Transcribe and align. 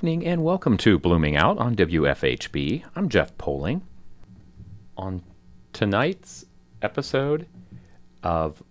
Evening 0.00 0.26
and 0.26 0.42
welcome 0.42 0.78
to 0.78 0.98
Blooming 0.98 1.36
Out 1.36 1.58
on 1.58 1.76
WFHB. 1.76 2.84
I'm 2.96 3.10
Jeff 3.10 3.36
Poling. 3.36 3.82
On 4.96 5.22
tonight's 5.74 6.46
episode 6.80 7.46
of 8.22 8.62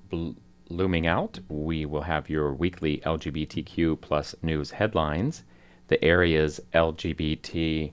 Blooming 0.68 1.06
Out, 1.06 1.40
we 1.48 1.86
will 1.86 2.02
have 2.02 2.32
your 2.32 2.52
weekly 2.56 2.98
LGBTQ 3.06 4.02
plus 4.02 4.34
news 4.42 4.72
headlines, 4.72 5.44
the 5.88 6.04
area's 6.04 6.60
LGBT 6.74 7.92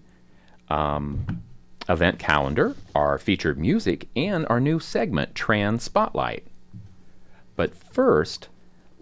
um, 0.71 1.43
event 1.91 2.19
calendar, 2.19 2.75
our 2.95 3.19
featured 3.19 3.59
music, 3.59 4.09
and 4.17 4.47
our 4.49 4.61
new 4.61 4.81
segment, 4.81 5.35
Trans 5.35 5.83
Spotlight. 5.83 6.47
But 7.55 7.75
first, 7.75 8.49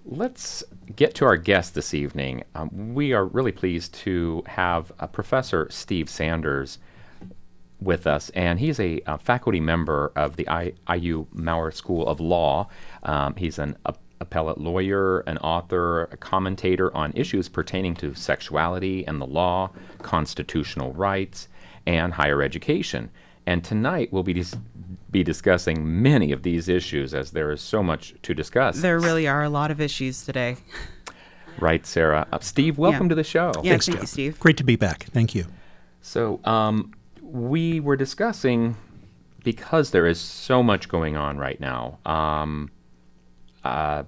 let's 0.04 0.62
get 0.94 1.14
to 1.14 1.24
our 1.24 1.36
guest 1.36 1.74
this 1.74 1.94
evening. 1.94 2.44
Um, 2.54 2.94
we 2.94 3.12
are 3.12 3.24
really 3.24 3.52
pleased 3.52 3.94
to 3.94 4.42
have 4.46 4.92
uh, 5.00 5.06
Professor 5.06 5.66
Steve 5.70 6.08
Sanders 6.08 6.78
with 7.80 8.06
us, 8.06 8.30
and 8.30 8.60
he's 8.60 8.78
a, 8.78 9.00
a 9.06 9.18
faculty 9.18 9.60
member 9.60 10.12
of 10.14 10.36
the 10.36 10.48
I, 10.48 10.72
IU 10.92 11.26
Maurer 11.32 11.70
School 11.70 12.06
of 12.06 12.20
Law. 12.20 12.68
Um, 13.02 13.34
he's 13.36 13.58
an 13.58 13.76
a, 13.86 13.94
appellate 14.20 14.58
lawyer, 14.58 15.20
an 15.20 15.38
author, 15.38 16.04
a 16.04 16.16
commentator 16.16 16.94
on 16.96 17.12
issues 17.14 17.48
pertaining 17.48 17.94
to 17.96 18.14
sexuality 18.14 19.06
and 19.06 19.20
the 19.20 19.26
law, 19.26 19.70
constitutional 20.02 20.92
rights, 20.92 21.48
and 21.86 22.12
higher 22.12 22.42
education. 22.42 23.10
And 23.46 23.62
tonight 23.62 24.10
we'll 24.12 24.22
be 24.22 24.32
dis- 24.32 24.56
be 25.10 25.22
discussing 25.24 26.02
many 26.02 26.32
of 26.32 26.42
these 26.42 26.68
issues 26.68 27.14
as 27.14 27.30
there 27.32 27.50
is 27.50 27.60
so 27.60 27.82
much 27.82 28.14
to 28.22 28.34
discuss. 28.34 28.80
There 28.80 28.98
really 28.98 29.26
are 29.26 29.42
a 29.42 29.48
lot 29.48 29.70
of 29.70 29.80
issues 29.80 30.24
today. 30.24 30.56
Right, 31.60 31.86
Sarah. 31.86 32.26
Uh, 32.32 32.38
Steve, 32.40 32.78
welcome 32.78 33.04
Yeah. 33.06 33.10
to 33.10 33.14
the 33.14 33.24
show. 33.24 33.52
Yeah, 33.62 33.70
Thanks, 33.72 33.86
thank 33.86 34.00
you, 34.00 34.06
Steve. 34.06 34.40
Great 34.40 34.56
to 34.56 34.64
be 34.64 34.76
back. 34.76 35.04
Thank 35.04 35.34
you. 35.34 35.46
So, 36.00 36.40
um, 36.44 36.92
we 37.22 37.80
were 37.80 37.96
discussing 37.96 38.76
because 39.44 39.90
there 39.90 40.06
is 40.06 40.20
so 40.20 40.62
much 40.62 40.88
going 40.88 41.16
on 41.16 41.38
right 41.38 41.60
now. 41.60 41.98
Um, 42.04 42.70
uh, 43.64 44.04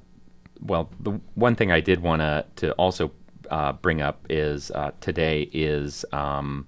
well, 0.60 0.90
the 1.00 1.20
one 1.34 1.54
thing 1.54 1.70
I 1.70 1.80
did 1.80 2.00
want 2.00 2.20
to 2.22 2.44
to 2.56 2.72
also 2.72 3.12
uh, 3.50 3.72
bring 3.74 4.00
up 4.02 4.24
is 4.28 4.70
uh, 4.72 4.90
today 5.00 5.48
is 5.52 6.04
um, 6.12 6.66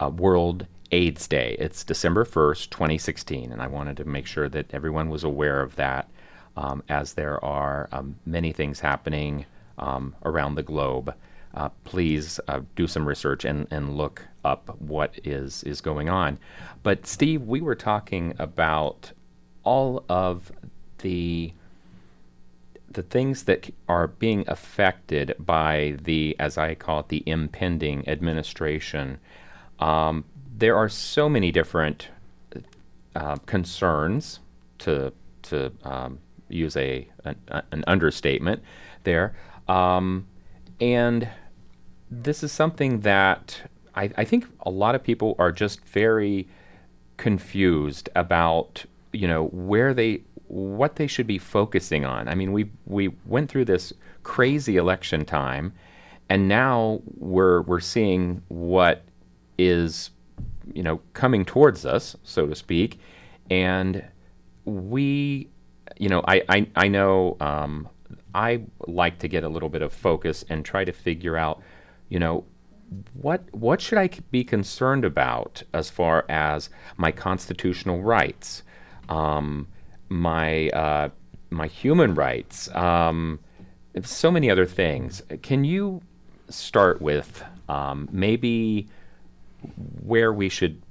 uh, 0.00 0.08
World 0.08 0.66
AIDS 0.92 1.26
Day. 1.28 1.56
It's 1.58 1.84
December 1.84 2.24
first, 2.24 2.70
2016, 2.70 3.52
and 3.52 3.62
I 3.62 3.66
wanted 3.66 3.96
to 3.98 4.04
make 4.04 4.26
sure 4.26 4.48
that 4.48 4.72
everyone 4.72 5.08
was 5.08 5.24
aware 5.24 5.62
of 5.62 5.76
that, 5.76 6.08
um, 6.56 6.82
as 6.88 7.14
there 7.14 7.42
are 7.44 7.88
um, 7.92 8.16
many 8.26 8.52
things 8.52 8.80
happening 8.80 9.46
um, 9.78 10.14
around 10.24 10.54
the 10.54 10.62
globe. 10.62 11.14
Uh, 11.54 11.68
please 11.84 12.38
uh, 12.48 12.60
do 12.76 12.86
some 12.86 13.06
research 13.06 13.44
and, 13.44 13.66
and 13.70 13.96
look 13.96 14.26
up 14.44 14.80
what 14.80 15.18
is 15.24 15.64
is 15.64 15.80
going 15.80 16.08
on. 16.08 16.38
But 16.82 17.06
Steve, 17.06 17.42
we 17.42 17.60
were 17.60 17.74
talking 17.74 18.34
about 18.38 19.12
all 19.64 20.04
of 20.08 20.52
the 20.98 21.52
the 22.92 23.02
things 23.02 23.44
that 23.44 23.70
are 23.88 24.08
being 24.08 24.44
affected 24.48 25.34
by 25.38 25.96
the, 26.02 26.34
as 26.40 26.58
I 26.58 26.74
call 26.74 27.00
it, 27.00 27.08
the 27.08 27.22
impending 27.24 28.08
administration, 28.08 29.20
um, 29.78 30.24
there 30.60 30.76
are 30.76 30.88
so 30.88 31.28
many 31.28 31.50
different 31.50 32.08
uh, 33.16 33.36
concerns, 33.46 34.40
to 34.78 35.12
to 35.42 35.72
um, 35.84 36.18
use 36.48 36.76
a 36.76 37.08
an, 37.24 37.36
an 37.72 37.84
understatement, 37.86 38.62
there, 39.04 39.34
um, 39.68 40.26
and 40.80 41.28
this 42.10 42.42
is 42.42 42.52
something 42.52 43.00
that 43.00 43.62
I, 43.94 44.10
I 44.16 44.24
think 44.24 44.46
a 44.60 44.70
lot 44.70 44.94
of 44.94 45.02
people 45.02 45.34
are 45.38 45.50
just 45.50 45.84
very 45.84 46.46
confused 47.16 48.08
about 48.14 48.84
you 49.12 49.26
know 49.26 49.46
where 49.46 49.94
they 49.94 50.22
what 50.48 50.96
they 50.96 51.06
should 51.06 51.26
be 51.26 51.38
focusing 51.38 52.04
on. 52.04 52.28
I 52.28 52.34
mean, 52.34 52.52
we 52.52 52.70
we 52.86 53.08
went 53.24 53.50
through 53.50 53.64
this 53.64 53.92
crazy 54.22 54.76
election 54.76 55.24
time, 55.24 55.72
and 56.28 56.48
now 56.48 57.00
we're 57.16 57.62
we're 57.62 57.80
seeing 57.80 58.42
what 58.48 59.04
is 59.58 60.10
you 60.74 60.82
know 60.82 61.00
coming 61.12 61.44
towards 61.44 61.84
us, 61.86 62.16
so 62.22 62.46
to 62.46 62.54
speak, 62.54 62.98
and 63.50 64.04
we 64.64 65.48
you 65.98 66.08
know 66.08 66.22
I 66.26 66.42
I, 66.48 66.66
I 66.76 66.88
know 66.88 67.36
um, 67.40 67.88
I 68.34 68.62
like 68.86 69.18
to 69.20 69.28
get 69.28 69.44
a 69.44 69.48
little 69.48 69.68
bit 69.68 69.82
of 69.82 69.92
focus 69.92 70.44
and 70.48 70.64
try 70.64 70.84
to 70.84 70.92
figure 70.92 71.36
out 71.36 71.62
you 72.08 72.18
know 72.18 72.44
what 73.14 73.42
what 73.52 73.80
should 73.80 73.98
I 73.98 74.08
be 74.30 74.44
concerned 74.44 75.04
about 75.04 75.62
as 75.72 75.90
far 75.90 76.24
as 76.28 76.70
my 76.96 77.12
constitutional 77.12 78.02
rights, 78.02 78.62
um, 79.08 79.68
my 80.08 80.68
uh, 80.70 81.08
my 81.50 81.66
human 81.66 82.14
rights, 82.14 82.68
um, 82.74 83.38
so 84.02 84.30
many 84.30 84.50
other 84.50 84.66
things. 84.66 85.22
Can 85.42 85.64
you 85.64 86.02
start 86.48 87.00
with 87.00 87.44
um, 87.68 88.08
maybe 88.10 88.88
where 90.02 90.32
we 90.32 90.48
should 90.48 90.82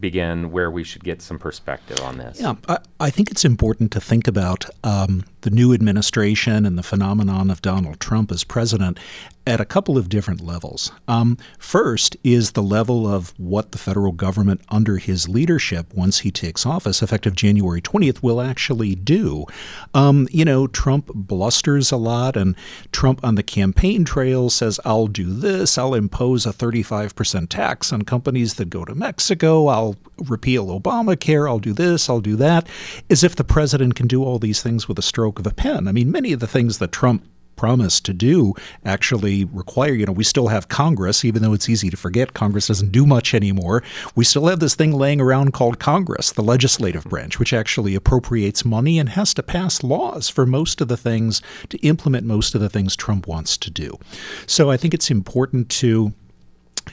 begin, 0.00 0.50
where 0.50 0.70
we 0.70 0.84
should 0.84 1.02
get 1.04 1.22
some 1.22 1.38
perspective 1.38 2.00
on 2.00 2.18
this? 2.18 2.40
Yeah, 2.40 2.54
I, 2.68 2.78
I 3.00 3.10
think 3.10 3.30
it's 3.30 3.44
important 3.44 3.90
to 3.92 4.00
think 4.00 4.28
about 4.28 4.66
um, 4.82 5.24
the 5.42 5.50
new 5.50 5.72
administration 5.72 6.66
and 6.66 6.78
the 6.78 6.82
phenomenon 6.82 7.50
of 7.50 7.62
Donald 7.62 8.00
Trump 8.00 8.32
as 8.32 8.44
president 8.44 8.98
at 9.46 9.60
a 9.60 9.64
couple 9.64 9.98
of 9.98 10.08
different 10.08 10.40
levels. 10.40 10.90
Um, 11.06 11.36
first 11.58 12.16
is 12.24 12.52
the 12.52 12.62
level 12.62 13.06
of 13.06 13.34
what 13.38 13.72
the 13.72 13.78
federal 13.78 14.12
government 14.12 14.62
under 14.70 14.96
his 14.96 15.28
leadership, 15.28 15.92
once 15.92 16.20
he 16.20 16.30
takes 16.30 16.64
office, 16.64 17.02
effective 17.02 17.34
January 17.34 17.82
20th, 17.82 18.22
will 18.22 18.40
actually 18.40 18.94
do. 18.94 19.44
Um, 19.92 20.28
you 20.30 20.46
know, 20.46 20.66
Trump 20.66 21.10
blusters 21.14 21.92
a 21.92 21.98
lot, 21.98 22.36
and 22.36 22.56
Trump 22.90 23.22
on 23.22 23.34
the 23.34 23.42
campaign 23.42 24.04
trail 24.04 24.48
says, 24.48 24.80
I'll 24.84 25.08
do 25.08 25.34
this, 25.34 25.76
I'll 25.76 25.94
impose 25.94 26.46
a 26.46 26.52
35% 26.52 27.48
tax 27.50 27.92
on 27.92 28.02
companies 28.02 28.54
that 28.54 28.70
go 28.70 28.84
to 28.86 28.94
Mexico, 28.94 29.23
I'll 29.30 29.96
repeal 30.26 30.66
Obamacare, 30.68 31.48
I'll 31.48 31.58
do 31.58 31.72
this, 31.72 32.08
I'll 32.08 32.20
do 32.20 32.36
that, 32.36 32.66
as 33.10 33.24
if 33.24 33.36
the 33.36 33.44
president 33.44 33.94
can 33.94 34.06
do 34.06 34.22
all 34.22 34.38
these 34.38 34.62
things 34.62 34.88
with 34.88 34.98
a 34.98 35.02
stroke 35.02 35.38
of 35.38 35.46
a 35.46 35.54
pen. 35.54 35.88
I 35.88 35.92
mean, 35.92 36.10
many 36.10 36.32
of 36.32 36.40
the 36.40 36.46
things 36.46 36.78
that 36.78 36.92
Trump 36.92 37.26
promised 37.56 38.04
to 38.04 38.12
do 38.12 38.52
actually 38.84 39.44
require, 39.44 39.92
you 39.92 40.04
know, 40.04 40.12
we 40.12 40.24
still 40.24 40.48
have 40.48 40.68
Congress, 40.68 41.24
even 41.24 41.42
though 41.42 41.52
it's 41.52 41.68
easy 41.68 41.90
to 41.90 41.96
forget 41.96 42.34
Congress 42.34 42.66
doesn't 42.66 42.92
do 42.92 43.06
much 43.06 43.32
anymore. 43.34 43.82
We 44.14 44.24
still 44.24 44.46
have 44.46 44.60
this 44.60 44.74
thing 44.74 44.92
laying 44.92 45.20
around 45.20 45.52
called 45.52 45.78
Congress, 45.78 46.32
the 46.32 46.42
legislative 46.42 47.04
branch, 47.04 47.38
which 47.38 47.52
actually 47.52 47.94
appropriates 47.94 48.64
money 48.64 48.98
and 48.98 49.10
has 49.10 49.34
to 49.34 49.42
pass 49.42 49.82
laws 49.82 50.28
for 50.28 50.46
most 50.46 50.80
of 50.80 50.88
the 50.88 50.96
things 50.96 51.42
to 51.68 51.78
implement 51.78 52.26
most 52.26 52.54
of 52.54 52.60
the 52.60 52.68
things 52.68 52.96
Trump 52.96 53.26
wants 53.26 53.56
to 53.58 53.70
do. 53.70 53.98
So 54.46 54.70
I 54.70 54.76
think 54.76 54.92
it's 54.92 55.10
important 55.10 55.68
to 55.70 56.12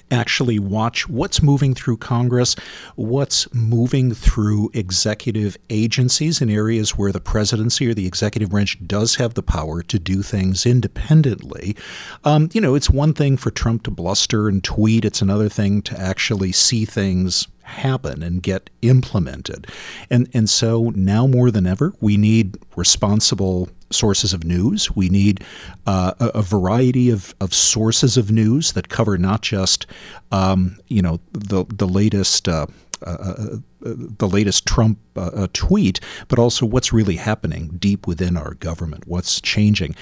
actually 0.10 0.60
watch 0.60 1.08
what's 1.08 1.42
moving 1.42 1.74
through 1.74 1.98
Congress, 1.98 2.56
what's 2.96 3.52
moving 3.54 4.14
through 4.14 4.70
executive 4.74 5.58
agencies 5.70 6.42
in 6.42 6.50
areas 6.50 6.98
where 6.98 7.12
the 7.12 7.20
presidency 7.20 7.88
or 7.88 7.94
the 7.94 8.08
executive 8.08 8.50
branch 8.50 8.78
does 8.86 9.16
have 9.16 9.34
the 9.34 9.44
power 9.44 9.82
to 9.84 10.00
do 10.00 10.22
things 10.22 10.66
independently. 10.66 11.76
Um, 12.24 12.50
you 12.54 12.62
know, 12.62 12.76
it's 12.76 12.90
one 12.90 13.14
thing 13.14 13.38
for 13.38 13.52
Trump 13.52 13.84
to 13.84 13.92
bluster 13.92 14.48
and 14.48 14.64
tweet, 14.64 15.06
it's 15.06 15.22
another 15.22 15.50
thing 15.50 15.82
to 15.84 16.00
actually 16.00 16.52
see 16.52 16.86
things 16.86 17.48
happen 17.64 18.22
and 18.22 18.44
get 18.44 18.70
implemented. 18.82 19.68
And 20.10 20.30
and 20.34 20.50
so 20.50 20.92
now 20.96 21.28
more 21.28 21.52
than 21.52 21.66
ever, 21.66 21.94
we 22.02 22.18
need 22.18 22.58
responsible 22.76 23.70
sources 23.92 24.34
of 24.34 24.44
news. 24.44 24.96
We 24.96 25.10
need 25.10 25.44
uh, 25.86 26.14
a, 26.20 26.42
variety 26.42 27.10
of, 27.10 27.36
of 27.40 27.54
sources 27.54 28.18
of 28.18 28.32
news 28.32 28.74
that 28.74 28.90
cover 28.90 29.18
not 29.18 29.42
just 29.42 29.86
um, 30.32 30.78
you 30.88 31.02
know 31.02 31.20
the 31.32 31.66
the 31.70 31.88
latest. 31.88 32.48
Uh, 32.48 32.68
uh, 33.04 33.58
the 33.84 34.28
latest 34.28 34.68
Trump 34.68 35.00
uh, 35.16 35.48
tweet, 35.54 36.00
but 36.28 36.38
also 36.38 36.68
what's 36.68 36.94
really 36.94 37.16
happening 37.16 37.76
deep 37.80 38.06
within 38.06 38.38
our 38.38 38.54
government, 38.56 39.08
what's 39.08 39.42
changing. 39.42 39.96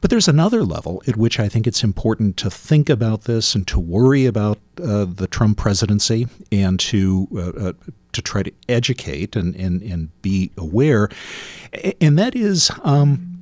But 0.00 0.10
there's 0.10 0.28
another 0.28 0.62
level 0.62 1.02
at 1.08 1.16
which 1.16 1.40
I 1.40 1.48
think 1.48 1.66
it's 1.66 1.82
important 1.82 2.36
to 2.38 2.50
think 2.50 2.88
about 2.88 3.22
this 3.24 3.56
and 3.56 3.66
to 3.66 3.80
worry 3.80 4.26
about 4.26 4.58
uh, 4.80 5.04
the 5.04 5.26
Trump 5.26 5.58
presidency 5.58 6.28
and 6.52 6.78
to 6.80 7.28
uh, 7.34 7.68
uh, 7.68 7.72
to 8.12 8.22
try 8.22 8.44
to 8.44 8.52
educate 8.68 9.34
and, 9.34 9.56
and, 9.56 9.82
and 9.82 10.22
be 10.22 10.52
aware, 10.56 11.08
and 12.00 12.16
that 12.18 12.36
is. 12.36 12.70
Um, 12.82 13.33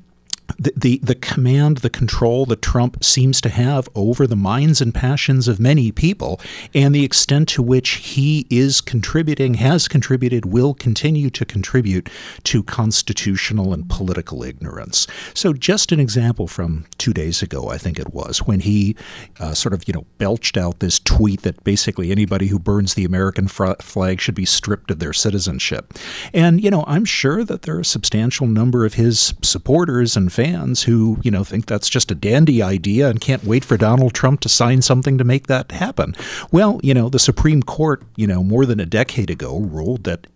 the, 0.59 0.99
the, 1.03 1.15
command, 1.15 1.79
the 1.79 1.91
control 1.91 2.47
that 2.47 2.63
Trump 2.63 3.03
seems 3.03 3.41
to 3.41 3.49
have 3.49 3.89
over 3.95 4.27
the 4.27 4.37
minds 4.37 4.81
and 4.81 4.95
passions 4.95 5.49
of 5.49 5.61
many 5.61 5.93
people, 5.93 6.41
and 6.75 6.95
the 6.95 7.05
extent 7.05 7.49
to 7.51 7.63
which 7.63 7.91
he 7.91 8.47
is 8.51 8.81
contributing, 8.81 9.55
has 9.55 9.89
contributed, 9.89 10.47
will 10.47 10.75
continue 10.75 11.31
to 11.31 11.45
contribute 11.45 12.09
to 12.45 12.63
constitutional 12.63 13.73
and 13.73 13.89
political 13.89 14.43
ignorance. 14.43 15.07
So, 15.35 15.53
just 15.53 15.93
an 15.93 16.01
example 16.01 16.47
from 16.47 16.87
two 16.99 17.13
days 17.13 17.43
ago, 17.43 17.69
I 17.69 17.79
think 17.79 17.99
it 17.99 18.13
was, 18.13 18.39
when 18.39 18.61
he 18.61 18.97
uh, 19.41 19.55
sort 19.55 19.73
of, 19.73 19.87
you 19.87 19.95
know, 19.95 20.07
belched 20.19 20.57
out 20.57 20.81
this 20.81 20.99
tweet 20.99 21.43
that 21.43 21.63
basically 21.65 22.11
anybody 22.11 22.47
who 22.47 22.59
burns 22.59 22.95
the 22.95 23.05
American 23.05 23.49
flag 23.49 24.21
should 24.21 24.35
be 24.35 24.45
stripped 24.45 24.91
of 24.91 24.99
their 24.99 25.13
citizenship. 25.13 25.95
And, 26.33 26.63
you 26.63 26.71
know, 26.71 26.85
I'm 26.87 27.05
sure 27.05 27.45
that 27.45 27.63
there 27.63 27.77
are 27.77 27.81
a 27.81 27.85
substantial 27.85 28.47
number 28.47 28.85
of 28.85 28.95
his 28.95 29.35
supporters 29.43 30.17
and 30.17 30.33
fans 30.43 30.83
who, 30.83 31.19
you 31.23 31.31
know, 31.31 31.45
think 31.45 31.67
that's 31.67 31.89
just 31.89 32.11
a 32.11 32.15
dandy 32.17 32.63
idea 32.63 33.09
and 33.09 33.21
can't 33.21 33.45
wait 33.45 33.65
for 33.65 33.77
Donald 33.77 34.13
Trump 34.13 34.41
to 34.41 34.49
sign 34.49 34.83
something 34.83 35.17
to 35.19 35.25
make 35.25 35.47
that 35.47 35.71
happen. 35.71 36.17
Well, 36.51 36.81
you 36.83 36.95
know, 36.95 37.09
the 37.09 37.19
Supreme 37.19 37.63
Court, 37.63 38.03
you 38.17 38.27
know, 38.27 38.43
more 38.43 38.67
than 38.67 38.81
a 38.81 38.87
decade 38.87 39.31
ago 39.31 39.59
ruled 39.59 40.05
that 40.05 40.27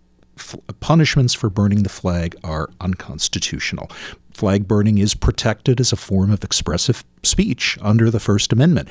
punishments 0.79 1.33
for 1.33 1.49
burning 1.49 1.83
the 1.83 1.89
flag 1.89 2.35
are 2.43 2.69
unconstitutional. 2.79 3.89
Flag 4.31 4.67
burning 4.67 4.99
is 4.99 5.15
protected 5.15 5.79
as 5.81 5.91
a 5.91 5.97
form 5.97 6.31
of 6.31 6.43
expressive 6.43 7.03
speech 7.23 7.77
under 7.81 8.09
the 8.09 8.19
First 8.19 8.53
Amendment. 8.53 8.87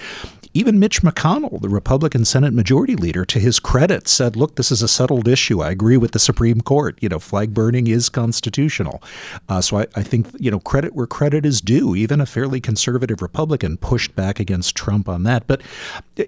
Even 0.56 0.79
Mitch 0.79 1.03
McConnell, 1.03 1.61
the 1.61 1.69
Republican 1.69 2.25
Senate 2.25 2.55
Majority 2.55 2.97
Leader, 2.97 3.26
to 3.26 3.38
his 3.38 3.61
credit, 3.61 4.08
said, 4.08 4.37
"Look, 4.37 4.56
this 4.56 4.73
is 4.73 4.81
a 4.81 4.88
settled 4.88 5.29
issue. 5.29 5.61
I 5.61 5.70
agree 5.70 5.99
with 5.99 6.12
the 6.12 6.19
Supreme 6.19 6.62
Court. 6.62 6.97
You 7.03 7.11
know, 7.11 7.19
flag 7.19 7.53
burning 7.53 7.88
is 7.88 8.08
constitutional." 8.08 9.03
Uh, 9.50 9.61
so 9.61 9.81
I, 9.81 9.87
I, 9.94 10.03
think 10.03 10.29
you 10.38 10.50
know 10.50 10.58
credit 10.58 10.94
where 10.94 11.06
credit 11.06 11.44
is 11.44 11.61
due. 11.61 11.94
Even 11.94 12.23
a 12.23 12.26
fairly 12.26 12.58
conservative 12.58 13.20
Republican 13.20 13.76
pushed 13.76 14.17
back 14.17 14.41
against 14.41 14.75
Trump 14.75 15.11
on 15.11 15.25
that. 15.25 15.47
But 15.47 15.61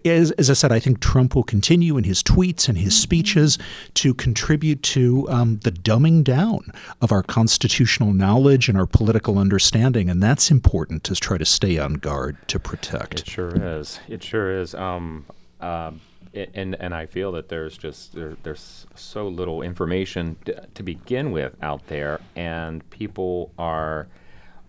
as, 0.04 0.30
as 0.32 0.50
I 0.50 0.52
said, 0.52 0.72
I 0.72 0.78
think 0.78 1.00
Trump 1.00 1.34
will 1.34 1.42
continue 1.42 1.96
in 1.96 2.04
his 2.04 2.22
tweets 2.22 2.68
and 2.68 2.76
his 2.76 2.94
speeches 2.94 3.56
to 3.94 4.12
contribute 4.12 4.82
to 4.82 5.26
um, 5.30 5.60
the 5.64 5.72
dumbing 5.72 6.22
down 6.22 6.70
of 7.00 7.12
our 7.12 7.22
constitutional 7.22 8.12
knowledge 8.12 8.68
and 8.68 8.76
our 8.76 8.86
political 8.86 9.38
understanding, 9.38 10.10
and 10.10 10.22
that's 10.22 10.50
important 10.50 11.02
to 11.04 11.14
try 11.14 11.38
to 11.38 11.46
stay 11.46 11.78
on 11.78 11.94
guard 11.94 12.36
to 12.48 12.58
protect. 12.58 13.20
It 13.20 13.26
sure 13.26 13.56
is. 13.56 14.00
It 14.06 14.17
sure 14.22 14.58
is. 14.58 14.74
Um, 14.74 15.26
uh, 15.60 15.92
and 16.34 16.76
and 16.78 16.94
I 16.94 17.06
feel 17.06 17.32
that 17.32 17.48
there's 17.48 17.76
just 17.76 18.14
there, 18.14 18.36
there's 18.42 18.86
so 18.94 19.28
little 19.28 19.62
information 19.62 20.36
t- 20.44 20.52
to 20.74 20.82
begin 20.82 21.32
with 21.32 21.54
out 21.62 21.86
there, 21.88 22.20
and 22.36 22.88
people 22.90 23.52
are 23.58 24.08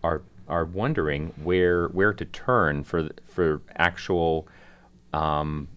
are 0.04 0.22
are 0.48 0.66
wondering 0.66 1.34
where 1.44 1.88
where 1.90 2.13
to 2.13 2.25
turn 2.25 2.84
for 2.84 3.10
for 3.25 3.62
actual 3.75 4.48
um, 5.13 5.68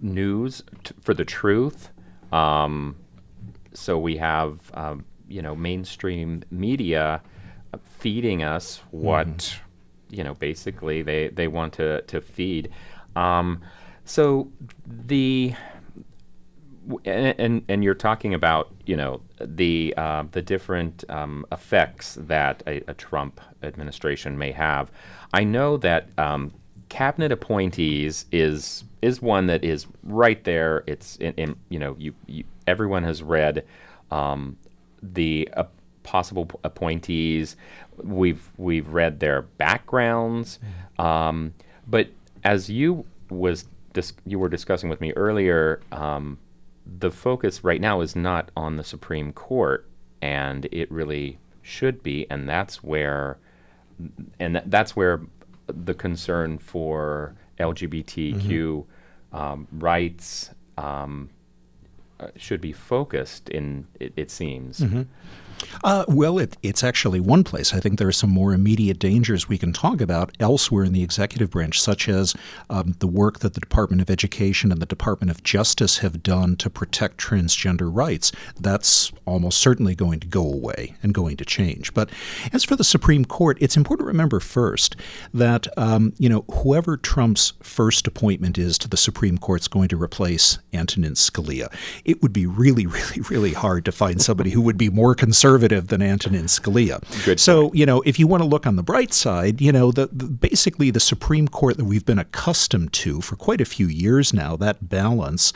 news 0.00 0.62
t- 0.84 0.94
for 1.00 1.14
the 1.14 1.24
truth. 1.24 1.90
Um, 2.32 2.96
so 3.72 3.98
we 3.98 4.16
have 4.16 4.58
um, 4.74 5.04
you 5.28 5.42
know 5.42 5.54
mainstream 5.54 6.42
media 6.50 7.22
feeding 7.98 8.42
us 8.42 8.82
what. 8.90 9.28
Mm 9.28 9.60
you 10.10 10.24
know, 10.24 10.34
basically 10.34 11.02
they, 11.02 11.28
they 11.28 11.48
want 11.48 11.72
to, 11.74 12.02
to 12.02 12.20
feed. 12.20 12.70
Um, 13.16 13.62
so 14.04 14.50
the 14.86 15.54
and, 17.04 17.34
and, 17.38 17.64
and 17.68 17.84
you're 17.84 17.94
talking 17.94 18.34
about 18.34 18.72
you 18.86 18.96
know 18.96 19.20
the 19.40 19.94
uh, 19.96 20.24
the 20.32 20.42
different 20.42 21.04
um, 21.10 21.44
effects 21.52 22.16
that 22.20 22.62
a, 22.66 22.82
a, 22.90 22.94
Trump 22.94 23.40
administration 23.62 24.38
may 24.38 24.52
have. 24.52 24.90
I 25.34 25.44
know 25.44 25.76
that 25.78 26.08
um, 26.18 26.52
cabinet 26.88 27.32
appointees 27.32 28.24
is 28.32 28.84
is 29.02 29.20
one 29.20 29.46
that 29.46 29.64
is 29.64 29.86
right 30.02 30.42
there. 30.44 30.84
It's 30.86 31.16
in, 31.16 31.34
in 31.34 31.56
you 31.68 31.78
know 31.78 31.94
you, 31.98 32.14
you, 32.26 32.44
everyone 32.66 33.04
has 33.04 33.22
read 33.22 33.64
um, 34.10 34.56
the 35.02 35.48
uh, 35.54 35.64
possible 36.02 36.48
appointees. 36.64 37.56
We've 38.02 38.46
we've 38.56 38.88
read 38.88 39.20
their 39.20 39.42
backgrounds, 39.42 40.58
um, 40.98 41.54
but 41.86 42.08
as 42.44 42.70
you 42.70 43.04
was 43.30 43.66
dis- 43.92 44.14
you 44.26 44.38
were 44.38 44.48
discussing 44.48 44.88
with 44.88 45.00
me 45.00 45.12
earlier, 45.12 45.80
um, 45.92 46.38
the 46.86 47.10
focus 47.10 47.64
right 47.64 47.80
now 47.80 48.00
is 48.00 48.16
not 48.16 48.50
on 48.56 48.76
the 48.76 48.84
Supreme 48.84 49.32
Court, 49.32 49.86
and 50.22 50.66
it 50.72 50.90
really 50.90 51.38
should 51.62 52.02
be, 52.02 52.26
and 52.30 52.48
that's 52.48 52.82
where, 52.82 53.38
and 54.38 54.54
th- 54.54 54.64
that's 54.66 54.96
where 54.96 55.20
the 55.66 55.94
concern 55.94 56.58
for 56.58 57.34
LGBTQ 57.58 58.34
mm-hmm. 58.34 59.36
um, 59.36 59.68
rights 59.72 60.50
um, 60.76 61.28
uh, 62.20 62.28
should 62.36 62.60
be 62.60 62.72
focused 62.72 63.48
in. 63.50 63.86
It, 64.00 64.12
it 64.16 64.30
seems. 64.30 64.80
Mm-hmm. 64.80 65.02
Uh, 65.84 66.04
well, 66.08 66.38
it, 66.38 66.56
it's 66.62 66.84
actually 66.84 67.20
one 67.20 67.44
place. 67.44 67.74
I 67.74 67.80
think 67.80 67.98
there 67.98 68.08
are 68.08 68.12
some 68.12 68.30
more 68.30 68.52
immediate 68.52 68.98
dangers 68.98 69.48
we 69.48 69.58
can 69.58 69.72
talk 69.72 70.00
about 70.00 70.36
elsewhere 70.40 70.84
in 70.84 70.92
the 70.92 71.02
executive 71.02 71.50
branch, 71.50 71.80
such 71.80 72.08
as 72.08 72.34
um, 72.70 72.94
the 72.98 73.06
work 73.06 73.40
that 73.40 73.54
the 73.54 73.60
Department 73.60 74.02
of 74.02 74.10
Education 74.10 74.72
and 74.72 74.80
the 74.80 74.86
Department 74.86 75.30
of 75.30 75.42
Justice 75.42 75.98
have 75.98 76.22
done 76.22 76.56
to 76.56 76.70
protect 76.70 77.18
transgender 77.18 77.90
rights. 77.92 78.32
That's 78.58 79.12
almost 79.24 79.58
certainly 79.58 79.94
going 79.94 80.20
to 80.20 80.26
go 80.26 80.42
away 80.42 80.94
and 81.02 81.14
going 81.14 81.36
to 81.36 81.44
change. 81.44 81.94
But 81.94 82.10
as 82.52 82.64
for 82.64 82.76
the 82.76 82.84
Supreme 82.84 83.24
Court, 83.24 83.58
it's 83.60 83.76
important 83.76 84.06
to 84.06 84.08
remember 84.08 84.40
first 84.40 84.96
that 85.34 85.66
um, 85.76 86.12
you 86.18 86.28
know 86.28 86.44
whoever 86.50 86.96
Trump's 86.96 87.52
first 87.62 88.06
appointment 88.06 88.58
is 88.58 88.78
to 88.78 88.88
the 88.88 88.96
Supreme 88.96 89.38
Court 89.38 89.62
is 89.62 89.68
going 89.68 89.88
to 89.88 90.00
replace 90.00 90.58
Antonin 90.72 91.14
Scalia. 91.14 91.72
It 92.04 92.22
would 92.22 92.32
be 92.32 92.46
really, 92.46 92.86
really, 92.98 93.20
really 93.28 93.52
hard 93.52 93.84
to 93.84 93.92
find 93.92 94.20
somebody 94.20 94.50
who 94.50 94.62
would 94.62 94.78
be 94.78 94.90
more 94.90 95.14
concerned 95.14 95.47
conservative 95.48 95.88
than 95.88 96.02
Antonin 96.02 96.44
Scalia. 96.44 97.00
Good 97.24 97.40
so, 97.40 97.62
point. 97.62 97.76
you 97.76 97.86
know, 97.86 98.02
if 98.02 98.18
you 98.18 98.26
want 98.26 98.42
to 98.42 98.48
look 98.48 98.66
on 98.66 98.76
the 98.76 98.82
bright 98.82 99.14
side, 99.14 99.60
you 99.60 99.72
know, 99.72 99.90
the, 99.90 100.08
the, 100.12 100.26
basically 100.26 100.90
the 100.90 101.00
Supreme 101.00 101.48
Court 101.48 101.78
that 101.78 101.84
we've 101.84 102.04
been 102.04 102.18
accustomed 102.18 102.92
to 102.94 103.22
for 103.22 103.36
quite 103.36 103.60
a 103.60 103.64
few 103.64 103.86
years 103.86 104.34
now, 104.34 104.56
that 104.56 104.88
balance, 104.88 105.52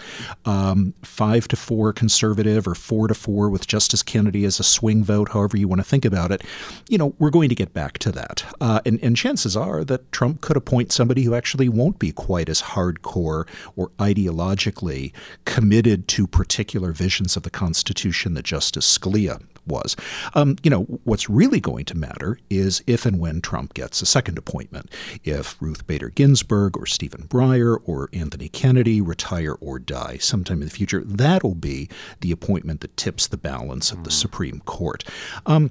um, 0.47 0.95
five 1.03 1.47
to 1.49 1.57
four 1.57 1.93
conservative 1.93 2.67
or 2.67 2.75
four 2.75 3.07
to 3.07 3.15
four 3.15 3.51
with 3.51 3.67
Justice 3.67 4.03
Kennedy 4.03 4.45
as 4.47 4.59
a 4.59 4.65
swing 4.65 5.05
vote, 5.05 5.31
however 5.31 5.59
you 5.59 5.69
want 5.69 5.81
to 5.81 5.85
think 5.85 6.05
about 6.05 6.33
it, 6.33 6.43
you 6.89 6.97
know, 6.97 7.15
we're 7.19 7.31
going 7.31 7.51
to 7.51 7.55
get 7.55 7.75
back 7.75 7.99
to 7.99 8.13
that. 8.13 8.45
Uh, 8.61 8.81
and, 8.87 8.99
and 9.03 9.15
chances 9.17 9.57
are 9.57 9.85
that 9.85 10.11
Trump 10.11 10.41
could 10.41 10.57
appoint 10.57 10.91
somebody 10.91 11.25
who 11.25 11.35
actually 11.35 11.69
won't 11.69 11.99
be 11.99 12.13
quite 12.13 12.49
as 12.49 12.63
hardcore 12.63 13.47
or 13.77 13.91
ideologically 13.99 15.13
committed 15.45 16.09
to 16.09 16.27
particular 16.27 16.93
visions 16.93 17.37
of 17.37 17.43
the 17.43 17.51
Constitution 17.51 18.33
that 18.35 18.45
Justice 18.45 18.99
Scalia 18.99 19.43
was. 19.67 19.97
Um, 20.35 20.57
you 20.63 20.71
know, 20.71 20.83
what's 21.05 21.29
really 21.29 21.61
going 21.61 21.85
to 21.87 21.97
matter 21.97 22.39
is 22.51 22.83
if 22.87 23.07
and 23.07 23.19
when 23.19 23.41
Trump 23.41 23.75
gets 23.75 24.03
a 24.03 24.07
second 24.07 24.39
appointment. 24.39 24.91
If 25.25 25.61
Ruth 25.61 25.87
Bader 25.87 26.11
Ginsburg 26.11 26.77
or 26.77 26.87
Stephen 26.87 27.27
Breyer 27.29 27.79
or 27.85 28.09
Anthony 28.13 28.49
Kennedy 28.49 29.01
retire 29.01 29.55
or 29.61 29.79
die 29.79 30.19
sometime 30.19 30.63
in 30.63 30.69
the 30.69 30.75
future, 30.75 31.03
that'll 31.05 31.55
be 31.55 31.89
the 32.21 32.33
appointment 32.33 32.81
that 32.81 32.97
tips 32.97 33.27
the 33.27 33.37
balance 33.37 33.93
of 33.93 34.05
the 34.05 34.11
Supreme 34.11 34.61
Court. 34.61 35.05
Um, 35.47 35.71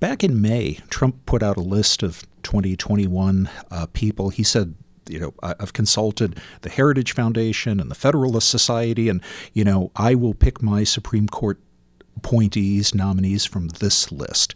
back 0.00 0.22
in 0.24 0.40
May, 0.40 0.80
Trump 0.90 1.24
put 1.26 1.42
out 1.42 1.56
a 1.56 1.60
list 1.60 2.02
of 2.02 2.22
2021 2.42 3.50
uh, 3.70 3.86
people. 3.92 4.30
He 4.30 4.42
said 4.42 4.74
you 5.08 5.20
know, 5.20 5.34
I've 5.42 5.72
consulted 5.72 6.40
the 6.62 6.68
Heritage 6.68 7.12
Foundation 7.12 7.80
and 7.80 7.90
the 7.90 7.94
Federalist 7.94 8.48
Society, 8.48 9.08
and 9.08 9.22
you 9.52 9.64
know, 9.64 9.90
I 9.96 10.14
will 10.14 10.34
pick 10.34 10.62
my 10.62 10.84
Supreme 10.84 11.28
Court 11.28 11.60
appointees, 12.16 12.94
nominees 12.94 13.44
from 13.44 13.68
this 13.68 14.10
list. 14.10 14.54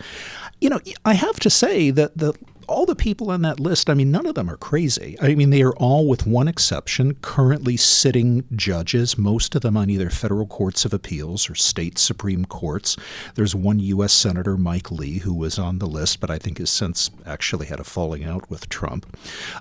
You 0.60 0.70
know, 0.70 0.80
I 1.04 1.14
have 1.14 1.40
to 1.40 1.50
say 1.50 1.90
that 1.90 2.16
the 2.16 2.34
all 2.70 2.86
the 2.86 2.94
people 2.94 3.30
on 3.30 3.42
that 3.42 3.58
list, 3.58 3.90
I 3.90 3.94
mean, 3.94 4.12
none 4.12 4.26
of 4.26 4.36
them 4.36 4.48
are 4.48 4.56
crazy. 4.56 5.16
I 5.20 5.34
mean, 5.34 5.50
they 5.50 5.62
are 5.62 5.74
all, 5.74 6.06
with 6.06 6.24
one 6.26 6.46
exception, 6.46 7.16
currently 7.20 7.76
sitting 7.76 8.44
judges, 8.54 9.18
most 9.18 9.56
of 9.56 9.62
them 9.62 9.76
on 9.76 9.90
either 9.90 10.08
federal 10.08 10.46
courts 10.46 10.84
of 10.84 10.94
appeals 10.94 11.50
or 11.50 11.56
state 11.56 11.98
Supreme 11.98 12.44
Courts. 12.44 12.96
There's 13.34 13.56
one 13.56 13.80
U.S. 13.80 14.12
Senator, 14.12 14.56
Mike 14.56 14.90
Lee, 14.90 15.18
who 15.18 15.34
was 15.34 15.58
on 15.58 15.80
the 15.80 15.86
list, 15.86 16.20
but 16.20 16.30
I 16.30 16.38
think 16.38 16.58
has 16.58 16.70
since 16.70 17.10
actually 17.26 17.66
had 17.66 17.80
a 17.80 17.84
falling 17.84 18.24
out 18.24 18.48
with 18.48 18.68
Trump. 18.68 19.18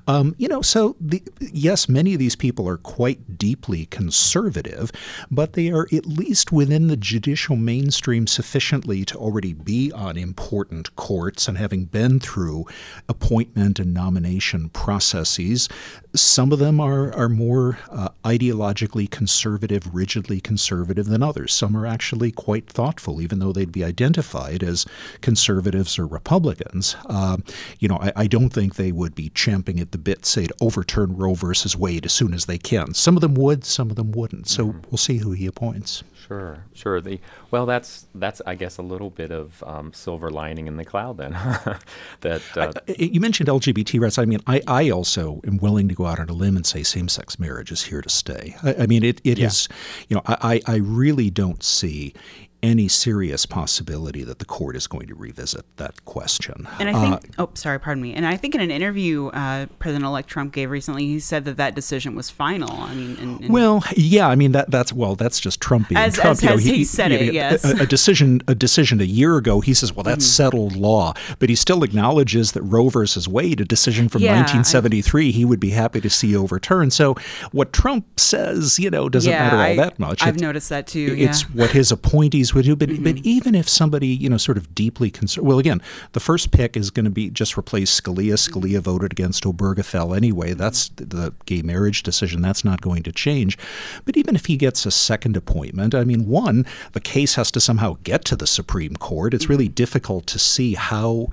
Um, 0.08 0.36
you 0.38 0.48
know, 0.48 0.62
so 0.62 0.96
the, 1.02 1.24
yes, 1.40 1.90
many 1.90 2.14
of 2.14 2.20
these 2.20 2.36
people 2.36 2.70
are 2.70 2.78
quite 2.78 3.40
deeply 3.40 3.88
conservative, 3.88 4.92
but 5.32 5.54
they 5.54 5.72
are 5.72 5.88
at 5.92 6.06
least 6.06 6.52
within 6.52 6.88
the 6.88 6.98
judicial 6.98 7.56
mainstream 7.56 8.28
sufficiently 8.28 9.04
to 9.06 9.18
already 9.18 9.54
be 9.54 9.92
on 9.92 10.16
important 10.16 10.96
courts 10.96 11.48
and 11.48 11.58
having 11.58 11.86
been 11.86 12.20
through 12.20 12.66
appointment 13.08 13.80
and 13.80 13.94
nomination 13.94 14.70
processes. 14.70 15.70
Some 16.16 16.52
of 16.52 16.60
them 16.60 16.80
are, 16.80 17.14
are 17.14 17.30
more 17.30 17.78
uh, 17.92 18.10
ideologically 18.26 19.10
conservative, 19.10 19.94
rigidly 19.94 20.42
conservative 20.42 21.06
than 21.06 21.22
others. 21.22 21.54
Some 21.54 21.78
are 21.78 21.86
actually 21.86 22.32
quite 22.32 22.68
thoughtful, 22.68 23.22
even 23.22 23.40
though 23.40 23.54
they'd 23.54 23.72
be 23.72 23.84
identified 23.84 24.64
as 24.64 24.86
conservatives 25.22 26.00
or 26.00 26.08
Republicans. 26.08 26.96
Uh, 27.06 27.38
you 27.80 27.88
know, 27.88 27.98
I, 28.02 28.12
I, 28.16 28.28
don't 28.28 28.50
think 28.50 28.76
they 28.76 28.92
would 28.92 29.16
be 29.16 29.30
champing 29.30 29.80
at 29.80 29.92
the 29.92 29.98
bit, 29.98 30.26
say, 30.26 30.48
to 30.48 30.56
overturn 30.62 31.16
Roe 31.16 31.34
versus 31.36 31.76
Wade 31.76 32.06
as 32.06 32.14
soon 32.14 32.34
as 32.34 32.46
they 32.46 32.58
can. 32.58 32.94
Some 32.94 33.16
of 33.16 33.22
them 33.22 33.36
would, 33.36 33.64
some 33.64 33.90
of 33.90 33.96
them 33.96 34.12
wouldn't. 34.12 34.48
So 34.48 34.68
mm-hmm. 34.68 34.80
we'll 34.90 34.98
see 34.98 35.18
who 35.18 35.32
he 35.32 35.46
appoints. 35.46 36.04
Sure, 36.30 36.64
sure. 36.76 37.02
The 37.02 37.20
well, 37.50 37.66
that's 37.66 38.06
that's 38.14 38.40
I 38.46 38.54
guess 38.54 38.78
a 38.78 38.84
little 38.84 39.10
bit 39.10 39.32
of 39.32 39.64
um, 39.66 39.92
silver 39.94 40.30
lining 40.30 40.68
in 40.68 40.78
the 40.78 40.86
cloud 40.86 41.18
then. 41.18 41.32
that 42.22 42.42
uh, 42.56 42.72
I, 42.88 42.89
you 42.98 43.20
mentioned 43.20 43.50
LGBT 43.50 44.00
rights. 44.00 44.18
I 44.18 44.26
mean, 44.26 44.40
I, 44.48 44.62
I 44.68 44.90
also 44.90 45.42
am 45.46 45.58
willing 45.58 45.88
to 45.90 45.96
go 45.96 46.06
out 46.06 46.20
on 46.20 46.30
a 46.30 46.34
limb 46.34 46.56
and 46.56 46.66
say 46.66 46.84
same-sex 46.84 47.40
marriage 47.40 47.72
is 47.72 47.84
here 47.84 48.02
to 48.02 48.10
stay. 48.10 48.56
I, 48.64 48.84
I 48.84 48.88
mean, 48.88 49.04
it, 49.04 49.22
it 49.24 49.38
yeah. 49.38 49.48
is, 49.48 49.68
You 50.08 50.16
know, 50.16 50.22
I 50.26 50.62
I 50.66 50.76
really 50.78 51.30
don't 51.30 51.64
see 51.64 52.14
any 52.62 52.88
serious 52.88 53.46
possibility 53.46 54.24
that 54.24 54.40
the 54.40 54.46
court 54.46 54.76
is 54.76 54.88
going 54.88 55.08
to 55.08 55.16
revisit 55.16 55.66
that 55.78 56.04
question. 56.06 56.68
And 56.80 56.90
I 56.90 56.94
think, 56.94 57.40
uh, 57.40 57.44
oh, 57.44 57.50
sorry, 57.54 57.80
pardon 57.80 58.04
me. 58.04 58.14
And 58.14 58.26
I 58.26 58.36
think 58.38 58.56
in 58.56 58.62
an 58.62 58.72
interview 58.72 59.28
uh, 59.28 59.68
President-elect 59.80 60.28
Trump 60.28 60.54
gave 60.54 60.70
recently, 60.70 61.06
he 61.06 61.20
said 61.20 61.46
that 61.46 61.58
that 61.58 61.76
decision 61.76 62.16
was 62.16 62.30
final. 62.30 62.72
I 62.72 62.94
mean, 62.94 63.18
and, 63.18 63.42
and 63.42 63.50
well, 63.54 63.84
yeah, 63.96 64.28
I 64.28 64.36
mean 64.36 64.52
that 64.52 64.70
that's 64.72 64.92
well, 64.92 65.16
that's 65.16 65.40
just 65.40 65.62
Trump 65.62 65.90
being 65.90 66.00
as, 66.00 66.16
Trump. 66.16 66.32
As, 66.32 66.44
you 66.44 66.50
know, 66.50 66.58
he, 66.58 66.78
he, 66.78 66.84
said 66.84 67.12
it, 67.12 67.34
yes. 67.34 67.64
A, 67.64 67.84
a, 67.84 67.86
decision, 67.86 68.42
a 68.48 68.56
decision 68.56 69.00
a 69.00 69.06
year 69.06 69.38
ago, 69.38 69.62
he 69.62 69.74
says, 69.74 69.94
well, 69.94 70.04
that's 70.04 70.26
mm-hmm. 70.26 70.44
settled 70.44 70.76
law, 70.76 71.14
but 71.40 71.50
he 71.50 71.56
still 71.56 71.84
acknowledges 71.84 72.52
that 72.54 72.62
Roe 72.64 72.90
versus 72.90 73.28
Wade, 73.28 73.62
a 73.62 73.66
decision 73.66 74.10
from 74.10 74.22
yeah, 74.22 74.32
1973, 74.32 75.28
I, 75.28 75.32
he 75.32 75.46
would 75.46 75.60
be 75.60 75.70
happy 75.70 76.02
to 76.02 76.10
see 76.10 76.36
overturned. 76.36 76.94
So 76.94 77.16
what 77.52 77.72
Trump 77.72 78.20
says, 78.20 78.80
you 78.80 78.90
know, 78.90 79.08
doesn't 79.10 79.32
yeah, 79.32 79.44
matter 79.44 79.56
all 79.56 79.62
I, 79.62 79.76
that 79.78 80.00
much. 80.00 80.24
I've 80.24 80.40
noticed 80.40 80.70
that 80.70 80.88
too. 80.88 81.16
It's 81.18 81.44
yeah. 81.44 81.62
what 81.62 81.72
his 81.72 81.92
appointees 81.92 82.49
would 82.54 82.66
do. 82.66 82.76
But, 82.76 82.90
mm-hmm. 82.90 83.04
but 83.04 83.18
even 83.18 83.56
if 83.56 83.68
somebody, 83.68 84.08
you 84.08 84.30
know, 84.30 84.38
sort 84.38 84.58
of 84.58 84.74
deeply 84.76 85.10
concerned, 85.10 85.48
well, 85.48 85.60
again, 85.60 85.82
the 86.14 86.20
first 86.20 86.52
pick 86.52 86.76
is 86.76 86.90
going 86.92 87.06
to 87.06 87.12
be 87.12 87.30
just 87.30 87.58
replace 87.58 88.00
Scalia. 88.00 88.34
Scalia 88.34 88.80
voted 88.80 89.12
against 89.12 89.44
Obergefell 89.44 90.16
anyway. 90.16 90.54
That's 90.54 90.90
the 90.90 91.34
gay 91.46 91.62
marriage 91.62 92.04
decision. 92.04 92.42
That's 92.42 92.66
not 92.66 92.82
going 92.82 93.04
to 93.04 93.12
change. 93.12 93.58
But 94.06 94.18
even 94.18 94.36
if 94.36 94.46
he 94.46 94.58
gets 94.58 94.86
a 94.86 94.92
second 94.92 95.38
appointment, 95.38 95.96
I 95.96 96.04
mean, 96.04 96.28
one, 96.28 96.66
the 96.94 97.02
case 97.02 97.36
has 97.36 97.52
to 97.52 97.60
somehow 97.60 97.98
get 98.04 98.26
to 98.26 98.36
the 98.36 98.48
Supreme 98.48 98.96
Court. 98.96 99.34
It's 99.34 99.50
really 99.50 99.68
difficult 99.68 100.28
to 100.28 100.40
see 100.40 100.76
how 100.76 101.28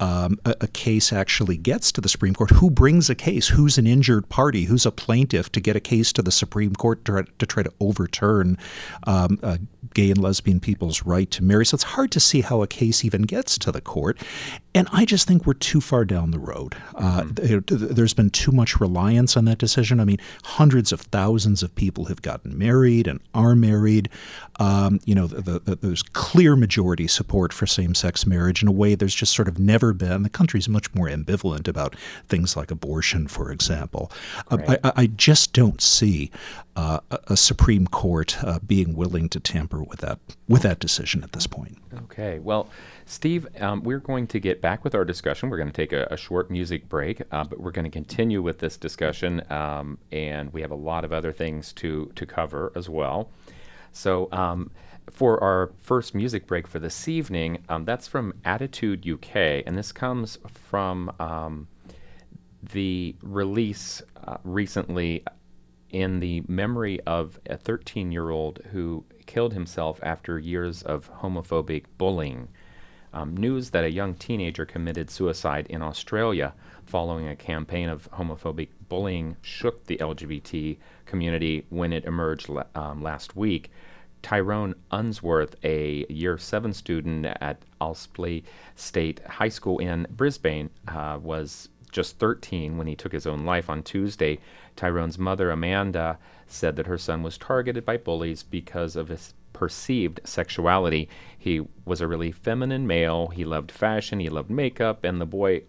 um, 0.00 0.38
a, 0.44 0.54
a, 0.62 0.68
case 0.68 1.12
actually 1.12 1.56
gets 1.56 1.90
to 1.92 2.00
the 2.00 2.08
Supreme 2.08 2.34
Court, 2.34 2.50
who 2.50 2.70
brings 2.70 3.08
a 3.08 3.14
case? 3.14 3.48
Who's 3.48 3.78
an 3.78 3.86
injured 3.86 4.28
party? 4.28 4.64
Who's 4.64 4.84
a 4.84 4.92
plaintiff 4.92 5.50
to 5.52 5.60
get 5.60 5.74
a 5.74 5.80
case 5.80 6.12
to 6.14 6.22
the 6.22 6.30
Supreme 6.30 6.74
Court 6.74 7.04
to, 7.06 7.24
to 7.38 7.46
try 7.46 7.62
to 7.62 7.72
overturn 7.80 8.58
um, 9.06 9.38
uh, 9.42 9.56
gay 9.94 10.10
and 10.10 10.18
lesbian 10.18 10.60
people's 10.60 11.02
right 11.04 11.30
to 11.30 11.44
marry? 11.44 11.66
So 11.66 11.74
it's 11.74 11.84
hard 11.84 12.10
to 12.12 12.20
see 12.20 12.40
how 12.40 12.62
a 12.62 12.66
case 12.66 13.04
even 13.04 13.22
gets 13.22 13.58
to 13.58 13.72
the 13.72 13.80
court. 13.80 14.18
And 14.74 14.88
I 14.92 15.06
just 15.06 15.26
think 15.26 15.46
we're 15.46 15.54
too 15.54 15.80
far 15.80 16.04
down 16.04 16.32
the 16.32 16.38
road. 16.38 16.74
Uh, 16.94 17.22
mm-hmm. 17.22 17.94
there's 17.94 18.12
been 18.12 18.30
too 18.30 18.52
much 18.52 18.78
reliance 18.78 19.36
on 19.36 19.46
that 19.46 19.58
decision. 19.58 20.00
I 20.00 20.04
mean, 20.04 20.18
hundreds 20.44 20.92
of 20.92 21.00
thousands 21.00 21.62
of 21.62 21.74
people 21.74 22.06
have 22.06 22.20
gotten 22.20 22.58
married 22.58 23.06
and 23.06 23.20
are 23.32 23.54
married. 23.54 24.10
Um, 24.60 25.00
you 25.04 25.14
know, 25.14 25.26
the, 25.26 25.60
the, 25.60 25.76
there's 25.76 26.02
clear 26.02 26.56
majority 26.56 27.06
support 27.06 27.52
for 27.52 27.66
same 27.66 27.94
sex 27.94 28.26
marriage 28.26 28.62
in 28.62 28.68
a 28.68 28.72
way 28.72 28.94
there's 28.94 29.14
just 29.14 29.34
sort 29.34 29.48
of 29.48 29.58
never 29.58 29.92
been. 29.92 30.22
The 30.22 30.30
country's 30.30 30.68
much 30.68 30.94
more 30.94 31.08
ambivalent 31.08 31.68
about 31.68 31.96
things 32.28 32.56
like 32.56 32.70
abortion, 32.70 33.28
for 33.28 33.50
example. 33.50 34.10
Uh, 34.50 34.58
right. 34.58 34.78
I, 34.84 34.92
I, 34.96 35.06
just 35.06 35.52
don't 35.52 35.80
see 35.80 36.30
uh, 36.76 37.00
a 37.10 37.36
Supreme 37.36 37.86
Court 37.86 38.36
uh, 38.44 38.58
being 38.64 38.94
willing 38.94 39.30
to 39.30 39.40
tamper 39.40 39.82
with 39.82 40.00
that 40.00 40.18
with 40.46 40.62
that 40.62 40.78
decision 40.78 41.24
at 41.24 41.32
this 41.32 41.46
point. 41.46 41.78
Okay. 42.04 42.38
Well, 42.38 42.68
Steve, 43.06 43.46
um, 43.60 43.82
we're 43.82 43.98
going 43.98 44.26
to 44.28 44.38
get 44.38 44.60
back 44.60 44.84
with 44.84 44.94
our 44.94 45.04
discussion. 45.04 45.48
We're 45.48 45.56
going 45.56 45.70
to 45.70 45.74
take 45.74 45.94
a, 45.94 46.06
a 46.10 46.16
short 46.16 46.50
music 46.50 46.88
break, 46.88 47.22
uh, 47.32 47.44
but 47.44 47.60
we're 47.60 47.70
going 47.70 47.86
to 47.86 47.90
continue 47.90 48.42
with 48.42 48.58
this 48.58 48.76
discussion, 48.76 49.42
um, 49.50 49.98
and 50.12 50.52
we 50.52 50.60
have 50.60 50.70
a 50.70 50.76
lot 50.76 51.04
of 51.04 51.12
other 51.12 51.32
things 51.32 51.72
to 51.74 52.12
to 52.14 52.26
cover 52.26 52.72
as 52.76 52.88
well. 52.88 53.30
So. 53.92 54.28
Um, 54.30 54.70
for 55.08 55.40
our 55.40 55.70
first 55.78 56.16
music 56.16 56.48
break 56.48 56.66
for 56.66 56.80
this 56.80 57.06
evening, 57.06 57.62
um, 57.68 57.84
that's 57.84 58.08
from 58.08 58.34
Attitude 58.44 59.08
UK, 59.08 59.62
and 59.64 59.78
this 59.78 59.92
comes 59.92 60.36
from 60.48 61.12
um, 61.20 61.68
the 62.72 63.14
release 63.22 64.02
uh, 64.24 64.38
recently 64.42 65.22
in 65.90 66.20
the 66.20 66.42
memory 66.48 67.00
of 67.06 67.38
a 67.46 67.56
13 67.56 68.12
year 68.12 68.30
old 68.30 68.60
who 68.72 69.04
killed 69.26 69.52
himself 69.52 70.00
after 70.02 70.38
years 70.38 70.82
of 70.82 71.10
homophobic 71.20 71.84
bullying. 71.98 72.48
Um, 73.12 73.36
news 73.36 73.70
that 73.70 73.84
a 73.84 73.90
young 73.90 74.14
teenager 74.14 74.66
committed 74.66 75.10
suicide 75.10 75.66
in 75.70 75.82
Australia 75.82 76.52
following 76.84 77.28
a 77.28 77.36
campaign 77.36 77.88
of 77.88 78.10
homophobic 78.12 78.68
bullying 78.88 79.36
shook 79.42 79.86
the 79.86 79.96
LGBT 79.96 80.76
community 81.06 81.64
when 81.70 81.92
it 81.92 82.04
emerged 82.04 82.50
um, 82.74 83.02
last 83.02 83.36
week. 83.36 83.70
Tyrone 84.22 84.74
Unsworth, 84.90 85.54
a 85.62 86.04
year 86.08 86.36
seven 86.36 86.72
student 86.72 87.26
at 87.26 87.62
Aspley 87.80 88.42
State 88.74 89.20
High 89.24 89.48
School 89.48 89.78
in 89.78 90.06
Brisbane, 90.10 90.70
uh, 90.88 91.18
was 91.22 91.68
just 91.96 92.18
13 92.18 92.76
when 92.76 92.86
he 92.86 92.94
took 92.94 93.12
his 93.12 93.26
own 93.26 93.46
life 93.46 93.70
on 93.70 93.82
Tuesday. 93.82 94.38
Tyrone's 94.76 95.18
mother, 95.18 95.50
Amanda, 95.50 96.18
said 96.46 96.76
that 96.76 96.86
her 96.86 96.98
son 96.98 97.22
was 97.22 97.38
targeted 97.38 97.86
by 97.86 97.96
bullies 97.96 98.42
because 98.42 98.96
of 98.96 99.08
his 99.08 99.32
perceived 99.54 100.20
sexuality. 100.22 101.08
He 101.38 101.62
was 101.86 102.02
a 102.02 102.06
really 102.06 102.30
feminine 102.30 102.86
male. 102.86 103.28
He 103.28 103.46
loved 103.46 103.72
fashion, 103.72 104.20
he 104.20 104.28
loved 104.28 104.50
makeup, 104.50 105.04
and 105.04 105.18
the 105.18 105.24
boy 105.24 105.62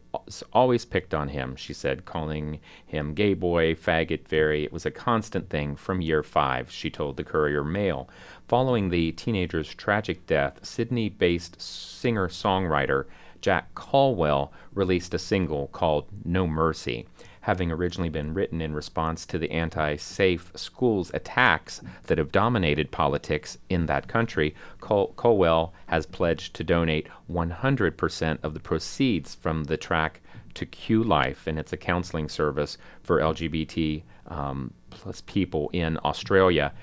always 0.51 0.83
picked 0.83 1.13
on 1.13 1.29
him, 1.29 1.55
she 1.55 1.73
said, 1.73 2.03
calling 2.03 2.59
him 2.85 3.13
gay 3.13 3.33
boy, 3.33 3.73
faggot, 3.73 4.27
fairy. 4.27 4.65
It 4.65 4.73
was 4.73 4.85
a 4.85 4.91
constant 4.91 5.49
thing 5.49 5.77
from 5.77 6.01
year 6.01 6.23
five, 6.23 6.69
she 6.69 6.89
told 6.89 7.15
the 7.15 7.23
Courier 7.23 7.63
Mail. 7.63 8.09
Following 8.49 8.89
the 8.89 9.13
teenager's 9.13 9.73
tragic 9.73 10.25
death, 10.25 10.59
Sydney 10.65 11.07
based 11.07 11.61
singer 11.61 12.27
songwriter 12.27 13.05
Jack 13.41 13.73
Colwell 13.75 14.51
released 14.73 15.13
a 15.13 15.19
single 15.19 15.67
called 15.67 16.05
No 16.23 16.47
Mercy 16.47 17.07
having 17.47 17.71
originally 17.71 18.09
been 18.09 18.33
written 18.33 18.59
in 18.59 18.73
response 18.73 19.25
to 19.25 19.37
the 19.37 19.49
anti 19.51 19.95
safe 19.95 20.51
schools 20.53 21.09
attacks 21.13 21.79
that 22.07 22.17
have 22.17 22.29
dominated 22.29 22.91
politics 22.91 23.57
in 23.69 23.85
that 23.85 24.05
country, 24.09 24.53
Col- 24.81 25.13
Colwell 25.15 25.73
has 25.87 26.05
pledged 26.05 26.53
to 26.55 26.63
donate 26.65 27.07
100% 27.31 28.39
of 28.43 28.53
the 28.53 28.59
proceeds 28.59 29.33
from 29.33 29.63
the 29.63 29.77
track 29.77 30.19
to 30.55 30.65
Q 30.65 31.01
Life, 31.01 31.47
and 31.47 31.57
it's 31.57 31.71
a 31.71 31.77
counseling 31.77 32.27
service 32.27 32.77
for 33.01 33.19
LGBT 33.19 34.03
um, 34.27 34.73
plus 34.89 35.21
people 35.25 35.69
in 35.71 35.97
Australia. 36.03 36.73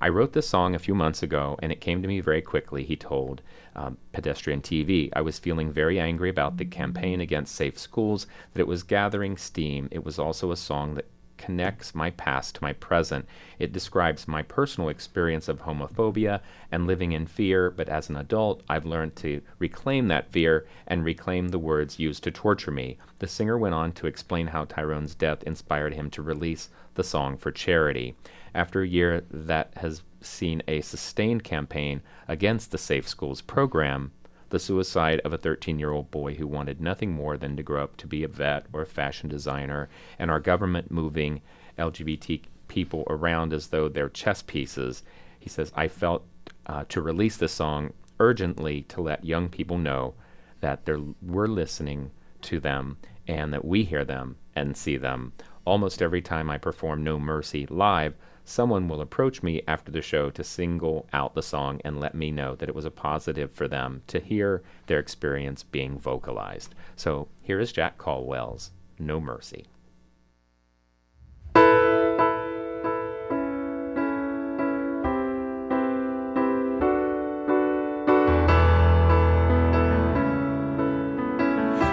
I 0.00 0.08
wrote 0.08 0.32
this 0.32 0.48
song 0.48 0.74
a 0.74 0.78
few 0.78 0.94
months 0.94 1.22
ago, 1.22 1.58
and 1.62 1.70
it 1.70 1.80
came 1.80 2.02
to 2.02 2.08
me 2.08 2.20
very 2.20 2.42
quickly, 2.42 2.84
he 2.84 2.96
told 2.96 3.42
um, 3.74 3.98
Pedestrian 4.12 4.60
TV. 4.60 5.10
I 5.14 5.20
was 5.20 5.38
feeling 5.38 5.72
very 5.72 6.00
angry 6.00 6.28
about 6.28 6.56
the 6.56 6.64
campaign 6.64 7.20
against 7.20 7.54
safe 7.54 7.78
schools, 7.78 8.26
that 8.52 8.60
it 8.60 8.66
was 8.66 8.82
gathering 8.82 9.36
steam. 9.36 9.88
It 9.90 10.04
was 10.04 10.18
also 10.18 10.50
a 10.50 10.56
song 10.56 10.94
that 10.94 11.06
connects 11.40 11.94
my 11.94 12.10
past 12.10 12.56
to 12.56 12.62
my 12.62 12.74
present. 12.74 13.26
It 13.58 13.72
describes 13.72 14.28
my 14.28 14.42
personal 14.42 14.90
experience 14.90 15.48
of 15.48 15.62
homophobia 15.62 16.40
and 16.70 16.86
living 16.86 17.12
in 17.12 17.26
fear, 17.26 17.70
but 17.70 17.88
as 17.88 18.10
an 18.10 18.16
adult, 18.16 18.62
I've 18.68 18.84
learned 18.84 19.16
to 19.16 19.40
reclaim 19.58 20.08
that 20.08 20.30
fear 20.30 20.66
and 20.86 21.02
reclaim 21.02 21.48
the 21.48 21.58
words 21.58 21.98
used 21.98 22.24
to 22.24 22.30
torture 22.30 22.70
me. 22.70 22.98
The 23.20 23.26
singer 23.26 23.56
went 23.56 23.74
on 23.74 23.92
to 23.92 24.06
explain 24.06 24.48
how 24.48 24.66
Tyrone's 24.66 25.14
death 25.14 25.42
inspired 25.44 25.94
him 25.94 26.10
to 26.10 26.22
release 26.22 26.68
the 26.94 27.04
song 27.04 27.38
for 27.38 27.50
charity 27.50 28.16
after 28.54 28.82
a 28.82 28.88
year 28.88 29.24
that 29.30 29.72
has 29.76 30.02
seen 30.20 30.62
a 30.68 30.80
sustained 30.80 31.44
campaign 31.44 32.02
against 32.28 32.70
the 32.70 32.78
Safe 32.78 33.08
Schools 33.08 33.40
program, 33.40 34.12
the 34.50 34.58
suicide 34.58 35.20
of 35.20 35.32
a 35.32 35.38
13 35.38 35.78
year 35.78 35.92
old 35.92 36.10
boy 36.10 36.34
who 36.34 36.46
wanted 36.46 36.80
nothing 36.80 37.12
more 37.12 37.36
than 37.36 37.56
to 37.56 37.62
grow 37.62 37.84
up 37.84 37.96
to 37.98 38.06
be 38.06 38.24
a 38.24 38.28
vet 38.28 38.66
or 38.72 38.82
a 38.82 38.86
fashion 38.86 39.28
designer, 39.28 39.88
and 40.18 40.30
our 40.30 40.40
government 40.40 40.90
moving 40.90 41.40
LGBT 41.78 42.42
people 42.68 43.04
around 43.08 43.52
as 43.52 43.68
though 43.68 43.88
they're 43.88 44.08
chess 44.08 44.42
pieces. 44.42 45.02
He 45.38 45.48
says, 45.48 45.72
I 45.74 45.88
felt 45.88 46.24
uh, 46.66 46.84
to 46.88 47.00
release 47.00 47.36
this 47.36 47.52
song 47.52 47.92
urgently 48.18 48.82
to 48.82 49.00
let 49.00 49.24
young 49.24 49.48
people 49.48 49.78
know 49.78 50.14
that 50.60 50.86
we're 51.22 51.46
listening 51.46 52.10
to 52.42 52.60
them 52.60 52.98
and 53.26 53.52
that 53.52 53.64
we 53.64 53.84
hear 53.84 54.04
them 54.04 54.36
and 54.54 54.76
see 54.76 54.96
them. 54.96 55.32
Almost 55.64 56.02
every 56.02 56.20
time 56.20 56.50
I 56.50 56.58
perform 56.58 57.02
No 57.02 57.18
Mercy 57.18 57.66
live, 57.66 58.14
someone 58.44 58.88
will 58.88 59.00
approach 59.00 59.42
me 59.42 59.62
after 59.66 59.90
the 59.92 60.02
show 60.02 60.30
to 60.30 60.44
single 60.44 61.06
out 61.12 61.34
the 61.34 61.42
song 61.42 61.80
and 61.84 62.00
let 62.00 62.14
me 62.14 62.30
know 62.30 62.54
that 62.56 62.68
it 62.68 62.74
was 62.74 62.84
a 62.84 62.90
positive 62.90 63.50
for 63.50 63.68
them 63.68 64.02
to 64.06 64.20
hear 64.20 64.62
their 64.86 64.98
experience 64.98 65.62
being 65.62 65.98
vocalized. 65.98 66.74
So 66.96 67.28
here 67.42 67.60
is 67.60 67.72
Jack 67.72 67.98
Colwell's 67.98 68.70
No 68.98 69.20
Mercy. 69.20 69.66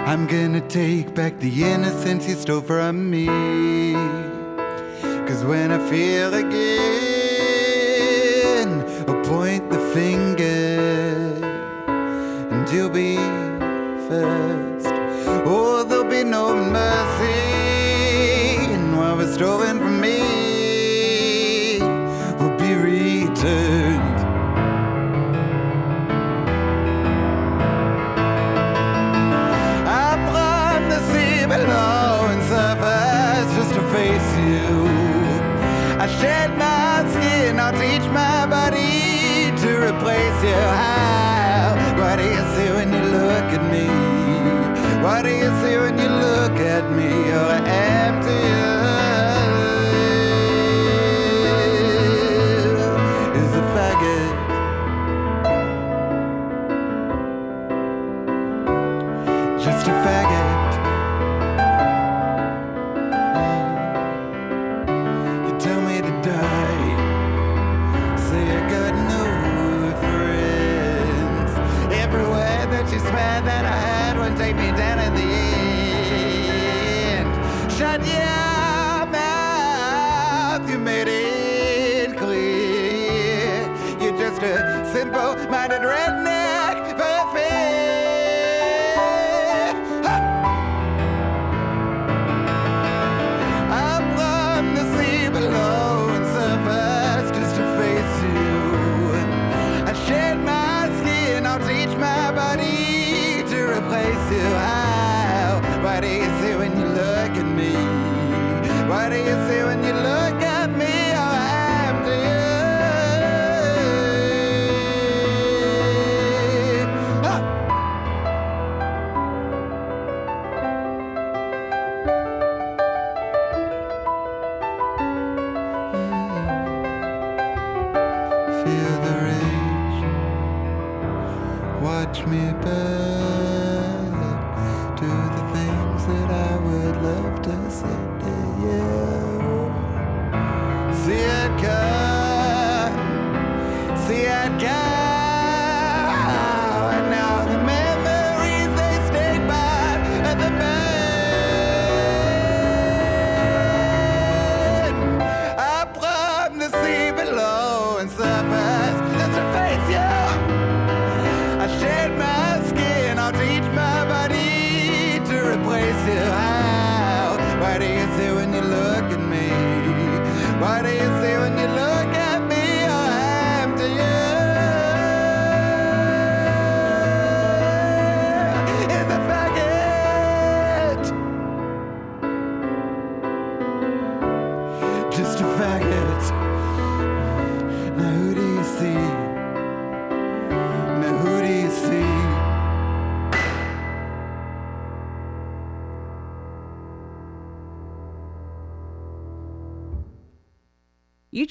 I'm 0.08 0.26
gonna 0.26 0.66
take 0.68 1.14
back 1.14 1.38
the 1.38 1.64
innocence 1.64 2.26
you 2.26 2.34
stole 2.34 2.62
from 2.62 3.10
me. 3.10 4.37
Cause 5.28 5.44
when 5.44 5.70
I 5.70 5.78
feel 5.90 6.32
again, 6.32 6.48
I'll 9.06 9.22
point 9.26 9.68
the 9.68 9.78
finger 9.92 11.36
and 12.50 12.66
you'll 12.72 12.88
be 12.88 13.16
first. 14.08 14.86
Oh, 15.44 15.84
there'll 15.86 16.04
be 16.04 16.24
no 16.24 16.56
mercy, 16.56 17.34
and 18.72 18.96
what 18.96 19.18
was 19.18 19.34
stolen 19.34 19.78
from 19.78 20.00
me 20.00 20.37
shed 36.20 36.50
my 36.58 37.04
skin, 37.12 37.58
I'll 37.60 37.72
teach 37.72 38.06
my 38.10 38.46
body 38.46 39.50
to 39.62 39.70
replace 39.88 40.38
you. 40.42 40.60
How? 40.82 41.76
What 42.00 42.16
do 42.18 42.24
you 42.24 42.42
see 42.54 42.68
when 42.76 42.92
you 42.92 43.04
look 43.18 43.48
at 43.58 43.64
me? 43.74 43.86
What 45.02 45.22
do 45.24 45.30
you 45.30 45.50
see 45.60 45.76
when 45.82 45.98
you 45.98 46.10
look 46.26 46.56
at 46.76 46.84
me? 46.96 47.08
You're 47.28 47.58
empty. 47.66 48.27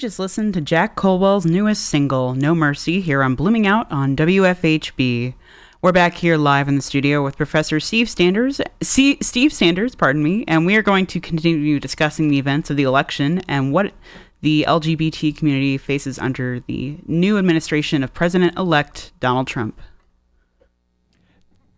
Just 0.08 0.18
listened 0.18 0.54
to 0.54 0.60
Jack 0.62 0.96
Colwell's 0.96 1.44
newest 1.44 1.84
single, 1.84 2.32
No 2.32 2.54
Mercy, 2.54 3.02
here 3.02 3.22
on 3.22 3.34
Blooming 3.34 3.66
Out 3.66 3.92
on 3.92 4.16
WFHB. 4.16 5.34
We're 5.82 5.92
back 5.92 6.14
here 6.14 6.38
live 6.38 6.66
in 6.66 6.76
the 6.76 6.80
studio 6.80 7.22
with 7.22 7.36
Professor 7.36 7.78
Steve 7.78 8.08
Sanders, 8.08 8.58
C- 8.82 9.18
Steve 9.20 9.52
Sanders, 9.52 9.94
pardon 9.94 10.22
me, 10.22 10.46
and 10.48 10.64
we 10.64 10.76
are 10.76 10.82
going 10.82 11.04
to 11.08 11.20
continue 11.20 11.78
discussing 11.78 12.28
the 12.28 12.38
events 12.38 12.70
of 12.70 12.78
the 12.78 12.84
election 12.84 13.42
and 13.48 13.70
what 13.70 13.92
the 14.40 14.64
LGBT 14.66 15.36
community 15.36 15.76
faces 15.76 16.18
under 16.18 16.60
the 16.60 16.96
new 17.06 17.36
administration 17.36 18.02
of 18.02 18.14
President-elect 18.14 19.12
Donald 19.20 19.46
Trump. 19.46 19.78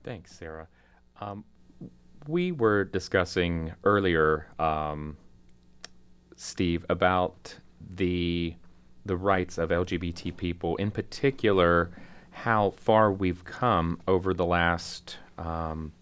Thanks, 0.04 0.30
Sarah. 0.36 0.68
Um, 1.20 1.42
we 2.28 2.52
were 2.52 2.84
discussing 2.84 3.72
earlier, 3.82 4.46
um, 4.60 5.16
Steve, 6.36 6.86
about 6.88 7.56
the 7.94 8.54
the 9.04 9.16
rights 9.16 9.56
of 9.58 9.70
LGBT 9.70 10.36
people, 10.36 10.76
in 10.76 10.90
particular, 10.90 11.90
how 12.30 12.70
far 12.70 13.10
we've 13.10 13.44
come 13.44 13.98
over 14.06 14.34
the 14.34 14.44
last 14.44 15.16
um, 15.38 15.92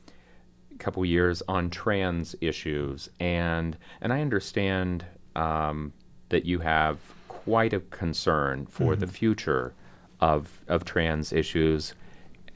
couple 0.79 1.05
years 1.05 1.43
on 1.49 1.71
trans 1.71 2.35
issues, 2.41 3.09
and 3.21 3.77
and 4.01 4.13
I 4.13 4.21
understand 4.21 5.05
um, 5.37 5.93
that 6.29 6.45
you 6.45 6.59
have 6.61 6.99
quite 7.29 7.73
a 7.73 7.81
concern 7.81 8.67
for 8.67 8.97
the 8.97 9.07
future 9.07 9.75
of 10.21 10.61
of 10.69 10.85
trans 10.85 11.33
issues. 11.33 11.95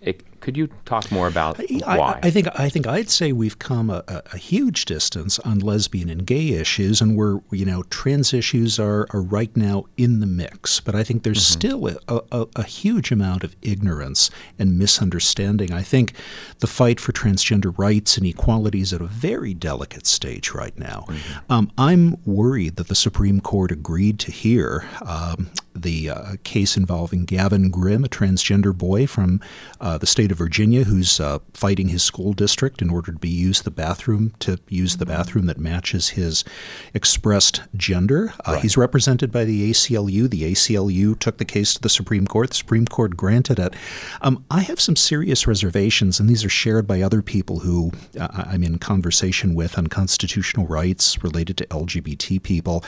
It, 0.01 0.25
could 0.43 0.57
you 0.57 0.69
talk 0.85 1.11
more 1.13 1.29
about 1.29 1.59
I, 1.87 1.97
why? 1.97 2.21
I, 2.23 2.31
think 2.31 2.49
I 2.59 2.69
think 2.69 2.87
I'd 2.87 3.09
say 3.09 3.33
we've 3.33 3.59
come 3.61 3.89
a, 3.89 4.03
a, 4.09 4.23
a, 4.33 4.37
huge 4.37 4.85
distance 4.85 5.39
on 5.39 5.61
lesbian 5.61 6.11
and 6.11 6.27
gay 6.27 6.49
issues, 6.51 7.01
and 7.01 7.17
we're 7.17 7.39
you 7.53 7.65
know 7.65 7.85
trans 7.85 8.35
issues 8.35 8.79
are, 8.79 9.07
are 9.11 9.23
right 9.23 9.57
now 9.57 9.85
in 9.97 10.19
the 10.19 10.27
mix. 10.27 10.81
But 10.81 10.97
I 10.97 11.05
think 11.05 11.23
there's 11.23 11.39
mm-hmm. 11.39 11.59
still 11.59 11.89
a, 12.09 12.23
a, 12.33 12.47
a, 12.57 12.65
huge 12.65 13.13
amount 13.13 13.45
of 13.45 13.55
ignorance 13.63 14.31
and 14.59 14.77
misunderstanding. 14.77 15.73
I 15.73 15.83
think 15.83 16.13
the 16.59 16.67
fight 16.67 16.99
for 16.99 17.13
transgender 17.13 17.73
rights 17.79 18.17
and 18.17 18.27
equality 18.27 18.81
is 18.81 18.93
at 18.93 19.01
a 19.01 19.07
very 19.07 19.55
delicate 19.55 20.07
stage 20.07 20.51
right 20.51 20.77
now. 20.77 21.05
Mm-hmm. 21.09 21.53
Um, 21.53 21.73
I'm 21.79 22.17
worried 22.27 22.77
that 22.77 22.89
the 22.89 22.97
Supreme 22.97 23.41
Court 23.41 23.71
agreed 23.71 24.19
to 24.21 24.33
hear 24.33 24.85
um, 25.07 25.51
the 25.75 26.11
uh, 26.11 26.33
case 26.45 26.77
involving 26.77 27.25
Gavin 27.25 27.71
Grimm, 27.71 28.05
a 28.05 28.09
transgender 28.09 28.77
boy 28.77 29.07
from 29.07 29.41
uh, 29.81 29.99
the 29.99 30.07
state 30.07 30.32
of 30.33 30.39
Virginia 30.39 30.85
who's 30.85 31.21
uh, 31.21 31.39
fighting 31.55 31.89
his 31.89 32.03
school 32.03 32.33
district 32.33 32.83
in 32.83 32.91
order 32.91 33.13
to 33.13 33.19
be 33.19 33.29
use 33.29 33.63
the 33.63 33.71
bathroom 33.71 34.33
to 34.41 34.59
use 34.69 34.97
the 34.97 35.07
bathroom 35.07 35.47
that 35.47 35.59
matches 35.59 36.11
his 36.11 36.45
expressed 36.95 37.63
gender. 37.77 38.35
Uh, 38.47 38.53
right. 38.53 38.63
He's 38.63 38.77
represented 38.77 39.31
by 39.31 39.45
the 39.45 39.71
ACLU. 39.71 40.29
The 40.29 40.53
ACLU 40.53 41.19
took 41.19 41.39
the 41.39 41.45
case 41.45 41.75
to 41.75 41.81
the 41.81 41.89
Supreme 41.89 42.27
Court. 42.27 42.49
The 42.49 42.57
Supreme 42.57 42.87
Court 42.87 43.17
granted 43.17 43.59
it. 43.59 43.75
Um, 44.21 44.45
I 44.51 44.61
have 44.61 44.81
some 44.81 44.97
serious 44.97 45.47
reservations, 45.47 46.19
and 46.19 46.29
these 46.29 46.45
are 46.45 46.49
shared 46.49 46.87
by 46.87 47.03
other 47.03 47.23
people 47.23 47.61
who 47.61 47.93
uh, 48.19 48.45
I'm 48.47 48.65
in 48.65 48.79
conversation 48.79 49.55
with 49.55 49.79
on 49.79 49.87
constitutional 49.87 50.67
rights 50.67 51.23
related 51.23 51.59
to 51.59 51.67
LGBT 51.67 52.43
people. 52.43 52.85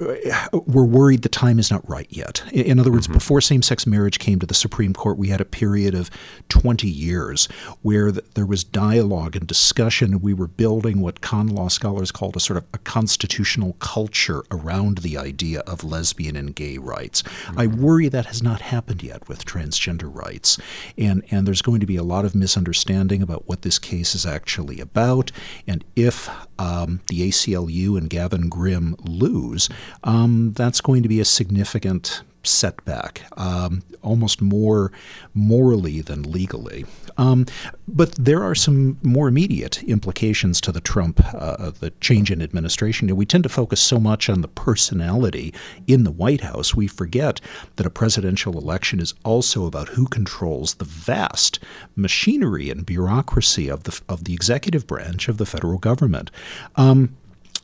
Uh, 0.00 0.60
we're 0.66 0.84
worried 0.84 1.22
the 1.22 1.28
time 1.28 1.58
is 1.58 1.70
not 1.70 1.88
right 1.88 2.08
yet. 2.10 2.42
In 2.52 2.78
other 2.80 2.90
words, 2.90 3.06
mm-hmm. 3.06 3.14
before 3.14 3.40
same 3.40 3.62
sex 3.62 3.86
marriage 3.86 4.18
came 4.18 4.38
to 4.38 4.46
the 4.46 4.54
Supreme 4.54 4.94
Court, 4.94 5.18
we 5.18 5.28
had 5.28 5.40
a 5.40 5.44
period 5.44 5.94
of 5.94 6.10
20 6.48 6.85
years 6.88 7.46
where 7.82 8.12
the, 8.12 8.22
there 8.34 8.46
was 8.46 8.64
dialogue 8.64 9.36
and 9.36 9.46
discussion, 9.46 10.12
and 10.12 10.22
we 10.22 10.34
were 10.34 10.46
building 10.46 11.00
what 11.00 11.20
con 11.20 11.48
law 11.48 11.68
scholars 11.68 12.10
called 12.10 12.36
a 12.36 12.40
sort 12.40 12.56
of 12.56 12.64
a 12.72 12.78
constitutional 12.78 13.74
culture 13.74 14.44
around 14.50 14.98
the 14.98 15.16
idea 15.16 15.60
of 15.60 15.84
lesbian 15.84 16.36
and 16.36 16.54
gay 16.54 16.78
rights. 16.78 17.22
Mm-hmm. 17.22 17.60
I 17.60 17.66
worry 17.66 18.08
that 18.08 18.26
has 18.26 18.42
not 18.42 18.60
happened 18.60 19.02
yet 19.02 19.28
with 19.28 19.44
transgender 19.44 20.12
rights, 20.12 20.58
and 20.96 21.22
and 21.30 21.46
there's 21.46 21.62
going 21.62 21.80
to 21.80 21.86
be 21.86 21.96
a 21.96 22.02
lot 22.02 22.24
of 22.24 22.34
misunderstanding 22.34 23.22
about 23.22 23.48
what 23.48 23.62
this 23.62 23.78
case 23.78 24.14
is 24.14 24.26
actually 24.26 24.80
about, 24.80 25.32
and 25.66 25.84
if 25.94 26.28
um, 26.58 27.00
the 27.08 27.28
ACLU 27.28 27.98
and 27.98 28.08
Gavin 28.08 28.48
Grimm 28.48 28.96
lose, 29.04 29.68
um, 30.04 30.52
that's 30.52 30.80
going 30.80 31.02
to 31.02 31.08
be 31.08 31.20
a 31.20 31.24
significant 31.24 32.22
setback, 32.48 33.22
um, 33.36 33.82
almost 34.02 34.40
more 34.40 34.92
morally 35.34 36.00
than 36.00 36.22
legally. 36.22 36.84
Um, 37.18 37.46
but 37.88 38.14
there 38.14 38.42
are 38.42 38.54
some 38.54 38.98
more 39.02 39.28
immediate 39.28 39.82
implications 39.84 40.60
to 40.62 40.72
the 40.72 40.80
Trump, 40.80 41.20
uh, 41.34 41.70
the 41.70 41.90
change 42.00 42.30
in 42.30 42.42
administration. 42.42 43.14
We 43.16 43.26
tend 43.26 43.44
to 43.44 43.48
focus 43.48 43.80
so 43.80 43.98
much 43.98 44.28
on 44.28 44.42
the 44.42 44.48
personality 44.48 45.54
in 45.86 46.04
the 46.04 46.10
White 46.10 46.40
House, 46.40 46.74
we 46.74 46.86
forget 46.86 47.40
that 47.76 47.86
a 47.86 47.90
presidential 47.90 48.58
election 48.58 49.00
is 49.00 49.14
also 49.24 49.66
about 49.66 49.88
who 49.90 50.06
controls 50.06 50.74
the 50.74 50.84
vast 50.84 51.58
machinery 51.94 52.70
and 52.70 52.84
bureaucracy 52.84 53.68
of 53.68 53.84
the 53.84 54.00
of 54.08 54.24
the 54.24 54.34
executive 54.34 54.86
branch 54.86 55.28
of 55.28 55.38
the 55.38 55.46
federal 55.46 55.78
government. 55.78 56.30
Um, 56.76 57.16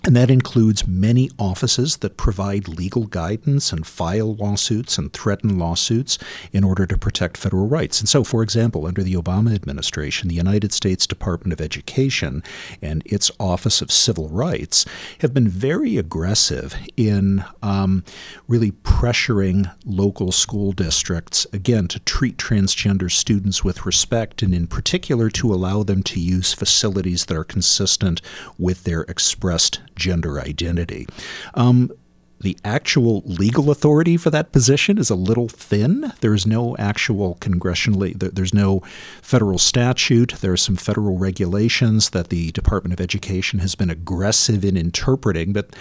and 0.05 0.17
that 0.17 0.31
includes 0.31 0.87
many 0.87 1.31
offices 1.39 1.99
that 1.99 2.17
provide 2.17 2.67
legal 2.67 3.07
guidance 3.07 3.73
and 3.73 3.87
file 3.87 4.35
lawsuits 4.35 4.99
and 4.99 5.13
threaten 5.13 5.59
lawsuits 5.59 6.19
in 6.53 6.65
order 6.65 6.87
to 6.87 6.99
protect 6.99 7.37
federal 7.37 7.69
rights. 7.69 8.01
And 8.01 8.09
so, 8.09 8.25
for 8.25 8.43
example, 8.43 8.87
under 8.87 9.03
the 9.05 9.15
Obama 9.15 9.55
administration, 9.55 10.29
the 10.29 10.35
United 10.35 10.73
States 10.73 11.07
Department 11.07 11.53
of 11.53 11.61
Education 11.61 12.43
and 12.81 13.03
its 13.07 13.31
Office 13.39 13.81
of 13.81 13.93
Civil 13.93 14.29
Rights 14.29 14.85
have 15.21 15.33
been 15.33 15.49
very 15.49 15.97
aggressive 15.97 16.75
in 16.97 17.45
um, 17.63 18.03
really 18.49 18.73
pressuring 18.73 19.73
local 19.87 20.33
school 20.33 20.73
districts, 20.73 21.47
again, 21.53 21.87
to 21.89 22.01
treat 22.01 22.39
transgender 22.39 23.11
students 23.11 23.63
with 23.63 23.87
respect 23.87 24.43
and, 24.43 24.53
in 24.53 24.67
particular, 24.67 25.31
to 25.31 25.55
allow 25.55 25.85
them 25.85 26.03
to 26.03 26.19
use 26.19 26.53
facilities 26.53 27.27
that 27.27 27.37
are 27.37 27.45
consistent 27.45 28.21
with 28.59 28.83
their 28.83 29.03
expressed 29.03 29.81
gender 29.97 30.41
identity. 30.41 31.07
Um, 31.55 31.91
the 32.43 32.57
actual 32.65 33.23
legal 33.25 33.71
authority 33.71 34.17
for 34.17 34.31
that 34.31 34.53
position 34.53 34.99
is 34.99 35.11
a 35.11 35.15
little 35.15 35.49
thin. 35.49 36.13
There's 36.21 36.47
no 36.47 36.77
actual 36.77 37.37
congressionally, 37.37 38.19
there's 38.19 38.55
no 38.55 38.83
federal 39.23 39.59
statute. 39.59 40.35
There 40.41 40.53
are 40.53 40.57
some 40.57 40.77
federal 40.77 41.19
regulations 41.19 42.11
that 42.11 42.29
the 42.29 42.51
Department 42.53 42.93
of 42.93 43.01
Education 43.01 43.61
has 43.61 43.75
been 43.75 43.91
aggressive 43.91 44.65
in 44.65 44.77
interpreting, 44.77 45.53
but 45.53 45.75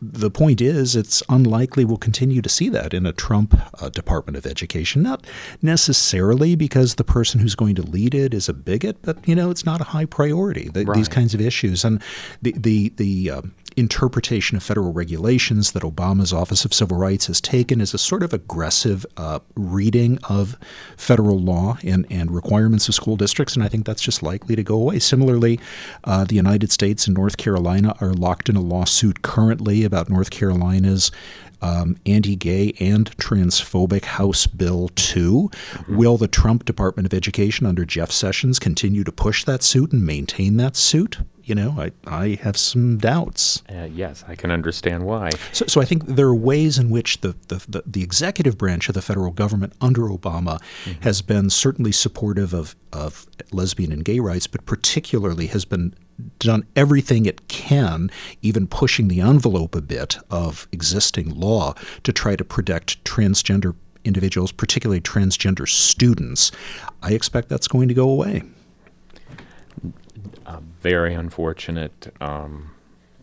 the 0.00 0.30
point 0.30 0.60
is 0.60 0.96
it's 0.96 1.22
unlikely 1.28 1.84
we'll 1.84 1.96
continue 1.96 2.42
to 2.42 2.48
see 2.48 2.68
that 2.68 2.92
in 2.92 3.06
a 3.06 3.12
Trump 3.12 3.58
uh, 3.80 3.88
Department 3.88 4.36
of 4.36 4.46
Education. 4.46 5.02
Not 5.02 5.26
necessarily 5.62 6.54
because 6.54 6.94
the 6.94 7.04
person 7.04 7.40
who's 7.40 7.54
going 7.54 7.74
to 7.76 7.82
lead 7.82 8.14
it 8.14 8.34
is 8.34 8.48
a 8.48 8.54
bigot, 8.54 8.98
but 9.02 9.16
you 9.26 9.34
know 9.34 9.50
it's 9.50 9.64
not 9.64 9.80
a 9.80 9.84
high 9.84 10.06
priority. 10.06 10.68
The, 10.68 10.84
right. 10.84 10.96
These 10.96 11.08
kinds 11.08 11.34
of 11.34 11.40
issues 11.40 11.84
and 11.84 12.02
the 12.42 12.52
the 12.52 12.92
the 12.96 13.30
uh, 13.30 13.42
interpretation 13.76 14.56
of 14.56 14.62
federal 14.62 14.92
regulations 14.92 15.72
that 15.72 15.82
Obama's 15.82 16.32
Office 16.32 16.64
of 16.64 16.72
Civil 16.72 16.96
Rights 16.96 17.26
has 17.26 17.40
taken 17.40 17.80
is 17.80 17.92
a 17.92 17.98
sort 17.98 18.22
of 18.22 18.32
aggressive 18.32 19.04
uh, 19.16 19.40
reading 19.54 20.18
of 20.28 20.56
federal 20.96 21.38
law 21.38 21.76
and, 21.84 22.06
and 22.10 22.30
requirements 22.30 22.88
of 22.88 22.94
school 22.94 23.16
districts, 23.16 23.54
and 23.54 23.62
I 23.62 23.68
think 23.68 23.84
that's 23.84 24.02
just 24.02 24.22
likely 24.22 24.56
to 24.56 24.62
go 24.62 24.76
away. 24.76 24.98
Similarly, 24.98 25.60
uh, 26.04 26.24
the 26.24 26.34
United 26.34 26.72
States 26.72 27.06
and 27.06 27.16
North 27.16 27.36
Carolina 27.36 27.94
are 28.00 28.14
locked 28.14 28.48
in 28.48 28.56
a 28.56 28.62
lawsuit 28.62 29.22
currently 29.22 29.84
about 29.84 30.08
North 30.08 30.30
Carolina's 30.30 31.12
um, 31.62 31.96
anti 32.06 32.36
gay 32.36 32.74
and 32.80 33.14
transphobic 33.16 34.04
House 34.04 34.46
Bill 34.46 34.88
2. 34.94 35.50
Mm-hmm. 35.50 35.96
Will 35.96 36.16
the 36.16 36.28
Trump 36.28 36.64
Department 36.64 37.06
of 37.06 37.14
Education 37.14 37.66
under 37.66 37.84
Jeff 37.84 38.10
Sessions 38.10 38.58
continue 38.58 39.04
to 39.04 39.12
push 39.12 39.44
that 39.44 39.62
suit 39.62 39.92
and 39.92 40.04
maintain 40.04 40.56
that 40.56 40.76
suit? 40.76 41.18
You 41.46 41.54
know, 41.54 41.76
I, 41.78 41.92
I 42.06 42.38
have 42.42 42.56
some 42.56 42.98
doubts. 42.98 43.62
Uh, 43.70 43.84
yes, 43.84 44.24
I 44.26 44.34
can 44.34 44.50
understand 44.50 45.06
why. 45.06 45.30
So, 45.52 45.64
so 45.68 45.80
I 45.80 45.84
think 45.84 46.04
there 46.04 46.26
are 46.26 46.34
ways 46.34 46.76
in 46.76 46.90
which 46.90 47.20
the, 47.20 47.36
the, 47.46 47.64
the, 47.68 47.82
the 47.86 48.02
executive 48.02 48.58
branch 48.58 48.88
of 48.88 48.96
the 48.96 49.00
federal 49.00 49.30
government 49.30 49.72
under 49.80 50.02
Obama 50.02 50.60
mm-hmm. 50.84 51.00
has 51.02 51.22
been 51.22 51.48
certainly 51.48 51.92
supportive 51.92 52.52
of, 52.52 52.74
of 52.92 53.28
lesbian 53.52 53.92
and 53.92 54.04
gay 54.04 54.18
rights, 54.18 54.48
but 54.48 54.66
particularly 54.66 55.46
has 55.46 55.64
been 55.64 55.94
done 56.40 56.66
everything 56.74 57.26
it 57.26 57.46
can, 57.46 58.10
even 58.42 58.66
pushing 58.66 59.06
the 59.06 59.20
envelope 59.20 59.76
a 59.76 59.80
bit 59.80 60.18
of 60.28 60.66
existing 60.72 61.30
law 61.30 61.74
to 62.02 62.12
try 62.12 62.34
to 62.34 62.44
protect 62.44 63.02
transgender 63.04 63.76
individuals, 64.04 64.50
particularly 64.50 65.00
transgender 65.00 65.68
students. 65.68 66.50
I 67.02 67.12
expect 67.12 67.48
that's 67.48 67.68
going 67.68 67.86
to 67.86 67.94
go 67.94 68.08
away 68.08 68.42
a 70.46 70.60
very 70.80 71.14
unfortunate 71.14 72.14
um, 72.20 72.70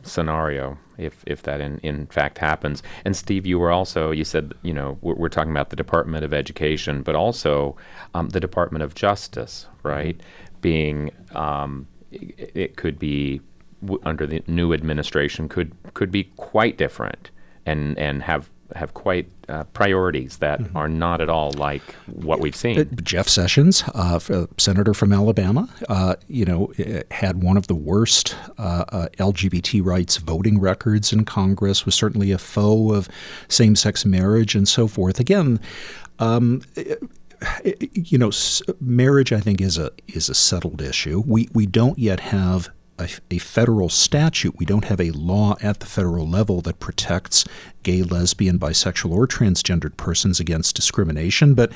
scenario 0.03 0.77
if 0.97 1.23
if 1.25 1.43
that 1.43 1.61
in, 1.61 1.79
in 1.79 2.05
fact 2.07 2.37
happens. 2.37 2.83
And 3.05 3.15
Steve, 3.15 3.45
you 3.45 3.57
were 3.57 3.71
also 3.71 4.11
you 4.11 4.23
said 4.23 4.53
you 4.61 4.73
know 4.73 4.97
we're, 5.01 5.15
we're 5.15 5.29
talking 5.29 5.51
about 5.51 5.69
the 5.69 5.75
Department 5.75 6.23
of 6.23 6.33
Education, 6.33 7.01
but 7.01 7.15
also 7.15 7.75
um, 8.13 8.29
the 8.29 8.39
Department 8.39 8.83
of 8.83 8.93
Justice, 8.93 9.67
right? 9.83 10.19
Being 10.61 11.11
um, 11.33 11.87
it, 12.11 12.51
it, 12.53 12.75
could 12.75 12.99
be 12.99 13.41
w- 13.81 14.01
under 14.05 14.27
the 14.27 14.43
new 14.47 14.73
administration 14.73 15.49
could 15.49 15.71
could 15.93 16.11
be 16.11 16.25
quite 16.35 16.77
different 16.77 17.31
and 17.65 17.97
and 17.97 18.23
have 18.23 18.49
have 18.75 18.93
quite 18.93 19.29
uh, 19.49 19.63
priorities 19.65 20.37
that 20.37 20.59
mm-hmm. 20.59 20.77
are 20.77 20.87
not 20.87 21.21
at 21.21 21.29
all 21.29 21.51
like 21.53 21.81
what 22.07 22.39
we've 22.39 22.55
seen. 22.55 22.79
Uh, 22.79 22.83
Jeff 23.01 23.27
Sessions, 23.27 23.83
uh, 23.93 24.19
senator 24.57 24.93
from 24.93 25.13
Alabama, 25.13 25.69
uh, 25.89 26.15
you 26.27 26.45
know, 26.45 26.71
had 27.11 27.43
one 27.43 27.57
of 27.57 27.67
the 27.67 27.75
worst 27.75 28.35
uh, 28.57 28.85
uh, 28.89 29.07
LGBT 29.17 29.83
rights 29.83 30.17
voting 30.17 30.59
records 30.59 31.11
in 31.13 31.25
Congress. 31.25 31.85
Was 31.85 31.95
certainly 31.95 32.31
a 32.31 32.37
foe 32.37 32.93
of 32.93 33.09
same-sex 33.47 34.05
marriage 34.05 34.55
and 34.55 34.67
so 34.67 34.87
forth. 34.87 35.19
Again. 35.19 35.59
Um, 36.19 36.61
you 37.93 38.17
know, 38.17 38.31
marriage 38.79 39.33
I 39.33 39.41
think 39.41 39.59
is 39.59 39.77
a 39.77 39.91
is 40.07 40.29
a 40.29 40.33
settled 40.33 40.81
issue. 40.81 41.23
We 41.25 41.49
we 41.53 41.65
don't 41.65 41.99
yet 41.99 42.21
have 42.21 42.69
a, 42.99 43.09
a, 43.31 43.37
federal 43.37 43.89
statute. 43.89 44.57
We 44.57 44.65
don't 44.65 44.85
have 44.85 45.01
a 45.01 45.11
law 45.11 45.55
at 45.61 45.79
the 45.79 45.85
federal 45.85 46.27
level 46.27 46.61
that 46.61 46.79
protects 46.79 47.45
gay, 47.81 48.01
lesbian, 48.01 48.59
bisexual, 48.59 49.11
or 49.11 49.27
transgendered 49.27 49.97
persons 49.97 50.39
against 50.39 50.75
discrimination. 50.75 51.53
But, 51.53 51.71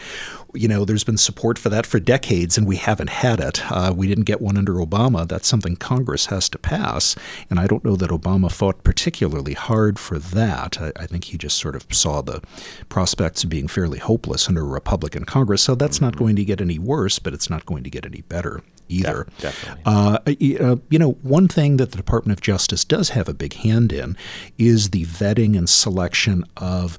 you 0.53 0.67
know, 0.67 0.85
there's 0.85 1.03
been 1.03 1.17
support 1.17 1.57
for 1.57 1.69
that 1.69 1.85
for 1.85 1.99
decades, 1.99 2.57
and 2.57 2.65
we 2.65 2.77
haven't 2.77 3.09
had 3.09 3.39
it. 3.39 3.69
Uh, 3.71 3.93
we 3.95 4.07
didn't 4.07 4.23
get 4.23 4.41
one 4.41 4.57
under 4.57 4.73
Obama. 4.73 5.27
That's 5.27 5.47
something 5.47 5.75
Congress 5.75 6.27
has 6.27 6.47
to 6.49 6.57
pass. 6.57 7.15
And 7.49 7.59
I 7.59 7.67
don't 7.67 7.83
know 7.83 7.95
that 7.95 8.09
Obama 8.09 8.51
fought 8.51 8.83
particularly 8.83 9.53
hard 9.53 9.99
for 9.99 10.19
that. 10.19 10.81
I, 10.81 10.91
I 10.95 11.07
think 11.07 11.25
he 11.25 11.37
just 11.37 11.57
sort 11.57 11.75
of 11.75 11.85
saw 11.91 12.21
the 12.21 12.41
prospects 12.89 13.43
of 13.43 13.49
being 13.49 13.67
fairly 13.67 13.99
hopeless 13.99 14.47
under 14.47 14.61
a 14.61 14.65
Republican 14.65 15.25
Congress. 15.25 15.63
So 15.63 15.75
that's 15.75 15.99
not 15.99 16.15
going 16.15 16.35
to 16.37 16.45
get 16.45 16.61
any 16.61 16.79
worse, 16.79 17.19
but 17.19 17.33
it's 17.33 17.49
not 17.49 17.65
going 17.65 17.83
to 17.83 17.89
get 17.89 18.05
any 18.05 18.21
better 18.21 18.61
either. 18.89 19.27
definitely. 19.39 19.83
Uh, 19.85 20.19
uh, 20.59 20.75
you 20.89 20.99
know, 20.99 21.11
one 21.21 21.47
thing 21.47 21.77
that 21.77 21.91
the 21.91 21.97
Department 21.97 22.37
of 22.37 22.41
Justice 22.41 22.83
does 22.83 23.09
have 23.09 23.27
a 23.27 23.33
big 23.33 23.53
hand 23.53 23.91
in 23.91 24.17
is 24.57 24.91
the 24.91 25.05
vetting 25.05 25.57
and 25.57 25.69
selection 25.69 26.43
of 26.57 26.97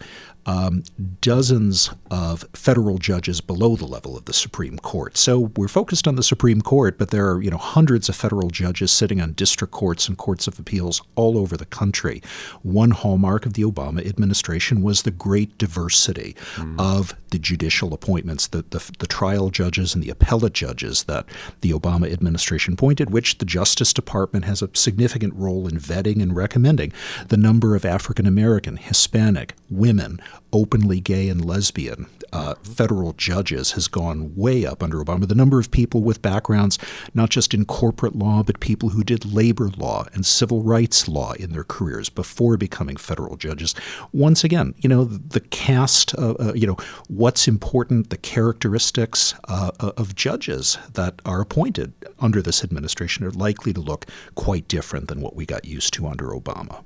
um, 0.49 0.83
dozens 1.21 1.91
of 2.11 2.45
federal 2.55 2.97
judges 2.97 3.43
below 3.43 3.77
the 3.77 3.85
level 3.85 4.17
of 4.17 4.25
the 4.25 4.33
Supreme 4.33 4.79
Court. 4.79 5.19
So 5.19 5.53
we're 5.57 5.69
focused 5.69 6.09
on 6.09 6.17
the 6.17 6.23
Supreme 6.23 6.63
Court, 6.63 6.97
but 6.97 7.11
there 7.11 7.29
are 7.31 7.43
you 7.43 7.51
know 7.51 7.59
hundreds 7.59 8.09
of 8.09 8.17
federal 8.17 8.49
judges 8.49 8.91
sitting 8.91 9.21
on 9.21 9.33
district 9.33 9.75
courts 9.75 10.09
and 10.09 10.17
courts 10.17 10.47
of 10.47 10.59
appeals 10.59 11.03
all 11.17 11.37
over 11.37 11.57
the 11.57 11.67
country. 11.67 12.23
One 12.63 12.93
hallmark 12.93 13.45
of 13.45 13.53
the 13.53 13.63
Obama 13.63 14.09
administration 14.09 14.81
was 14.81 15.03
the 15.03 15.11
great 15.11 15.59
diversity 15.59 16.35
mm. 16.55 16.81
of 16.81 17.15
the 17.31 17.39
judicial 17.39 17.93
appointments, 17.93 18.47
the, 18.47 18.65
the, 18.71 18.91
the 19.01 19.07
trial 19.07 19.51
judges 19.51 19.95
and 19.95 20.03
the 20.03 20.09
appellate 20.09 20.55
judges 20.55 21.05
that 21.05 21.27
the 21.61 21.73
Obama 21.73 22.11
administration 22.11 22.73
appointed, 22.73 23.11
which 23.11 23.37
the 23.37 23.45
Justice 23.45 23.93
Department 23.93 24.47
has 24.47 24.63
a 24.63 24.71
significant 24.73 25.35
role 25.35 25.69
in 25.69 25.79
vetting 25.79 26.23
and 26.23 26.35
recommending. 26.35 26.91
The 27.29 27.37
number 27.37 27.77
of 27.77 27.85
African 27.85 28.27
American, 28.27 28.79
Hispanic, 28.79 29.55
women, 29.69 30.21
openly 30.53 31.01
gay 31.01 31.29
and 31.29 31.45
lesbian 31.45 32.07
uh, 32.33 32.55
federal 32.63 33.13
judges 33.15 33.73
has 33.73 33.89
gone 33.89 34.35
way 34.35 34.67
up 34.67 34.83
under 34.83 35.03
Obama. 35.03 35.27
The 35.27 35.35
number 35.35 35.59
of 35.59 35.71
people 35.71 36.03
with 36.03 36.23
backgrounds, 36.23 36.79
not 37.15 37.31
just 37.31 37.55
in 37.55 37.65
corporate 37.65 38.17
law, 38.17 38.43
but 38.43 38.61
people 38.61 38.91
who 38.91 39.03
did 39.03 39.33
labor 39.33 39.71
law 39.77 40.07
and 40.13 40.25
civil 40.27 40.63
rights 40.63 41.09
law 41.09 41.33
in 41.33 41.53
their 41.53 41.65
careers 41.65 42.09
before 42.09 42.57
becoming 42.57 42.97
federal 42.97 43.37
judges. 43.37 43.75
Once 44.13 44.45
again, 44.45 44.75
you 44.79 44.89
know, 44.89 45.05
the 45.05 45.41
cast, 45.41 46.15
uh, 46.19 46.35
uh, 46.39 46.53
you 46.55 46.67
know, 46.67 46.77
what's 47.09 47.49
important, 47.49 48.11
the 48.11 48.17
characteristics 48.17 49.35
uh, 49.49 49.71
uh, 49.81 49.93
of 49.97 50.15
judges 50.15 50.79
that 50.93 51.21
are 51.25 51.41
appointed 51.41 51.93
under 52.19 52.43
this 52.43 52.63
administration 52.63 53.25
are 53.25 53.31
likely 53.31 53.73
to 53.73 53.81
look 53.81 54.07
quite 54.35 54.69
different 54.69 55.09
than 55.09 55.21
what 55.21 55.37
we 55.37 55.47
got 55.47 55.65
used 55.65 55.95
to 55.95 56.07
under 56.07 56.27
Obama. 56.29 56.83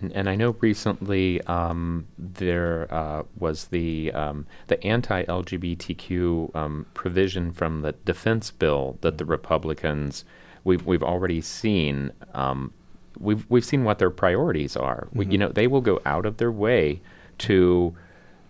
And, 0.00 0.12
and 0.12 0.28
I 0.28 0.34
know 0.34 0.56
recently 0.60 1.40
um, 1.42 2.06
there 2.18 2.92
uh, 2.92 3.22
was 3.38 3.66
the 3.66 4.12
um, 4.12 4.46
the 4.68 4.82
anti-LGBTQ 4.84 6.54
um, 6.54 6.86
provision 6.94 7.52
from 7.52 7.82
the 7.82 7.92
defense 7.92 8.50
bill 8.50 8.98
that 9.00 9.18
the 9.18 9.24
Republicans 9.24 10.24
we've 10.64 10.84
we've 10.86 11.02
already 11.02 11.40
seen. 11.40 12.12
Um, 12.34 12.72
we've 13.18 13.44
we've 13.48 13.64
seen 13.64 13.84
what 13.84 13.98
their 13.98 14.10
priorities 14.10 14.76
are. 14.76 15.06
Mm-hmm. 15.06 15.18
We, 15.18 15.26
you 15.26 15.38
know, 15.38 15.48
they 15.48 15.66
will 15.66 15.80
go 15.80 16.00
out 16.06 16.26
of 16.26 16.38
their 16.38 16.52
way 16.52 17.00
to 17.38 17.94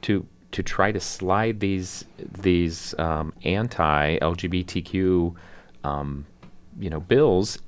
to 0.02 0.26
to 0.52 0.62
try 0.62 0.92
to 0.92 1.00
slide 1.00 1.60
these 1.60 2.04
these 2.18 2.94
um, 2.98 3.32
anti-LGBTQ 3.44 5.34
um, 5.84 6.26
you 6.78 6.90
know 6.90 7.00
bills 7.00 7.58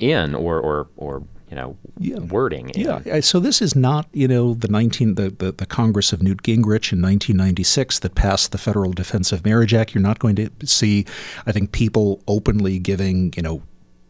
in 0.00 0.34
or 0.34 0.60
or 0.60 0.88
or 0.96 1.22
you 1.50 1.56
know 1.56 1.76
yeah. 1.98 2.18
wording. 2.18 2.70
Yeah. 2.74 3.20
So 3.20 3.40
this 3.40 3.62
is 3.62 3.74
not 3.74 4.06
you 4.12 4.28
know 4.28 4.54
the 4.54 4.68
nineteen 4.68 5.14
the, 5.14 5.30
the, 5.30 5.52
the 5.52 5.66
Congress 5.66 6.12
of 6.12 6.22
Newt 6.22 6.42
Gingrich 6.42 6.92
in 6.92 7.02
1996 7.02 8.00
that 8.00 8.14
passed 8.14 8.52
the 8.52 8.58
Federal 8.58 8.92
Defense 8.92 9.32
of 9.32 9.44
Marriage 9.44 9.74
Act. 9.74 9.94
You're 9.94 10.02
not 10.02 10.18
going 10.18 10.36
to 10.36 10.50
see, 10.64 11.06
I 11.46 11.52
think, 11.52 11.72
people 11.72 12.22
openly 12.28 12.78
giving 12.78 13.32
you 13.36 13.42
know 13.42 13.62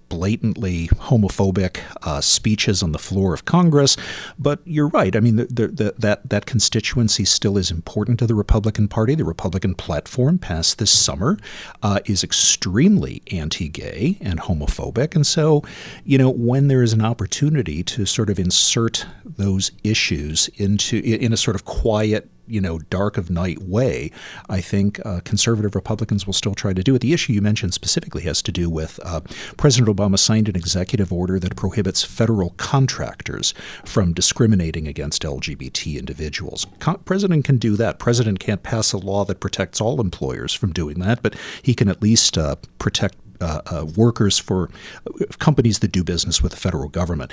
blatantly 0.09 0.89
homophobic 0.89 1.81
uh, 2.03 2.21
speeches 2.21 2.83
on 2.83 2.93
the 2.93 2.99
floor 2.99 3.35
of 3.35 3.45
Congress. 3.45 3.97
But 4.39 4.61
you're 4.65 4.89
right. 4.89 5.15
I 5.15 5.21
mean, 5.21 5.37
the, 5.37 5.47
the, 5.47 5.69
the, 5.69 5.95
that 5.99 6.29
that 6.29 6.47
constituency 6.47 7.25
still 7.25 7.59
is 7.59 7.71
important 7.71 8.19
to 8.21 8.27
the 8.27 8.35
Republican 8.35 8.89
Party. 8.89 9.15
The 9.15 9.25
Republican 9.25 9.75
platform 9.75 10.39
passed 10.39 10.79
this 10.79 10.91
summer 10.91 11.39
uh, 11.83 12.01
is 12.07 12.25
extremely 12.25 13.23
anti-gay 13.31 14.19
and 14.21 14.41
homophobic, 14.41 15.15
and 15.15 15.27
so 15.27 15.63
you 16.05 16.19
know 16.19 16.31
when 16.31 16.69
there 16.69 16.83
is 16.83 16.93
an 16.93 17.03
opportunity 17.05 17.83
to 17.83 18.07
sort 18.07 18.31
of 18.31 18.39
insert 18.39 19.07
those 19.25 19.71
issues 19.85 20.49
into 20.57 20.99
in 20.99 21.33
a 21.33 21.37
sort 21.37 21.55
of 21.55 21.65
quiet 21.65 22.31
you 22.49 22.61
know 22.61 22.79
dark 22.79 23.17
of 23.17 23.31
night 23.31 23.59
way, 23.63 24.11
I 24.49 24.61
think 24.61 25.05
uh, 25.05 25.21
conservative 25.25 25.75
Republicans 25.75 26.27
will 26.27 26.35
still 26.35 26.55
try 26.55 26.73
to 26.73 26.83
do 26.83 26.95
it. 26.95 27.01
The 27.01 27.13
issue 27.13 27.33
you 27.33 27.43
mentioned 27.43 27.75
specifically 27.75 28.23
has 28.23 28.43
to 28.43 28.53
do 28.53 28.71
with 28.71 28.99
uh, 29.05 29.21
President 29.57 29.95
Obama 29.95 30.19
signed 30.19 30.49
an 30.49 30.57
executive 30.57 31.13
order 31.13 31.39
that 31.39 31.57
prohibits 31.57 32.05
federal 32.05 32.51
contractors 32.51 33.55
from 33.85 34.13
discriminating 34.13 34.87
against 34.87 35.23
LGBT 35.23 35.99
individuals. 35.99 36.67
Con- 36.79 36.99
President 37.05 37.45
can 37.45 37.59
do 37.59 37.77
that. 37.77 37.99
President 37.99 38.39
can't 38.39 38.63
pass 38.63 38.93
a 38.93 38.99
law 38.99 39.25
that 39.25 39.41
protects 39.41 39.81
all 39.81 40.01
employers 40.01 40.53
from 40.53 40.73
doing 40.73 40.99
that, 41.01 41.23
but 41.23 41.35
he 41.63 41.75
can 41.75 41.89
at 41.89 42.03
least 42.03 42.37
uh, 42.39 42.57
protect 42.79 43.17
uh, 43.41 43.61
uh, 43.67 43.87
workers 43.97 44.39
for 44.39 44.69
uh, 45.07 45.25
companies 45.39 45.79
that 45.79 45.93
do 45.93 46.03
business 46.03 46.43
with 46.43 46.53
the 46.53 46.59
federal 46.59 46.89
government. 46.89 47.33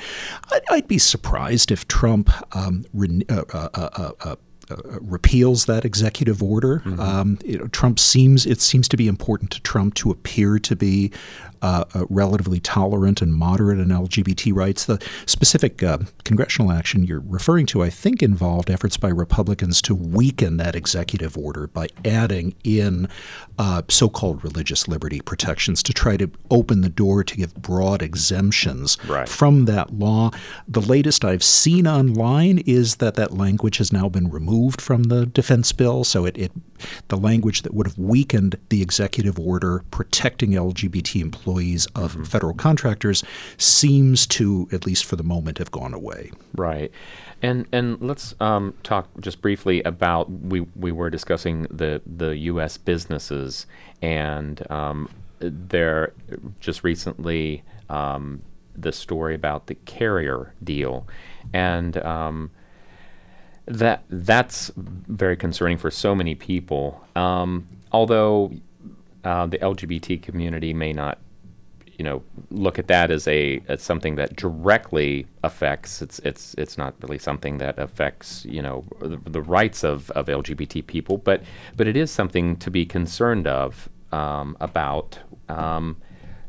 I'd, 0.51 0.62
I'd 0.69 0.88
be 0.88 0.99
surprised 0.99 1.71
if 1.71 1.88
Trump 1.88 2.30
um, 2.56 2.86
re- 2.93 3.25
uh, 3.28 4.36
uh, 4.69 4.99
repeals 5.01 5.65
that 5.65 5.86
executive 5.86 6.41
order. 6.41 6.80
Mm-hmm. 6.80 6.99
Um, 6.99 7.39
you 7.45 7.58
know, 7.58 7.67
Trump 7.67 7.99
seems 7.99 8.45
it 8.45 8.62
seems 8.62 8.88
to 8.89 8.97
be 8.97 9.08
important 9.08 9.51
to 9.51 9.62
Trump 9.62 9.93
to 9.95 10.12
appear 10.12 10.60
to 10.60 10.75
be 10.75 11.12
uh, 11.61 11.85
uh, 11.93 12.05
relatively 12.09 12.59
tolerant 12.59 13.21
and 13.21 13.33
moderate 13.33 13.79
in 13.79 13.89
LGBT 13.89 14.53
rights. 14.53 14.85
The 14.85 15.03
specific 15.25 15.81
uh, 15.83 15.99
congressional 16.23 16.71
action 16.71 17.03
you're 17.03 17.23
referring 17.25 17.65
to, 17.67 17.83
I 17.83 17.89
think, 17.89 18.21
involved 18.21 18.69
efforts 18.69 18.97
by 18.97 19.09
Republicans 19.09 19.81
to 19.83 19.95
weaken 19.95 20.57
that 20.57 20.75
executive 20.75 21.37
order 21.37 21.67
by 21.67 21.87
adding 22.03 22.55
in 22.63 23.07
uh, 23.57 23.81
so 23.89 24.09
called 24.09 24.43
religious 24.43 24.87
liberty 24.87 25.21
protections 25.21 25.81
to 25.83 25.93
try 25.93 26.17
to 26.17 26.29
open 26.51 26.81
the 26.81 26.89
door 26.89 27.23
to 27.23 27.35
give 27.35 27.53
broad 27.55 28.01
exemptions 28.01 28.97
right. 29.07 29.29
from 29.29 29.65
that 29.65 29.93
law. 29.93 30.31
The 30.67 30.81
latest 30.81 31.23
I've 31.23 31.43
seen 31.43 31.87
online 31.87 32.59
is 32.65 32.95
that 32.97 33.15
that 33.15 33.33
language 33.33 33.77
has 33.77 33.93
now 33.93 34.09
been 34.09 34.29
removed 34.29 34.81
from 34.81 35.03
the 35.03 35.25
defense 35.25 35.71
bill. 35.71 36.03
So 36.03 36.25
it, 36.25 36.37
it 36.37 36.51
the 37.07 37.17
language 37.17 37.61
that 37.61 37.73
would 37.73 37.87
have 37.87 37.97
weakened 37.97 38.57
the 38.69 38.81
executive 38.81 39.39
order 39.39 39.83
protecting 39.91 40.51
LGBT 40.51 41.21
employees 41.21 41.44
of 41.45 42.13
mm-hmm. 42.13 42.23
federal 42.23 42.53
contractors 42.53 43.23
seems 43.58 44.27
to, 44.27 44.67
at 44.71 44.86
least 44.86 45.05
for 45.05 45.15
the 45.15 45.23
moment, 45.23 45.58
have 45.58 45.71
gone 45.71 45.93
away. 45.93 46.31
Right. 46.55 46.91
And 47.41 47.67
and 47.71 48.01
let's 48.01 48.34
um, 48.39 48.73
talk 48.84 49.08
just 49.19 49.41
briefly 49.41 49.84
about 49.84 50.31
we 50.31 50.62
we 50.75 50.91
were 50.91 51.10
discussing 51.10 51.63
the 51.69 52.01
the 52.05 52.38
U.S. 52.38 52.77
businesses 52.77 53.67
and 54.01 54.69
um, 54.71 55.10
there 55.39 56.13
just 56.60 56.84
recently 56.84 57.63
um, 57.89 58.41
the 58.75 58.91
story 58.91 59.36
about 59.36 59.67
the 59.67 59.75
carrier 59.75 60.53
deal 60.63 61.08
and 61.53 61.97
um, 61.97 62.51
that 63.65 64.03
that's 64.10 64.71
very 64.75 65.36
concerning 65.36 65.77
for 65.77 65.91
so 65.91 66.13
many 66.15 66.36
people. 66.36 67.03
Um, 67.15 67.67
although 67.91 68.51
uh, 69.23 69.47
the 69.47 69.58
LGBT 69.58 70.21
community 70.21 70.73
may 70.73 70.93
not, 70.93 71.19
you 71.97 72.03
know, 72.03 72.23
look 72.49 72.77
at 72.77 72.88
that 72.88 73.12
as 73.12 73.27
a 73.27 73.62
as 73.67 73.81
something 73.81 74.15
that 74.15 74.36
directly 74.36 75.27
affects. 75.43 76.01
It's 76.01 76.19
it's 76.19 76.53
it's 76.58 76.77
not 76.77 76.93
really 77.01 77.19
something 77.19 77.58
that 77.60 77.77
affects 77.79 78.45
you 78.45 78.62
know 78.62 78.86
the, 78.99 79.17
the 79.25 79.41
rights 79.41 79.84
of, 79.84 80.12
of 80.12 80.27
LGBT 80.27 80.86
people, 80.86 81.17
but 81.17 81.41
but 81.77 81.88
it 81.88 81.95
is 81.95 82.12
something 82.12 82.58
to 82.58 82.69
be 82.69 82.86
concerned 82.86 83.47
of 83.47 83.89
um, 84.12 84.58
about. 84.60 85.19
Um, 85.49 85.97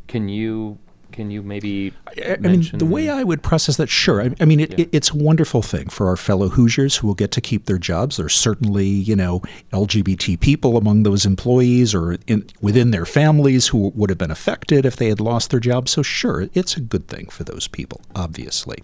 can 0.09 0.29
you 0.29 0.79
can 1.17 1.31
you 1.31 1.43
maybe? 1.43 1.95
I, 2.27 2.37
mean, 2.37 2.71
the 2.75 2.85
way 2.85 3.09
I 3.09 3.25
would 3.25 3.43
process 3.43 3.79
that, 3.79 3.89
sure. 3.89 4.21
I, 4.21 4.35
I 4.39 4.45
mean, 4.45 4.61
it, 4.61 4.71
yeah. 4.73 4.81
it, 4.81 4.91
it's 4.93 5.11
a 5.11 5.17
wonderful 5.17 5.63
thing 5.63 5.89
for 5.89 6.09
our 6.09 6.17
fellow 6.17 6.51
Hoosiers 6.51 6.99
who 6.99 7.07
will 7.07 7.15
get 7.15 7.31
to 7.33 7.41
keep 7.41 7.65
their 7.65 7.79
jobs. 7.79 8.19
There's 8.19 8.35
certainly, 8.35 8.87
you 8.87 9.17
know, 9.17 9.41
LGBT 9.73 10.39
people 10.39 10.77
among 10.77 11.05
those 11.05 11.25
employees 11.25 11.95
or 11.95 12.19
in, 12.27 12.47
within 12.61 12.91
their 12.91 13.07
families 13.07 13.69
who 13.69 13.93
would 13.97 14.11
have 14.11 14.19
been 14.19 14.31
affected 14.31 14.85
if 14.85 14.97
they 14.97 15.09
had 15.09 15.19
lost 15.19 15.51
their 15.51 15.59
jobs. 15.59 15.91
So, 15.93 16.03
sure, 16.03 16.49
it's 16.53 16.77
a 16.77 16.81
good 16.81 17.09
thing 17.09 17.29
for 17.31 17.45
those 17.45 17.67
people, 17.67 18.03
obviously. 18.15 18.79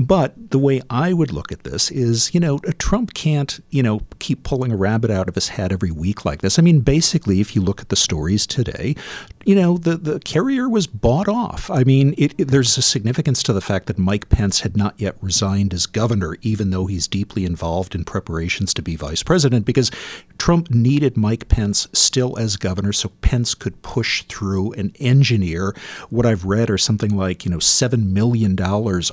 But 0.00 0.50
the 0.50 0.58
way 0.58 0.82
I 0.90 1.12
would 1.12 1.30
look 1.30 1.52
at 1.52 1.62
this 1.62 1.92
is, 1.92 2.34
you 2.34 2.40
know, 2.40 2.58
Trump 2.78 3.14
can't, 3.14 3.60
you 3.70 3.84
know, 3.84 4.00
keep 4.18 4.42
pulling 4.42 4.72
a 4.72 4.76
rabbit 4.76 5.12
out 5.12 5.28
of 5.28 5.36
his 5.36 5.50
hat 5.50 5.70
every 5.70 5.92
week 5.92 6.24
like 6.24 6.40
this. 6.40 6.58
I 6.58 6.62
mean, 6.62 6.80
basically, 6.80 7.40
if 7.40 7.54
you 7.54 7.62
look 7.62 7.80
at 7.80 7.88
the 7.88 7.96
stories 7.96 8.48
today, 8.48 8.96
you 9.44 9.54
know, 9.54 9.78
the, 9.78 9.96
the 9.96 10.18
carrier 10.20 10.68
was 10.68 10.88
bought 10.88 11.28
off 11.28 11.51
off. 11.52 11.70
I 11.70 11.84
mean, 11.84 12.14
it, 12.18 12.34
it, 12.38 12.48
there's 12.48 12.76
a 12.78 12.82
significance 12.82 13.42
to 13.44 13.52
the 13.52 13.60
fact 13.60 13.86
that 13.86 13.98
Mike 13.98 14.28
Pence 14.28 14.60
had 14.60 14.76
not 14.76 14.94
yet 14.98 15.16
resigned 15.20 15.74
as 15.74 15.86
governor, 15.86 16.36
even 16.42 16.70
though 16.70 16.86
he's 16.86 17.06
deeply 17.06 17.44
involved 17.44 17.94
in 17.94 18.04
preparations 18.04 18.72
to 18.74 18.82
be 18.82 18.96
vice 18.96 19.22
president, 19.22 19.66
because 19.66 19.90
Trump 20.38 20.70
needed 20.70 21.16
Mike 21.16 21.48
Pence 21.48 21.88
still 21.92 22.38
as 22.38 22.56
governor 22.56 22.92
so 22.92 23.10
Pence 23.20 23.54
could 23.54 23.80
push 23.82 24.24
through 24.24 24.72
and 24.72 24.96
engineer 24.98 25.74
what 26.10 26.26
I've 26.26 26.44
read 26.44 26.70
are 26.70 26.78
something 26.78 27.16
like, 27.16 27.44
you 27.44 27.50
know, 27.50 27.58
$7 27.58 28.04
million 28.12 28.56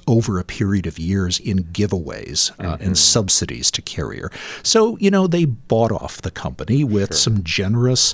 over 0.08 0.40
a 0.40 0.44
period 0.44 0.88
of 0.88 0.98
years 0.98 1.40
in 1.40 1.66
giveaways 1.66 2.52
uh, 2.60 2.76
mm-hmm. 2.76 2.84
and 2.84 2.98
subsidies 2.98 3.72
to 3.72 3.82
Carrier. 3.82 4.32
So, 4.64 4.98
you 4.98 5.12
know, 5.12 5.28
they 5.28 5.46
bought 5.46 5.92
off 5.92 6.22
the 6.22 6.32
company 6.32 6.84
with 6.84 7.10
sure. 7.10 7.18
some 7.18 7.44
generous 7.44 8.14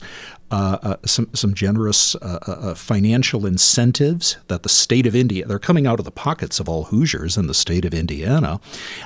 uh, 0.51 0.77
uh, 0.81 0.95
some 1.05 1.27
some 1.33 1.53
generous 1.53 2.15
uh, 2.15 2.39
uh, 2.45 2.75
financial 2.75 3.45
incentives 3.45 4.37
that 4.47 4.63
the 4.63 4.69
state 4.69 5.07
of 5.07 5.15
India 5.15 5.45
they're 5.45 5.59
coming 5.59 5.87
out 5.87 5.99
of 5.99 6.05
the 6.05 6.11
pockets 6.11 6.59
of 6.59 6.69
all 6.69 6.85
Hoosiers 6.85 7.37
in 7.37 7.47
the 7.47 7.53
state 7.53 7.85
of 7.85 7.93
Indiana. 7.93 8.59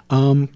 Um, 0.10 0.50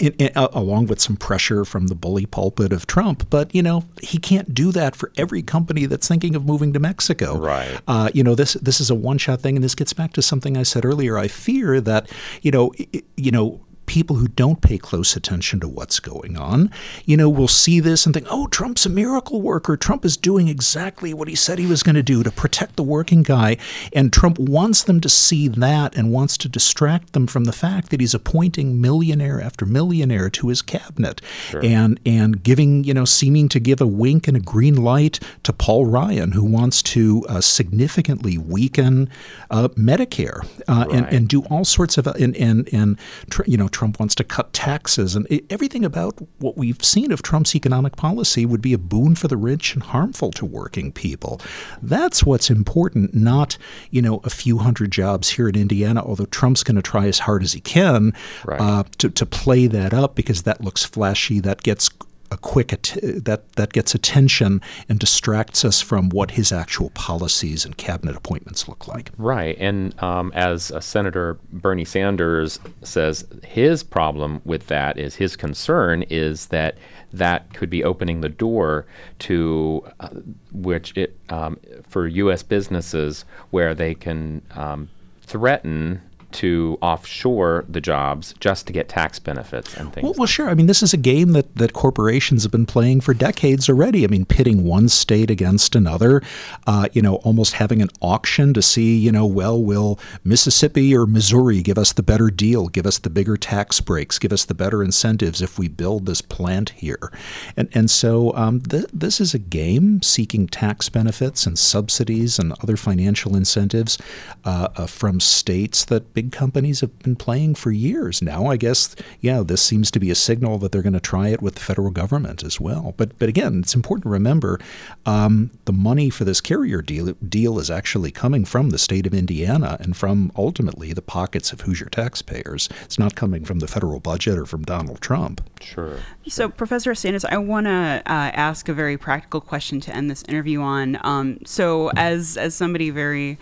in, 0.00 0.12
in, 0.14 0.30
uh, 0.34 0.48
along 0.52 0.86
with 0.86 1.00
some 1.00 1.16
pressure 1.16 1.64
from 1.64 1.88
the 1.88 1.94
bully 1.94 2.24
pulpit 2.24 2.72
of 2.72 2.86
Trump. 2.86 3.28
But 3.30 3.54
you 3.54 3.62
know 3.62 3.84
he 4.00 4.18
can't 4.18 4.54
do 4.54 4.72
that 4.72 4.96
for 4.96 5.12
every 5.16 5.42
company 5.42 5.86
that's 5.86 6.08
thinking 6.08 6.34
of 6.34 6.44
moving 6.44 6.72
to 6.72 6.80
Mexico. 6.80 7.36
Right. 7.36 7.80
Uh, 7.86 8.10
you 8.14 8.22
know 8.22 8.34
this 8.34 8.54
this 8.54 8.80
is 8.80 8.90
a 8.90 8.94
one 8.94 9.18
shot 9.18 9.40
thing, 9.40 9.56
and 9.56 9.64
this 9.64 9.74
gets 9.74 9.92
back 9.92 10.12
to 10.14 10.22
something 10.22 10.56
I 10.56 10.62
said 10.62 10.84
earlier. 10.84 11.18
I 11.18 11.28
fear 11.28 11.80
that 11.80 12.10
you 12.42 12.50
know 12.50 12.72
it, 12.78 13.04
you 13.16 13.30
know 13.30 13.60
people 13.86 14.16
who 14.16 14.28
don't 14.28 14.60
pay 14.60 14.78
close 14.78 15.16
attention 15.16 15.60
to 15.60 15.68
what's 15.68 16.00
going 16.00 16.36
on, 16.36 16.70
you 17.04 17.16
know, 17.16 17.28
will 17.28 17.48
see 17.48 17.80
this 17.80 18.06
and 18.06 18.14
think, 18.14 18.26
oh, 18.30 18.46
Trump's 18.46 18.86
a 18.86 18.88
miracle 18.88 19.40
worker. 19.40 19.76
Trump 19.76 20.04
is 20.04 20.16
doing 20.16 20.48
exactly 20.48 21.12
what 21.12 21.28
he 21.28 21.34
said 21.34 21.58
he 21.58 21.66
was 21.66 21.82
going 21.82 21.94
to 21.94 22.02
do 22.02 22.22
to 22.22 22.30
protect 22.30 22.76
the 22.76 22.82
working 22.82 23.22
guy. 23.22 23.56
And 23.92 24.12
Trump 24.12 24.38
wants 24.38 24.82
them 24.82 25.00
to 25.00 25.08
see 25.08 25.48
that 25.48 25.96
and 25.96 26.12
wants 26.12 26.36
to 26.38 26.48
distract 26.48 27.12
them 27.12 27.26
from 27.26 27.44
the 27.44 27.52
fact 27.52 27.90
that 27.90 28.00
he's 28.00 28.14
appointing 28.14 28.80
millionaire 28.80 29.40
after 29.40 29.66
millionaire 29.66 30.30
to 30.30 30.48
his 30.48 30.62
cabinet 30.62 31.20
sure. 31.48 31.64
and, 31.64 32.00
and 32.06 32.42
giving, 32.42 32.84
you 32.84 32.94
know, 32.94 33.04
seeming 33.04 33.48
to 33.48 33.60
give 33.60 33.80
a 33.80 33.86
wink 33.86 34.28
and 34.28 34.36
a 34.36 34.40
green 34.40 34.76
light 34.76 35.20
to 35.42 35.52
Paul 35.52 35.86
Ryan, 35.86 36.32
who 36.32 36.44
wants 36.44 36.82
to 36.82 37.24
uh, 37.28 37.40
significantly 37.40 38.38
weaken 38.38 39.10
uh, 39.50 39.68
Medicare 39.68 40.44
uh, 40.68 40.86
right. 40.86 40.90
and, 40.90 41.06
and 41.08 41.28
do 41.28 41.42
all 41.44 41.64
sorts 41.64 41.98
of, 41.98 42.06
and, 42.06 42.36
and, 42.36 42.68
and 42.72 42.98
you 43.46 43.56
know, 43.56 43.68
Trump 43.72 43.98
wants 43.98 44.14
to 44.16 44.24
cut 44.24 44.52
taxes, 44.52 45.16
and 45.16 45.26
everything 45.50 45.84
about 45.84 46.18
what 46.38 46.56
we've 46.56 46.82
seen 46.84 47.12
of 47.12 47.22
Trump's 47.22 47.54
economic 47.54 47.96
policy 47.96 48.46
would 48.46 48.62
be 48.62 48.72
a 48.72 48.78
boon 48.78 49.14
for 49.14 49.28
the 49.28 49.36
rich 49.36 49.74
and 49.74 49.82
harmful 49.82 50.30
to 50.32 50.44
working 50.44 50.92
people. 50.92 51.40
That's 51.80 52.24
what's 52.24 52.50
important, 52.50 53.14
not 53.14 53.58
you 53.90 54.02
know 54.02 54.20
a 54.24 54.30
few 54.30 54.58
hundred 54.58 54.92
jobs 54.92 55.30
here 55.30 55.48
in 55.48 55.56
Indiana. 55.56 56.02
Although 56.04 56.26
Trump's 56.26 56.62
going 56.62 56.76
to 56.76 56.82
try 56.82 57.06
as 57.06 57.20
hard 57.20 57.42
as 57.42 57.52
he 57.52 57.60
can 57.60 58.12
right. 58.44 58.60
uh, 58.60 58.84
to 58.98 59.10
to 59.10 59.26
play 59.26 59.66
that 59.66 59.92
up 59.94 60.14
because 60.14 60.42
that 60.42 60.60
looks 60.60 60.84
flashy, 60.84 61.40
that 61.40 61.62
gets 61.62 61.88
a 62.32 62.36
quick 62.38 62.72
att- 62.72 62.98
that 63.02 63.52
that 63.52 63.72
gets 63.72 63.94
attention 63.94 64.60
and 64.88 64.98
distracts 64.98 65.64
us 65.64 65.80
from 65.80 66.08
what 66.08 66.32
his 66.32 66.50
actual 66.50 66.90
policies 66.90 67.64
and 67.64 67.76
cabinet 67.76 68.16
appointments 68.16 68.66
look 68.68 68.88
like. 68.88 69.10
Right, 69.18 69.56
and 69.58 70.00
um, 70.02 70.32
as 70.34 70.72
uh, 70.72 70.80
Senator 70.80 71.38
Bernie 71.52 71.84
Sanders 71.84 72.58
says, 72.82 73.26
his 73.44 73.82
problem 73.82 74.40
with 74.44 74.66
that 74.68 74.98
is 74.98 75.16
his 75.16 75.36
concern 75.36 76.02
is 76.04 76.46
that 76.46 76.78
that 77.12 77.52
could 77.52 77.68
be 77.68 77.84
opening 77.84 78.22
the 78.22 78.28
door 78.28 78.86
to 79.20 79.86
uh, 80.00 80.08
which 80.50 80.96
it 80.96 81.18
um, 81.28 81.58
for 81.88 82.06
U.S. 82.06 82.42
businesses 82.42 83.24
where 83.50 83.74
they 83.74 83.94
can 83.94 84.42
um, 84.52 84.88
threaten 85.20 86.00
to 86.32 86.78
offshore 86.82 87.64
the 87.68 87.80
jobs 87.80 88.34
just 88.40 88.66
to 88.66 88.72
get 88.72 88.88
tax 88.88 89.18
benefits 89.18 89.74
and 89.74 89.92
things. 89.92 90.04
Well, 90.04 90.14
well, 90.16 90.26
sure. 90.26 90.48
I 90.48 90.54
mean, 90.54 90.66
this 90.66 90.82
is 90.82 90.92
a 90.92 90.96
game 90.96 91.32
that, 91.32 91.54
that 91.56 91.72
corporations 91.72 92.42
have 92.42 92.52
been 92.52 92.66
playing 92.66 93.00
for 93.00 93.14
decades 93.14 93.68
already. 93.68 94.04
I 94.04 94.08
mean, 94.08 94.24
pitting 94.24 94.64
one 94.64 94.88
state 94.88 95.30
against 95.30 95.74
another, 95.74 96.22
uh, 96.66 96.88
you 96.92 97.02
know, 97.02 97.16
almost 97.16 97.54
having 97.54 97.82
an 97.82 97.88
auction 98.00 98.54
to 98.54 98.62
see, 98.62 98.96
you 98.96 99.12
know, 99.12 99.26
well, 99.26 99.62
will 99.62 99.98
Mississippi 100.24 100.94
or 100.96 101.06
Missouri 101.06 101.62
give 101.62 101.78
us 101.78 101.92
the 101.92 102.02
better 102.02 102.30
deal, 102.30 102.68
give 102.68 102.86
us 102.86 102.98
the 102.98 103.10
bigger 103.10 103.36
tax 103.36 103.80
breaks, 103.80 104.18
give 104.18 104.32
us 104.32 104.44
the 104.44 104.54
better 104.54 104.82
incentives 104.82 105.42
if 105.42 105.58
we 105.58 105.68
build 105.68 106.06
this 106.06 106.20
plant 106.20 106.70
here? 106.70 107.12
And, 107.56 107.68
and 107.72 107.90
so 107.90 108.34
um, 108.34 108.60
th- 108.60 108.86
this 108.92 109.20
is 109.20 109.34
a 109.34 109.38
game 109.38 110.02
seeking 110.02 110.46
tax 110.46 110.88
benefits 110.88 111.46
and 111.46 111.58
subsidies 111.58 112.38
and 112.38 112.52
other 112.62 112.76
financial 112.76 113.36
incentives 113.36 113.98
uh, 114.44 114.68
uh, 114.76 114.86
from 114.86 115.20
states 115.20 115.84
that 115.86 116.14
big 116.22 116.32
companies 116.32 116.80
have 116.80 116.96
been 117.00 117.16
playing 117.16 117.54
for 117.54 117.72
years 117.72 118.22
now. 118.22 118.46
I 118.46 118.56
guess, 118.56 118.94
yeah, 119.20 119.42
this 119.42 119.60
seems 119.60 119.90
to 119.90 119.98
be 119.98 120.10
a 120.10 120.14
signal 120.14 120.58
that 120.58 120.70
they're 120.70 120.82
going 120.82 120.92
to 120.92 121.00
try 121.00 121.28
it 121.28 121.42
with 121.42 121.56
the 121.56 121.60
federal 121.60 121.90
government 121.90 122.44
as 122.44 122.60
well. 122.60 122.94
But 122.96 123.18
but 123.18 123.28
again, 123.28 123.60
it's 123.60 123.74
important 123.74 124.04
to 124.04 124.08
remember 124.08 124.60
um, 125.04 125.50
the 125.64 125.72
money 125.72 126.10
for 126.10 126.24
this 126.24 126.40
Carrier 126.40 126.80
deal 126.80 127.12
deal 127.28 127.58
is 127.58 127.70
actually 127.70 128.12
coming 128.12 128.44
from 128.44 128.70
the 128.70 128.78
state 128.78 129.06
of 129.06 129.14
Indiana 129.14 129.76
and 129.80 129.96
from 129.96 130.30
ultimately 130.36 130.92
the 130.92 131.02
pockets 131.02 131.52
of 131.52 131.62
Hoosier 131.62 131.86
taxpayers. 131.86 132.68
It's 132.84 132.98
not 132.98 133.16
coming 133.16 133.44
from 133.44 133.58
the 133.58 133.66
federal 133.66 133.98
budget 133.98 134.38
or 134.38 134.46
from 134.46 134.62
Donald 134.62 135.00
Trump. 135.00 135.40
Sure. 135.60 135.98
So, 136.28 136.48
Professor 136.48 136.94
Sanders, 136.94 137.24
I 137.24 137.38
want 137.38 137.66
to 137.66 138.02
uh, 138.06 138.30
ask 138.34 138.68
a 138.68 138.74
very 138.74 138.96
practical 138.96 139.40
question 139.40 139.80
to 139.80 139.94
end 139.94 140.08
this 140.08 140.22
interview 140.28 140.60
on. 140.60 140.98
Um, 141.02 141.38
so, 141.44 141.90
as 141.96 142.36
as 142.36 142.54
somebody 142.54 142.90
very 142.90 143.38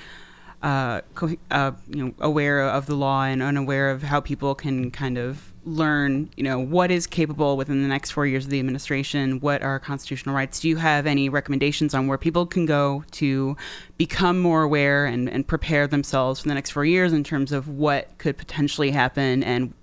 uh, 0.63 1.01
co- 1.15 1.37
uh, 1.51 1.73
you 1.89 2.05
know, 2.05 2.15
aware 2.21 2.63
of 2.63 2.87
the 2.87 2.95
law 2.95 3.25
and 3.25 3.43
unaware 3.43 3.91
of 3.91 4.03
how 4.03 4.21
people 4.21 4.55
can 4.55 4.91
kind 4.91 5.17
of 5.17 5.53
learn, 5.65 6.31
you 6.37 6.43
know, 6.43 6.59
what 6.59 6.91
is 6.91 7.07
capable 7.07 7.57
within 7.57 7.83
the 7.83 7.89
next 7.89 8.11
four 8.11 8.27
years 8.27 8.45
of 8.45 8.51
the 8.51 8.59
administration, 8.59 9.41
what 9.41 9.63
are 9.63 9.79
constitutional 9.79 10.35
rights. 10.35 10.61
Do 10.61 10.69
you 10.69 10.77
have 10.77 11.07
any 11.07 11.29
recommendations 11.29 11.95
on 11.95 12.07
where 12.07 12.19
people 12.19 12.47
can 12.47 12.67
go 12.67 13.05
to 13.13 13.57
become 13.97 14.41
more 14.41 14.63
aware 14.63 15.07
and, 15.07 15.29
and 15.29 15.47
prepare 15.47 15.87
themselves 15.87 16.41
for 16.41 16.49
the 16.49 16.55
next 16.55 16.71
four 16.71 16.85
years 16.85 17.13
in 17.13 17.25
terms 17.25 17.53
of 17.53 17.69
what 17.69 18.17
could 18.19 18.37
potentially 18.37 18.91
happen 18.91 19.43
and 19.43 19.75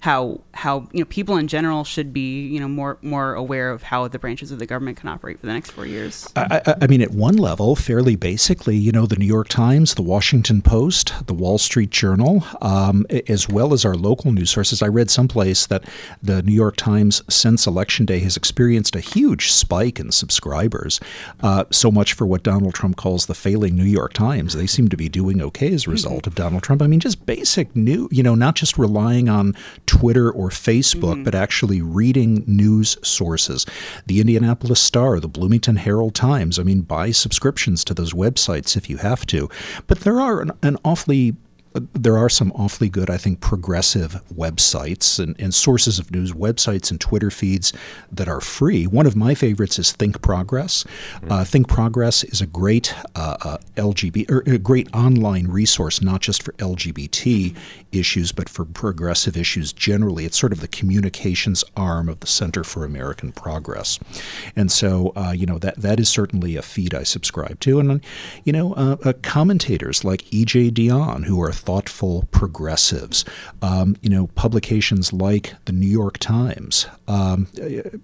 how 0.00 0.40
how 0.52 0.88
you 0.92 1.00
know 1.00 1.06
people 1.06 1.36
in 1.36 1.48
general 1.48 1.82
should 1.82 2.12
be 2.12 2.46
you 2.46 2.60
know 2.60 2.68
more 2.68 2.98
more 3.02 3.34
aware 3.34 3.70
of 3.70 3.82
how 3.82 4.06
the 4.06 4.18
branches 4.18 4.52
of 4.52 4.58
the 4.58 4.66
government 4.66 4.96
can 4.98 5.08
operate 5.08 5.40
for 5.40 5.46
the 5.46 5.52
next 5.52 5.70
four 5.70 5.86
years. 5.86 6.30
I, 6.36 6.74
I, 6.82 6.86
mean, 6.86 7.00
at 7.00 7.10
one 7.10 7.36
level, 7.36 7.74
fairly 7.74 8.14
basically, 8.14 8.76
you 8.76 8.92
know, 8.92 9.06
the 9.06 9.16
New 9.16 9.26
York 9.26 9.48
Times, 9.48 9.94
the 9.94 10.02
Washington 10.02 10.62
Post, 10.62 11.26
the 11.26 11.34
Wall 11.34 11.58
Street 11.58 11.90
Journal, 11.90 12.44
um, 12.60 13.06
as 13.28 13.48
well 13.48 13.72
as 13.72 13.84
our 13.84 13.94
local 13.94 14.32
news 14.32 14.50
sources. 14.50 14.82
I 14.82 14.88
read 14.88 15.10
someplace 15.10 15.66
that 15.66 15.84
the 16.22 16.42
New 16.42 16.52
York 16.52 16.76
Times 16.76 17.22
since 17.28 17.66
Election 17.66 18.06
Day 18.06 18.20
has 18.20 18.36
experienced 18.36 18.94
a 18.94 19.00
huge 19.00 19.50
spike 19.50 19.98
in 19.98 20.12
subscribers. 20.12 21.00
Uh, 21.40 21.64
so 21.70 21.90
much 21.90 22.12
for 22.12 22.26
what 22.26 22.42
Donald 22.42 22.74
Trump 22.74 22.96
calls 22.96 23.26
the 23.26 23.34
failing 23.34 23.74
New 23.74 23.84
York 23.84 24.12
Times. 24.12 24.54
They 24.54 24.66
seem 24.66 24.88
to 24.88 24.96
be 24.96 25.08
doing 25.08 25.40
okay 25.42 25.72
as 25.72 25.86
a 25.86 25.90
result 25.90 26.26
of 26.26 26.34
Donald 26.34 26.62
Trump. 26.62 26.82
I 26.82 26.86
mean, 26.86 27.00
just 27.00 27.26
basic 27.26 27.74
new, 27.74 28.08
you 28.12 28.22
know, 28.22 28.34
not 28.34 28.54
just 28.54 28.78
relying 28.78 29.28
on 29.28 29.54
Twitter 29.86 30.30
or 30.30 30.50
Facebook, 30.50 31.14
mm-hmm. 31.14 31.24
but 31.24 31.34
actually 31.34 31.80
reading 31.82 32.44
news 32.46 32.96
sources. 33.02 33.66
The 34.06 34.20
Indianapolis 34.20 34.80
Star, 34.80 35.20
the 35.20 35.28
Bloomington 35.28 35.76
Herald 35.76 36.14
Times. 36.14 36.58
I 36.58 36.62
mean, 36.62 36.82
buy 36.82 37.10
subscriptions 37.10 37.84
to 37.84 37.94
those 37.94 38.12
websites 38.12 38.76
if 38.76 38.90
you 38.90 38.98
have 38.98 39.26
to. 39.26 39.48
But 39.86 40.00
there 40.00 40.20
are 40.20 40.40
an, 40.40 40.52
an 40.62 40.76
awfully 40.84 41.36
there 41.92 42.16
are 42.16 42.28
some 42.28 42.52
awfully 42.52 42.88
good, 42.88 43.10
I 43.10 43.16
think, 43.16 43.40
progressive 43.40 44.22
websites 44.32 45.18
and, 45.18 45.38
and, 45.40 45.54
sources 45.54 45.98
of 45.98 46.10
news, 46.10 46.32
websites 46.32 46.90
and 46.90 47.00
Twitter 47.00 47.30
feeds 47.30 47.72
that 48.10 48.28
are 48.28 48.40
free. 48.40 48.86
One 48.86 49.06
of 49.06 49.16
my 49.16 49.34
favorites 49.34 49.78
is 49.78 49.92
Think 49.92 50.22
Progress. 50.22 50.84
Mm-hmm. 50.84 51.32
Uh, 51.32 51.44
Think 51.44 51.68
Progress 51.68 52.24
is 52.24 52.40
a 52.40 52.46
great 52.46 52.94
uh, 53.14 53.36
uh, 53.40 53.58
LGBT 53.76 54.30
or 54.30 54.42
a 54.46 54.58
great 54.58 54.94
online 54.94 55.48
resource, 55.48 56.02
not 56.02 56.20
just 56.20 56.42
for 56.42 56.52
LGBT 56.52 57.56
issues, 57.92 58.32
but 58.32 58.48
for 58.48 58.64
progressive 58.64 59.36
issues 59.36 59.72
generally. 59.72 60.24
It's 60.24 60.38
sort 60.38 60.52
of 60.52 60.60
the 60.60 60.68
communications 60.68 61.64
arm 61.76 62.08
of 62.08 62.20
the 62.20 62.26
Center 62.26 62.64
for 62.64 62.84
American 62.84 63.32
Progress, 63.32 63.98
and 64.54 64.70
so 64.70 65.12
uh, 65.16 65.32
you 65.34 65.46
know 65.46 65.58
that 65.58 65.76
that 65.80 66.00
is 66.00 66.08
certainly 66.08 66.56
a 66.56 66.62
feed 66.62 66.94
I 66.94 67.02
subscribe 67.02 67.60
to, 67.60 67.80
and 67.80 68.04
you 68.44 68.52
know 68.52 68.74
uh, 68.74 68.96
uh, 69.04 69.12
commentators 69.22 70.04
like 70.04 70.32
E.J. 70.32 70.70
Dionne 70.72 71.24
who 71.24 71.42
are 71.42 71.52
thoughtful 71.66 72.26
progressives. 72.30 73.24
Um, 73.60 73.96
you 74.00 74.08
know, 74.08 74.28
publications 74.28 75.12
like 75.12 75.54
the 75.64 75.72
New 75.72 75.88
York 75.88 76.18
Times. 76.18 76.86
Um, 77.08 77.48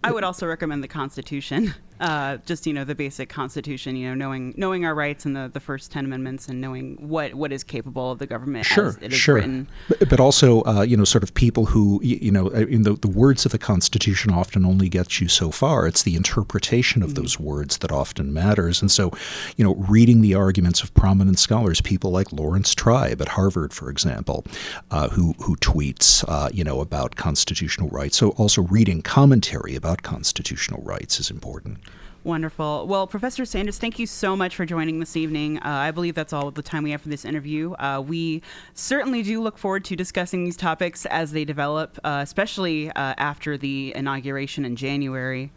I 0.04 0.10
would 0.10 0.24
also 0.24 0.46
recommend 0.46 0.82
the 0.82 0.88
Constitution. 0.88 1.74
Uh, 2.02 2.38
just 2.46 2.66
you 2.66 2.72
know 2.72 2.82
the 2.82 2.96
basic 2.96 3.28
Constitution. 3.28 3.94
You 3.94 4.08
know, 4.08 4.14
knowing 4.14 4.54
knowing 4.56 4.84
our 4.84 4.94
rights 4.94 5.24
and 5.24 5.36
the, 5.36 5.48
the 5.52 5.60
first 5.60 5.92
ten 5.92 6.04
amendments, 6.04 6.48
and 6.48 6.60
knowing 6.60 6.96
what, 6.96 7.34
what 7.34 7.52
is 7.52 7.62
capable 7.62 8.10
of 8.10 8.18
the 8.18 8.26
government. 8.26 8.66
Sure, 8.66 8.88
as 8.88 8.96
it 8.96 9.12
is 9.12 9.18
sure. 9.18 9.36
Written. 9.36 9.68
But, 9.88 10.08
but 10.08 10.18
also, 10.20 10.64
uh, 10.64 10.82
you 10.82 10.96
know, 10.96 11.04
sort 11.04 11.22
of 11.22 11.32
people 11.34 11.66
who, 11.66 12.00
you 12.02 12.32
know, 12.32 12.52
I 12.52 12.64
mean, 12.64 12.82
the, 12.82 12.94
the 12.94 13.08
words 13.08 13.46
of 13.46 13.52
the 13.52 13.58
Constitution 13.58 14.32
often 14.32 14.64
only 14.64 14.88
gets 14.88 15.20
you 15.20 15.28
so 15.28 15.52
far. 15.52 15.86
It's 15.86 16.02
the 16.02 16.16
interpretation 16.16 17.04
of 17.04 17.14
those 17.14 17.38
words 17.38 17.78
that 17.78 17.92
often 17.92 18.32
matters. 18.32 18.82
And 18.82 18.90
so, 18.90 19.12
you 19.56 19.64
know, 19.64 19.76
reading 19.76 20.22
the 20.22 20.34
arguments 20.34 20.82
of 20.82 20.92
prominent 20.94 21.38
scholars, 21.38 21.80
people 21.80 22.10
like 22.10 22.32
Laurence 22.32 22.74
Tribe 22.74 23.22
at 23.22 23.28
Harvard, 23.28 23.72
for 23.72 23.88
example, 23.90 24.44
uh, 24.90 25.08
who 25.10 25.34
who 25.38 25.54
tweets, 25.56 26.24
uh, 26.26 26.48
you 26.52 26.64
know, 26.64 26.80
about 26.80 27.14
constitutional 27.14 27.88
rights. 27.90 28.16
So 28.16 28.30
also 28.30 28.62
reading 28.62 29.02
commentary 29.02 29.76
about 29.76 30.02
constitutional 30.02 30.82
rights 30.82 31.20
is 31.20 31.30
important. 31.30 31.78
Wonderful. 32.24 32.86
Well, 32.86 33.06
Professor 33.08 33.44
Sanders, 33.44 33.78
thank 33.78 33.98
you 33.98 34.06
so 34.06 34.36
much 34.36 34.54
for 34.54 34.64
joining 34.64 35.00
this 35.00 35.16
evening. 35.16 35.58
Uh, 35.58 35.62
I 35.64 35.90
believe 35.90 36.14
that's 36.14 36.32
all 36.32 36.52
the 36.52 36.62
time 36.62 36.84
we 36.84 36.92
have 36.92 37.02
for 37.02 37.08
this 37.08 37.24
interview. 37.24 37.72
Uh, 37.72 38.00
we 38.06 38.42
certainly 38.74 39.22
do 39.24 39.42
look 39.42 39.58
forward 39.58 39.84
to 39.86 39.96
discussing 39.96 40.44
these 40.44 40.56
topics 40.56 41.04
as 41.06 41.32
they 41.32 41.44
develop, 41.44 41.98
uh, 42.04 42.20
especially 42.22 42.90
uh, 42.90 43.14
after 43.18 43.58
the 43.58 43.92
inauguration 43.96 44.64
in 44.64 44.76
January. 44.76 45.50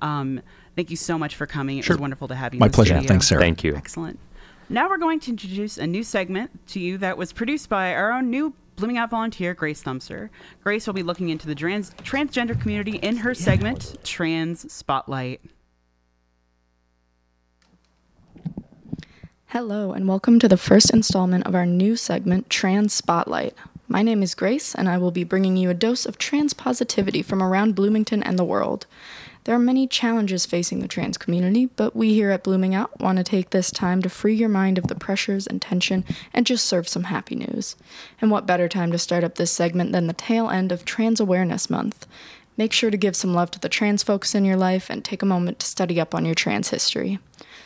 Um, 0.00 0.40
thank 0.74 0.90
you 0.90 0.96
so 0.96 1.16
much 1.16 1.36
for 1.36 1.46
coming. 1.46 1.78
It 1.78 1.84
Sure. 1.84 1.94
was 1.94 2.00
wonderful 2.00 2.26
to 2.28 2.34
have 2.34 2.54
you. 2.54 2.58
My 2.60 2.66
in 2.66 2.72
the 2.72 2.74
pleasure. 2.74 2.94
studio. 2.94 3.08
Thanks, 3.08 3.28
Sarah. 3.28 3.40
Thank 3.42 3.62
you. 3.62 3.76
Excellent. 3.76 4.18
Now 4.68 4.88
we're 4.88 4.98
going 4.98 5.20
to 5.20 5.30
introduce 5.30 5.78
a 5.78 5.86
new 5.86 6.02
segment 6.02 6.66
to 6.68 6.80
you 6.80 6.98
that 6.98 7.18
was 7.18 7.32
produced 7.32 7.68
by 7.68 7.94
our 7.94 8.10
own 8.12 8.30
new 8.30 8.54
Blooming 8.76 8.98
Out 8.98 9.10
volunteer, 9.10 9.52
Grace 9.54 9.82
Thumser. 9.82 10.30
Grace 10.64 10.86
will 10.86 10.94
be 10.94 11.02
looking 11.02 11.28
into 11.28 11.46
the 11.46 11.54
trans- 11.54 11.90
transgender 12.02 12.58
community 12.60 12.96
in 12.96 13.18
her 13.18 13.34
segment, 13.34 13.96
Trans 14.02 14.72
Spotlight. 14.72 15.40
Hello, 19.52 19.90
and 19.90 20.06
welcome 20.06 20.38
to 20.38 20.46
the 20.46 20.56
first 20.56 20.92
installment 20.92 21.44
of 21.44 21.56
our 21.56 21.66
new 21.66 21.96
segment, 21.96 22.48
Trans 22.48 22.94
Spotlight. 22.94 23.52
My 23.88 24.00
name 24.00 24.22
is 24.22 24.36
Grace, 24.36 24.76
and 24.76 24.88
I 24.88 24.96
will 24.96 25.10
be 25.10 25.24
bringing 25.24 25.56
you 25.56 25.68
a 25.70 25.74
dose 25.74 26.06
of 26.06 26.18
trans 26.18 26.54
positivity 26.54 27.20
from 27.20 27.42
around 27.42 27.74
Bloomington 27.74 28.22
and 28.22 28.38
the 28.38 28.44
world. 28.44 28.86
There 29.42 29.54
are 29.56 29.58
many 29.58 29.88
challenges 29.88 30.46
facing 30.46 30.78
the 30.78 30.86
trans 30.86 31.18
community, 31.18 31.66
but 31.66 31.96
we 31.96 32.14
here 32.14 32.30
at 32.30 32.44
Blooming 32.44 32.76
Out 32.76 33.00
want 33.00 33.18
to 33.18 33.24
take 33.24 33.50
this 33.50 33.72
time 33.72 34.02
to 34.02 34.08
free 34.08 34.36
your 34.36 34.48
mind 34.48 34.78
of 34.78 34.86
the 34.86 34.94
pressures 34.94 35.48
and 35.48 35.60
tension 35.60 36.04
and 36.32 36.46
just 36.46 36.64
serve 36.64 36.86
some 36.86 37.04
happy 37.04 37.34
news. 37.34 37.74
And 38.20 38.30
what 38.30 38.46
better 38.46 38.68
time 38.68 38.92
to 38.92 38.98
start 38.98 39.24
up 39.24 39.34
this 39.34 39.50
segment 39.50 39.90
than 39.90 40.06
the 40.06 40.12
tail 40.12 40.48
end 40.48 40.70
of 40.70 40.84
Trans 40.84 41.18
Awareness 41.18 41.68
Month? 41.68 42.06
Make 42.56 42.72
sure 42.72 42.92
to 42.92 42.96
give 42.96 43.16
some 43.16 43.34
love 43.34 43.50
to 43.50 43.58
the 43.58 43.68
trans 43.68 44.04
folks 44.04 44.32
in 44.32 44.44
your 44.44 44.56
life 44.56 44.88
and 44.88 45.04
take 45.04 45.22
a 45.22 45.26
moment 45.26 45.58
to 45.58 45.66
study 45.66 46.00
up 46.00 46.14
on 46.14 46.24
your 46.24 46.36
trans 46.36 46.68
history. 46.68 47.18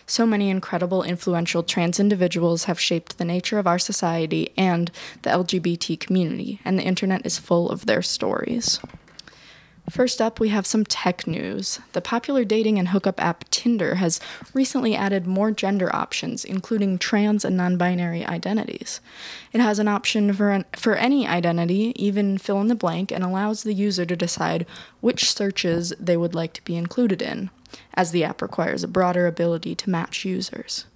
So 0.06 0.26
many 0.26 0.50
incredible, 0.50 1.02
influential 1.02 1.62
trans 1.62 1.98
individuals 1.98 2.64
have 2.64 2.78
shaped 2.78 3.16
the 3.16 3.24
nature 3.24 3.58
of 3.58 3.66
our 3.66 3.78
society 3.78 4.52
and 4.56 4.90
the 5.22 5.30
LGBT 5.30 5.98
community, 5.98 6.60
and 6.64 6.78
the 6.78 6.82
internet 6.82 7.24
is 7.24 7.38
full 7.38 7.70
of 7.70 7.86
their 7.86 8.02
stories. 8.02 8.80
First 9.90 10.22
up, 10.22 10.40
we 10.40 10.48
have 10.48 10.64
some 10.64 10.84
tech 10.84 11.26
news. 11.26 11.78
The 11.92 12.00
popular 12.00 12.42
dating 12.44 12.78
and 12.78 12.88
hookup 12.88 13.22
app 13.22 13.44
Tinder 13.50 13.96
has 13.96 14.18
recently 14.54 14.96
added 14.96 15.26
more 15.26 15.50
gender 15.50 15.94
options, 15.94 16.42
including 16.42 16.96
trans 16.96 17.44
and 17.44 17.54
non 17.54 17.76
binary 17.76 18.24
identities. 18.24 19.02
It 19.52 19.60
has 19.60 19.78
an 19.78 19.88
option 19.88 20.32
for, 20.32 20.50
an, 20.52 20.64
for 20.74 20.94
any 20.94 21.28
identity, 21.28 21.92
even 21.96 22.38
fill 22.38 22.62
in 22.62 22.68
the 22.68 22.74
blank, 22.74 23.12
and 23.12 23.22
allows 23.22 23.62
the 23.62 23.74
user 23.74 24.06
to 24.06 24.16
decide 24.16 24.64
which 25.00 25.30
searches 25.30 25.92
they 26.00 26.16
would 26.16 26.34
like 26.34 26.54
to 26.54 26.64
be 26.64 26.76
included 26.76 27.20
in, 27.20 27.50
as 27.92 28.10
the 28.10 28.24
app 28.24 28.40
requires 28.40 28.82
a 28.82 28.88
broader 28.88 29.26
ability 29.26 29.74
to 29.74 29.90
match 29.90 30.24
users. 30.24 30.86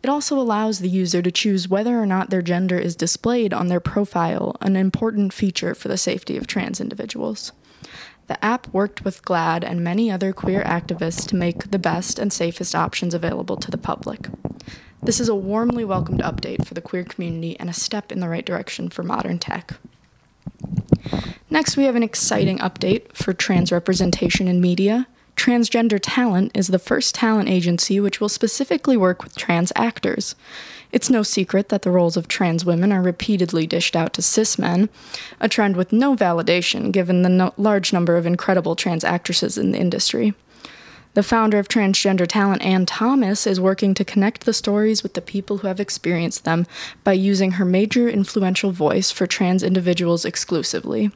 It 0.00 0.08
also 0.08 0.38
allows 0.38 0.78
the 0.78 0.88
user 0.88 1.22
to 1.22 1.32
choose 1.32 1.68
whether 1.68 2.00
or 2.00 2.06
not 2.06 2.30
their 2.30 2.42
gender 2.42 2.78
is 2.78 2.94
displayed 2.94 3.52
on 3.52 3.66
their 3.66 3.80
profile, 3.80 4.56
an 4.60 4.76
important 4.76 5.32
feature 5.32 5.74
for 5.74 5.88
the 5.88 5.98
safety 5.98 6.36
of 6.36 6.46
trans 6.46 6.80
individuals. 6.80 7.50
The 8.28 8.42
app 8.44 8.68
worked 8.74 9.04
with 9.04 9.24
GLAAD 9.24 9.64
and 9.64 9.82
many 9.82 10.10
other 10.10 10.32
queer 10.34 10.62
activists 10.62 11.26
to 11.28 11.36
make 11.36 11.70
the 11.70 11.78
best 11.78 12.18
and 12.18 12.30
safest 12.32 12.74
options 12.74 13.14
available 13.14 13.56
to 13.56 13.70
the 13.70 13.78
public. 13.78 14.28
This 15.02 15.18
is 15.18 15.30
a 15.30 15.34
warmly 15.34 15.84
welcomed 15.84 16.20
update 16.20 16.66
for 16.66 16.74
the 16.74 16.82
queer 16.82 17.04
community 17.04 17.58
and 17.58 17.70
a 17.70 17.72
step 17.72 18.12
in 18.12 18.20
the 18.20 18.28
right 18.28 18.44
direction 18.44 18.90
for 18.90 19.02
modern 19.02 19.38
tech. 19.38 19.76
Next, 21.48 21.78
we 21.78 21.84
have 21.84 21.96
an 21.96 22.02
exciting 22.02 22.58
update 22.58 23.14
for 23.14 23.32
trans 23.32 23.72
representation 23.72 24.46
in 24.46 24.60
media. 24.60 25.06
Transgender 25.38 26.00
Talent 26.02 26.50
is 26.52 26.66
the 26.66 26.80
first 26.80 27.14
talent 27.14 27.48
agency 27.48 28.00
which 28.00 28.20
will 28.20 28.28
specifically 28.28 28.96
work 28.96 29.22
with 29.22 29.36
trans 29.36 29.72
actors. 29.76 30.34
It's 30.90 31.08
no 31.08 31.22
secret 31.22 31.68
that 31.68 31.82
the 31.82 31.92
roles 31.92 32.16
of 32.16 32.26
trans 32.26 32.64
women 32.64 32.90
are 32.90 33.00
repeatedly 33.00 33.64
dished 33.64 33.94
out 33.94 34.12
to 34.14 34.22
cis 34.22 34.58
men, 34.58 34.88
a 35.38 35.48
trend 35.48 35.76
with 35.76 35.92
no 35.92 36.16
validation 36.16 36.90
given 36.90 37.22
the 37.22 37.28
no- 37.28 37.54
large 37.56 37.92
number 37.92 38.16
of 38.16 38.26
incredible 38.26 38.74
trans 38.74 39.04
actresses 39.04 39.56
in 39.56 39.70
the 39.70 39.78
industry. 39.78 40.34
The 41.14 41.22
founder 41.22 41.60
of 41.60 41.68
Transgender 41.68 42.26
Talent, 42.26 42.62
Ann 42.62 42.84
Thomas, 42.84 43.46
is 43.46 43.60
working 43.60 43.94
to 43.94 44.04
connect 44.04 44.44
the 44.44 44.52
stories 44.52 45.04
with 45.04 45.14
the 45.14 45.22
people 45.22 45.58
who 45.58 45.68
have 45.68 45.78
experienced 45.78 46.44
them 46.44 46.66
by 47.04 47.12
using 47.12 47.52
her 47.52 47.64
major 47.64 48.08
influential 48.08 48.72
voice 48.72 49.12
for 49.12 49.28
trans 49.28 49.62
individuals 49.62 50.24
exclusively. 50.24 51.12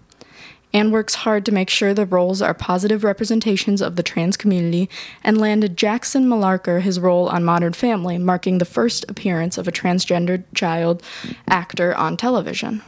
Anne 0.74 0.90
works 0.90 1.14
hard 1.16 1.44
to 1.44 1.52
make 1.52 1.68
sure 1.68 1.92
the 1.92 2.06
roles 2.06 2.40
are 2.40 2.54
positive 2.54 3.04
representations 3.04 3.82
of 3.82 3.96
the 3.96 4.02
trans 4.02 4.36
community 4.36 4.88
and 5.22 5.38
landed 5.38 5.76
Jackson 5.76 6.26
Millarker 6.26 6.80
his 6.80 6.98
role 6.98 7.28
on 7.28 7.44
Modern 7.44 7.72
Family, 7.72 8.18
marking 8.18 8.58
the 8.58 8.64
first 8.64 9.04
appearance 9.08 9.58
of 9.58 9.68
a 9.68 9.72
transgendered 9.72 10.44
child 10.54 11.02
actor 11.46 11.94
on 11.94 12.16
television. 12.16 12.82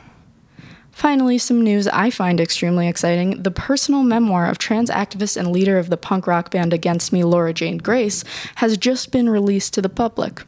Finally, 0.95 1.37
some 1.37 1.61
news 1.61 1.89
I 1.89 2.09
find 2.09 2.41
extremely 2.41 2.87
exciting. 2.87 3.43
The 3.43 3.51
personal 3.51 4.05
memoir 4.05 4.47
of 4.47 4.59
trans 4.59 4.89
activist 4.89 5.37
and 5.37 5.51
leader 5.51 5.77
of 5.77 5.91
the 5.91 5.97
punk 5.97 6.29
rock 6.29 6.53
band 6.53 6.73
Against 6.73 7.13
Me, 7.13 7.25
Laura 7.25 7.53
Jane 7.53 7.79
Grace, 7.79 8.23
has 8.57 8.79
just 8.79 9.11
been 9.11 9.29
released 9.29 9.75
to 9.75 9.83
the 9.83 9.89
public. 9.89 10.43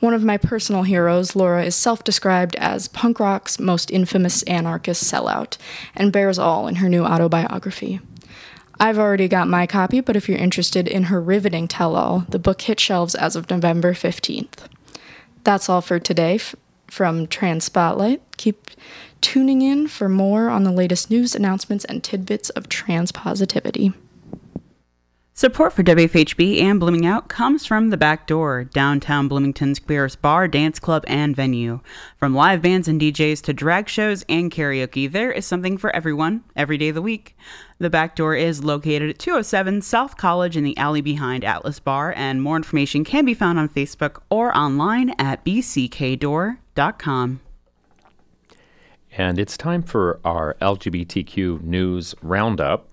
One 0.00 0.14
of 0.14 0.24
my 0.24 0.38
personal 0.38 0.84
heroes, 0.84 1.36
Laura, 1.36 1.64
is 1.64 1.76
self 1.76 2.02
described 2.02 2.56
as 2.56 2.88
punk 2.88 3.20
rock's 3.20 3.60
most 3.60 3.90
infamous 3.90 4.42
anarchist 4.44 5.04
sellout 5.04 5.58
and 5.94 6.12
bears 6.12 6.38
all 6.38 6.66
in 6.66 6.76
her 6.76 6.88
new 6.88 7.04
autobiography. 7.04 8.00
I've 8.80 8.98
already 8.98 9.28
got 9.28 9.48
my 9.48 9.66
copy, 9.66 10.00
but 10.00 10.16
if 10.16 10.30
you're 10.30 10.38
interested 10.38 10.88
in 10.88 11.04
her 11.04 11.20
riveting 11.20 11.68
tell 11.68 11.94
all, 11.94 12.24
the 12.30 12.38
book 12.38 12.62
hit 12.62 12.80
shelves 12.80 13.14
as 13.14 13.36
of 13.36 13.50
November 13.50 13.92
15th. 13.92 14.66
That's 15.44 15.68
all 15.68 15.82
for 15.82 15.98
today 15.98 16.36
f- 16.36 16.54
from 16.86 17.26
Trans 17.26 17.64
Spotlight. 17.64 18.22
Keep 18.38 18.70
tuning 19.20 19.62
in 19.62 19.86
for 19.86 20.08
more 20.08 20.48
on 20.48 20.64
the 20.64 20.72
latest 20.72 21.10
news 21.10 21.34
announcements 21.34 21.84
and 21.84 22.02
tidbits 22.02 22.50
of 22.50 22.68
trans 22.68 23.12
positivity. 23.12 23.92
Support 25.40 25.72
for 25.72 25.82
WFHB 25.82 26.60
and 26.60 26.78
Blooming 26.78 27.06
Out 27.06 27.28
comes 27.28 27.64
from 27.64 27.88
The 27.88 27.96
Back 27.96 28.26
Door, 28.26 28.64
downtown 28.64 29.26
Bloomington's 29.26 29.78
queerest 29.78 30.20
bar, 30.20 30.46
dance 30.46 30.78
club, 30.78 31.02
and 31.06 31.34
venue. 31.34 31.80
From 32.18 32.34
live 32.34 32.60
bands 32.60 32.88
and 32.88 33.00
DJs 33.00 33.40
to 33.44 33.54
drag 33.54 33.88
shows 33.88 34.22
and 34.28 34.50
karaoke, 34.50 35.10
there 35.10 35.32
is 35.32 35.46
something 35.46 35.78
for 35.78 35.96
everyone, 35.96 36.44
every 36.54 36.76
day 36.76 36.90
of 36.90 36.94
the 36.94 37.00
week. 37.00 37.38
The 37.78 37.88
Back 37.88 38.16
Door 38.16 38.36
is 38.36 38.64
located 38.64 39.08
at 39.08 39.18
207 39.18 39.80
South 39.80 40.18
College 40.18 40.58
in 40.58 40.64
the 40.64 40.76
alley 40.76 41.00
behind 41.00 41.42
Atlas 41.42 41.80
Bar, 41.80 42.12
and 42.18 42.42
more 42.42 42.56
information 42.56 43.02
can 43.02 43.24
be 43.24 43.32
found 43.32 43.58
on 43.58 43.70
Facebook 43.70 44.20
or 44.28 44.54
online 44.54 45.14
at 45.18 45.42
bckdoor.com. 45.42 47.40
And 49.16 49.40
it's 49.40 49.56
time 49.56 49.82
for 49.82 50.20
our 50.24 50.56
LGBTQ 50.60 51.62
news 51.62 52.14
roundup. 52.22 52.88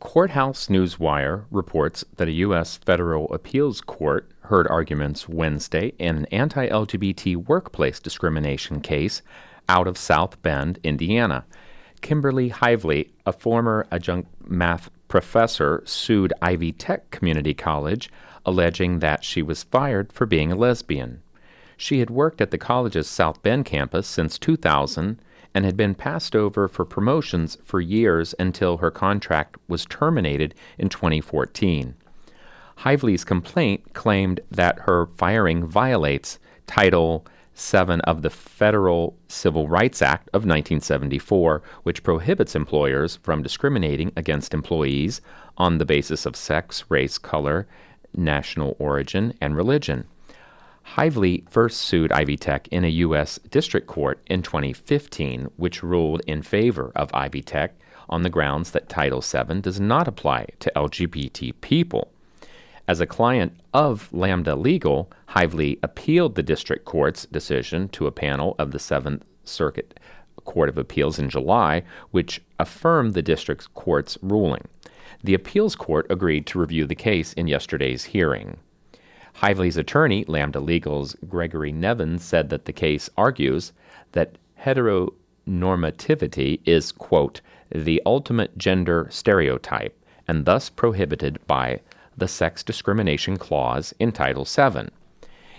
Courthouse 0.00 0.66
Newswire 0.66 1.44
reports 1.52 2.04
that 2.16 2.26
a 2.26 2.32
U.S. 2.32 2.76
federal 2.76 3.32
appeals 3.32 3.80
court 3.80 4.28
heard 4.40 4.66
arguments 4.66 5.28
Wednesday 5.28 5.92
in 6.00 6.16
an 6.16 6.26
anti 6.26 6.68
LGBT 6.68 7.36
workplace 7.36 8.00
discrimination 8.00 8.80
case 8.80 9.22
out 9.68 9.86
of 9.86 9.96
South 9.96 10.42
Bend, 10.42 10.80
Indiana. 10.82 11.44
Kimberly 12.00 12.48
Hively, 12.48 13.12
a 13.24 13.32
former 13.32 13.86
adjunct 13.92 14.28
math 14.50 14.90
professor, 15.06 15.84
sued 15.86 16.32
Ivy 16.42 16.72
Tech 16.72 17.12
Community 17.12 17.54
College, 17.54 18.10
alleging 18.44 18.98
that 18.98 19.22
she 19.22 19.40
was 19.40 19.62
fired 19.62 20.12
for 20.12 20.26
being 20.26 20.50
a 20.50 20.56
lesbian. 20.56 21.21
She 21.82 21.98
had 21.98 22.10
worked 22.10 22.40
at 22.40 22.52
the 22.52 22.58
college's 22.58 23.08
South 23.08 23.42
Bend 23.42 23.64
campus 23.64 24.06
since 24.06 24.38
2000 24.38 25.20
and 25.52 25.64
had 25.64 25.76
been 25.76 25.96
passed 25.96 26.36
over 26.36 26.68
for 26.68 26.84
promotions 26.84 27.58
for 27.64 27.80
years 27.80 28.36
until 28.38 28.76
her 28.76 28.92
contract 28.92 29.56
was 29.66 29.84
terminated 29.86 30.54
in 30.78 30.88
2014. 30.88 31.96
Hively's 32.76 33.24
complaint 33.24 33.94
claimed 33.94 34.38
that 34.48 34.78
her 34.82 35.06
firing 35.16 35.66
violates 35.66 36.38
Title 36.68 37.26
VII 37.56 38.00
of 38.04 38.22
the 38.22 38.30
Federal 38.30 39.16
Civil 39.26 39.66
Rights 39.66 40.00
Act 40.00 40.28
of 40.28 40.42
1974, 40.42 41.62
which 41.82 42.04
prohibits 42.04 42.54
employers 42.54 43.16
from 43.24 43.42
discriminating 43.42 44.12
against 44.16 44.54
employees 44.54 45.20
on 45.58 45.78
the 45.78 45.84
basis 45.84 46.26
of 46.26 46.36
sex, 46.36 46.84
race, 46.88 47.18
color, 47.18 47.66
national 48.14 48.76
origin, 48.78 49.34
and 49.40 49.56
religion. 49.56 50.06
Hively 50.82 51.44
first 51.48 51.80
sued 51.80 52.12
Ivy 52.12 52.36
Tech 52.36 52.68
in 52.68 52.84
a 52.84 52.88
U.S. 52.88 53.38
district 53.50 53.86
court 53.86 54.20
in 54.26 54.42
2015, 54.42 55.50
which 55.56 55.82
ruled 55.82 56.22
in 56.26 56.42
favor 56.42 56.92
of 56.94 57.10
Ivy 57.14 57.42
Tech 57.42 57.74
on 58.08 58.22
the 58.22 58.30
grounds 58.30 58.72
that 58.72 58.88
Title 58.88 59.20
VII 59.20 59.60
does 59.60 59.80
not 59.80 60.06
apply 60.06 60.48
to 60.60 60.72
LGBT 60.76 61.54
people. 61.60 62.12
As 62.88 63.00
a 63.00 63.06
client 63.06 63.58
of 63.72 64.12
Lambda 64.12 64.56
Legal, 64.56 65.10
Hively 65.28 65.78
appealed 65.82 66.34
the 66.34 66.42
district 66.42 66.84
court's 66.84 67.26
decision 67.26 67.88
to 67.90 68.06
a 68.06 68.12
panel 68.12 68.54
of 68.58 68.72
the 68.72 68.78
Seventh 68.78 69.24
Circuit 69.44 69.98
Court 70.44 70.68
of 70.68 70.76
Appeals 70.76 71.18
in 71.18 71.30
July, 71.30 71.84
which 72.10 72.42
affirmed 72.58 73.14
the 73.14 73.22
district 73.22 73.72
court's 73.74 74.18
ruling. 74.20 74.66
The 75.22 75.34
appeals 75.34 75.76
court 75.76 76.06
agreed 76.10 76.46
to 76.48 76.58
review 76.58 76.84
the 76.84 76.94
case 76.94 77.32
in 77.32 77.46
yesterday's 77.46 78.04
hearing. 78.04 78.58
Hively's 79.34 79.76
attorney, 79.76 80.24
Lambda 80.28 80.60
Legal's 80.60 81.16
Gregory 81.28 81.72
Nevin, 81.72 82.18
said 82.18 82.48
that 82.50 82.64
the 82.64 82.72
case 82.72 83.10
argues 83.16 83.72
that 84.12 84.36
heteronormativity 84.60 86.60
is, 86.64 86.92
quote, 86.92 87.40
the 87.70 88.02
ultimate 88.04 88.56
gender 88.58 89.08
stereotype 89.10 89.98
and 90.28 90.44
thus 90.44 90.70
prohibited 90.70 91.44
by 91.46 91.80
the 92.16 92.28
Sex 92.28 92.62
Discrimination 92.62 93.36
Clause 93.36 93.92
in 93.98 94.12
Title 94.12 94.44
VII. 94.44 94.88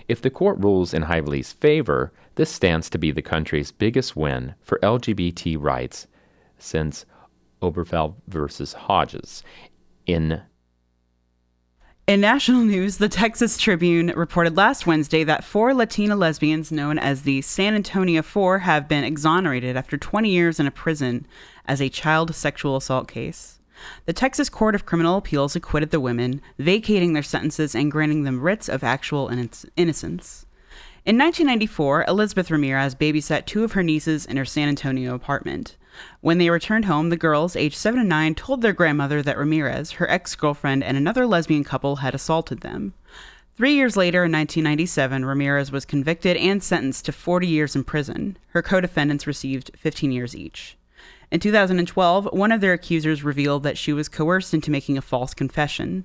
If 0.08 0.22
the 0.22 0.30
court 0.30 0.58
rules 0.58 0.94
in 0.94 1.02
Hively's 1.02 1.52
favor, 1.52 2.12
this 2.36 2.50
stands 2.50 2.88
to 2.90 2.98
be 2.98 3.10
the 3.10 3.22
country's 3.22 3.72
biggest 3.72 4.16
win 4.16 4.54
for 4.60 4.78
LGBT 4.82 5.56
rights 5.60 6.06
since 6.58 7.04
Obergefell 7.62 8.14
versus 8.28 8.72
Hodges 8.72 9.42
in 10.06 10.42
In 12.06 12.20
national 12.20 12.60
news, 12.64 12.98
the 12.98 13.08
Texas 13.08 13.56
Tribune 13.56 14.08
reported 14.08 14.58
last 14.58 14.86
Wednesday 14.86 15.24
that 15.24 15.42
four 15.42 15.72
Latina 15.72 16.14
lesbians 16.14 16.70
known 16.70 16.98
as 16.98 17.22
the 17.22 17.40
San 17.40 17.74
Antonio 17.74 18.20
Four 18.20 18.58
have 18.58 18.86
been 18.86 19.04
exonerated 19.04 19.74
after 19.74 19.96
20 19.96 20.28
years 20.28 20.60
in 20.60 20.66
a 20.66 20.70
prison 20.70 21.26
as 21.66 21.80
a 21.80 21.88
child 21.88 22.34
sexual 22.34 22.76
assault 22.76 23.08
case. 23.08 23.58
The 24.04 24.12
Texas 24.12 24.50
Court 24.50 24.74
of 24.74 24.84
Criminal 24.84 25.16
Appeals 25.16 25.56
acquitted 25.56 25.92
the 25.92 26.00
women, 26.00 26.42
vacating 26.58 27.14
their 27.14 27.22
sentences 27.22 27.74
and 27.74 27.90
granting 27.90 28.24
them 28.24 28.42
writs 28.42 28.68
of 28.68 28.84
actual 28.84 29.30
innoc- 29.30 29.64
innocence. 29.74 30.44
In 31.06 31.16
1994, 31.16 32.04
Elizabeth 32.06 32.50
Ramirez 32.50 32.94
babysat 32.94 33.46
two 33.46 33.64
of 33.64 33.72
her 33.72 33.82
nieces 33.82 34.26
in 34.26 34.36
her 34.36 34.44
San 34.44 34.68
Antonio 34.68 35.14
apartment. 35.14 35.76
When 36.20 36.38
they 36.38 36.50
returned 36.50 36.86
home, 36.86 37.08
the 37.08 37.16
girls, 37.16 37.56
aged 37.56 37.76
7 37.76 38.00
and 38.00 38.08
9, 38.08 38.34
told 38.34 38.62
their 38.62 38.72
grandmother 38.72 39.22
that 39.22 39.38
Ramirez, 39.38 39.92
her 39.92 40.10
ex 40.10 40.34
girlfriend, 40.34 40.82
and 40.82 40.96
another 40.96 41.26
lesbian 41.26 41.64
couple 41.64 41.96
had 41.96 42.14
assaulted 42.14 42.60
them. 42.60 42.94
Three 43.56 43.74
years 43.74 43.96
later, 43.96 44.24
in 44.24 44.32
1997, 44.32 45.24
Ramirez 45.24 45.70
was 45.70 45.84
convicted 45.84 46.36
and 46.36 46.62
sentenced 46.62 47.04
to 47.04 47.12
40 47.12 47.46
years 47.46 47.76
in 47.76 47.84
prison. 47.84 48.36
Her 48.48 48.62
co 48.62 48.80
defendants 48.80 49.26
received 49.26 49.70
15 49.76 50.10
years 50.10 50.34
each. 50.34 50.76
In 51.30 51.40
2012, 51.40 52.28
one 52.32 52.50
of 52.50 52.60
their 52.60 52.72
accusers 52.72 53.22
revealed 53.22 53.62
that 53.62 53.78
she 53.78 53.92
was 53.92 54.08
coerced 54.08 54.54
into 54.54 54.70
making 54.70 54.98
a 54.98 55.02
false 55.02 55.34
confession. 55.34 56.04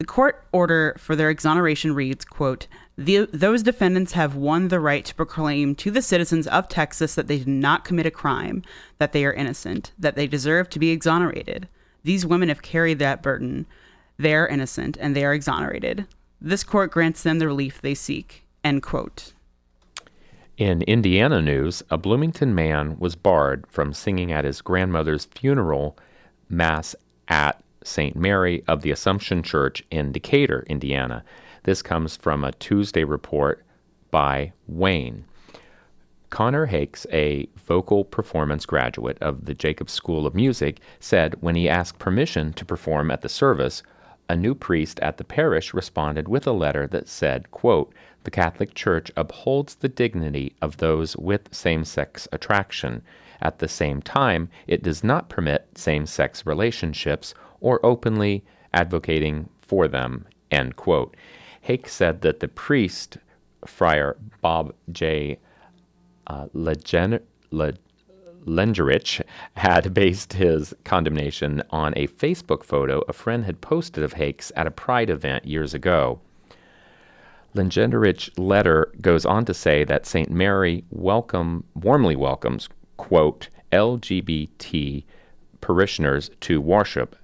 The 0.00 0.06
court 0.06 0.46
order 0.50 0.96
for 0.96 1.14
their 1.14 1.28
exoneration 1.28 1.94
reads, 1.94 2.24
quote, 2.24 2.68
"The- 2.96 3.28
those 3.34 3.62
defendants 3.62 4.12
have 4.12 4.34
won 4.34 4.68
the 4.68 4.80
right 4.80 5.04
to 5.04 5.14
proclaim 5.14 5.74
to 5.74 5.90
the 5.90 6.00
citizens 6.00 6.46
of 6.46 6.68
Texas 6.68 7.14
that 7.16 7.28
they 7.28 7.36
did 7.36 7.48
not 7.48 7.84
commit 7.84 8.06
a 8.06 8.10
crime, 8.10 8.62
that 8.96 9.12
they 9.12 9.26
are 9.26 9.32
innocent, 9.34 9.92
that 9.98 10.16
they 10.16 10.26
deserve 10.26 10.70
to 10.70 10.78
be 10.78 10.88
exonerated. 10.88 11.68
These 12.02 12.24
women 12.24 12.48
have 12.48 12.62
carried 12.62 12.98
that 13.00 13.22
burden. 13.22 13.66
They 14.18 14.34
are 14.34 14.48
innocent 14.48 14.96
and 14.98 15.14
they 15.14 15.22
are 15.22 15.34
exonerated. 15.34 16.06
This 16.40 16.64
court 16.64 16.90
grants 16.90 17.22
them 17.22 17.38
the 17.38 17.46
relief 17.46 17.82
they 17.82 17.94
seek. 17.94 18.46
End 18.64 18.82
quote. 18.82 19.34
In 20.56 20.80
Indiana 20.82 21.42
news, 21.42 21.82
a 21.90 21.98
Bloomington 21.98 22.54
man 22.54 22.96
was 22.98 23.16
barred 23.16 23.66
from 23.68 23.92
singing 23.92 24.32
at 24.32 24.46
his 24.46 24.62
grandmother's 24.62 25.26
funeral 25.26 25.98
mass 26.48 26.96
at 27.28 27.62
St. 27.82 28.14
Mary 28.14 28.62
of 28.68 28.82
the 28.82 28.90
Assumption 28.90 29.42
Church 29.42 29.82
in 29.90 30.12
Decatur, 30.12 30.64
Indiana. 30.68 31.24
This 31.64 31.82
comes 31.82 32.16
from 32.16 32.44
a 32.44 32.52
Tuesday 32.52 33.04
report 33.04 33.64
by 34.10 34.52
Wayne. 34.66 35.24
Connor 36.30 36.66
Hakes, 36.66 37.06
a 37.12 37.48
vocal 37.56 38.04
performance 38.04 38.64
graduate 38.64 39.18
of 39.20 39.46
the 39.46 39.54
Jacobs 39.54 39.92
School 39.92 40.26
of 40.26 40.34
Music, 40.34 40.80
said 41.00 41.34
when 41.40 41.56
he 41.56 41.68
asked 41.68 41.98
permission 41.98 42.52
to 42.52 42.64
perform 42.64 43.10
at 43.10 43.22
the 43.22 43.28
service, 43.28 43.82
a 44.28 44.36
new 44.36 44.54
priest 44.54 45.00
at 45.00 45.16
the 45.16 45.24
parish 45.24 45.74
responded 45.74 46.28
with 46.28 46.46
a 46.46 46.52
letter 46.52 46.86
that 46.86 47.08
said, 47.08 47.50
quote, 47.50 47.92
The 48.22 48.30
Catholic 48.30 48.74
Church 48.74 49.10
upholds 49.16 49.74
the 49.74 49.88
dignity 49.88 50.54
of 50.62 50.76
those 50.76 51.16
with 51.16 51.52
same 51.52 51.84
sex 51.84 52.28
attraction. 52.30 53.02
At 53.42 53.58
the 53.58 53.66
same 53.66 54.00
time, 54.00 54.48
it 54.68 54.84
does 54.84 55.02
not 55.02 55.30
permit 55.30 55.76
same 55.76 56.06
sex 56.06 56.46
relationships 56.46 57.34
or 57.60 57.84
openly 57.84 58.44
advocating 58.72 59.48
for 59.60 59.88
them. 59.88 60.26
End 60.50 60.76
quote. 60.76 61.16
Hake 61.60 61.88
said 61.88 62.22
that 62.22 62.40
the 62.40 62.48
priest, 62.48 63.18
Friar 63.66 64.16
Bob 64.40 64.74
J. 64.90 65.38
Uh, 66.26 66.46
Le- 66.54 67.74
Lengerich 68.46 69.20
had 69.54 69.92
based 69.94 70.32
his 70.32 70.74
condemnation 70.84 71.62
on 71.70 71.92
a 71.96 72.06
Facebook 72.06 72.64
photo 72.64 73.02
a 73.08 73.12
friend 73.12 73.44
had 73.44 73.60
posted 73.60 74.02
of 74.02 74.14
Hakes 74.14 74.50
at 74.56 74.66
a 74.66 74.70
Pride 74.70 75.10
event 75.10 75.44
years 75.44 75.74
ago. 75.74 76.20
Lengenderich's 77.54 78.30
letter 78.38 78.92
goes 79.00 79.26
on 79.26 79.44
to 79.44 79.54
say 79.54 79.84
that 79.84 80.06
St. 80.06 80.30
Mary 80.30 80.84
welcome, 80.90 81.64
warmly 81.74 82.14
welcomes, 82.14 82.68
quote, 82.96 83.48
LGBT 83.72 85.04
parishioners 85.60 86.30
to 86.40 86.60
worship, 86.60 87.16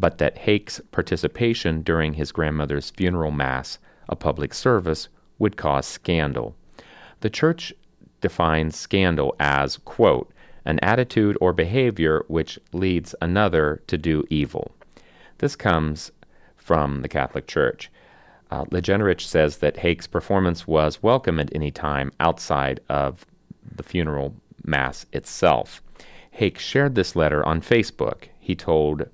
but 0.00 0.16
that 0.18 0.38
Hake's 0.38 0.80
participation 0.90 1.82
during 1.82 2.14
his 2.14 2.32
grandmother's 2.32 2.90
funeral 2.90 3.30
mass, 3.30 3.78
a 4.08 4.16
public 4.16 4.54
service, 4.54 5.08
would 5.38 5.58
cause 5.58 5.86
scandal. 5.86 6.56
The 7.20 7.30
church 7.30 7.72
defines 8.22 8.76
scandal 8.76 9.36
as, 9.38 9.76
quote, 9.76 10.32
an 10.64 10.78
attitude 10.80 11.36
or 11.40 11.52
behavior 11.52 12.24
which 12.28 12.58
leads 12.72 13.14
another 13.20 13.82
to 13.86 13.98
do 13.98 14.24
evil. 14.30 14.70
This 15.38 15.54
comes 15.54 16.10
from 16.56 17.02
the 17.02 17.08
Catholic 17.08 17.46
Church. 17.46 17.90
Uh, 18.50 18.64
Legenerich 18.66 19.20
says 19.20 19.58
that 19.58 19.78
Hake's 19.78 20.06
performance 20.06 20.66
was 20.66 21.02
welcome 21.02 21.38
at 21.38 21.54
any 21.54 21.70
time 21.70 22.10
outside 22.20 22.80
of 22.88 23.26
the 23.76 23.82
funeral 23.82 24.34
mass 24.64 25.06
itself. 25.12 25.82
Hake 26.30 26.58
shared 26.58 26.94
this 26.94 27.14
letter 27.14 27.44
on 27.46 27.60
Facebook. 27.60 28.24
He 28.38 28.54
told 28.54 29.08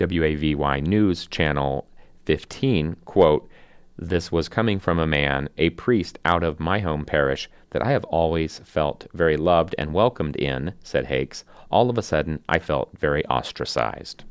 WAVY 0.00 0.80
News 0.82 1.26
Channel 1.26 1.86
15, 2.26 2.96
quote, 3.04 3.48
This 3.96 4.30
was 4.30 4.48
coming 4.48 4.78
from 4.78 4.98
a 4.98 5.06
man, 5.06 5.48
a 5.58 5.70
priest 5.70 6.18
out 6.24 6.42
of 6.42 6.60
my 6.60 6.80
home 6.80 7.04
parish, 7.04 7.50
that 7.70 7.82
I 7.82 7.90
have 7.92 8.04
always 8.04 8.58
felt 8.60 9.06
very 9.12 9.36
loved 9.36 9.74
and 9.78 9.94
welcomed 9.94 10.36
in, 10.36 10.74
said 10.82 11.06
Hakes. 11.06 11.44
All 11.70 11.90
of 11.90 11.98
a 11.98 12.02
sudden, 12.02 12.42
I 12.48 12.58
felt 12.58 12.90
very 12.98 13.24
ostracized. 13.26 14.24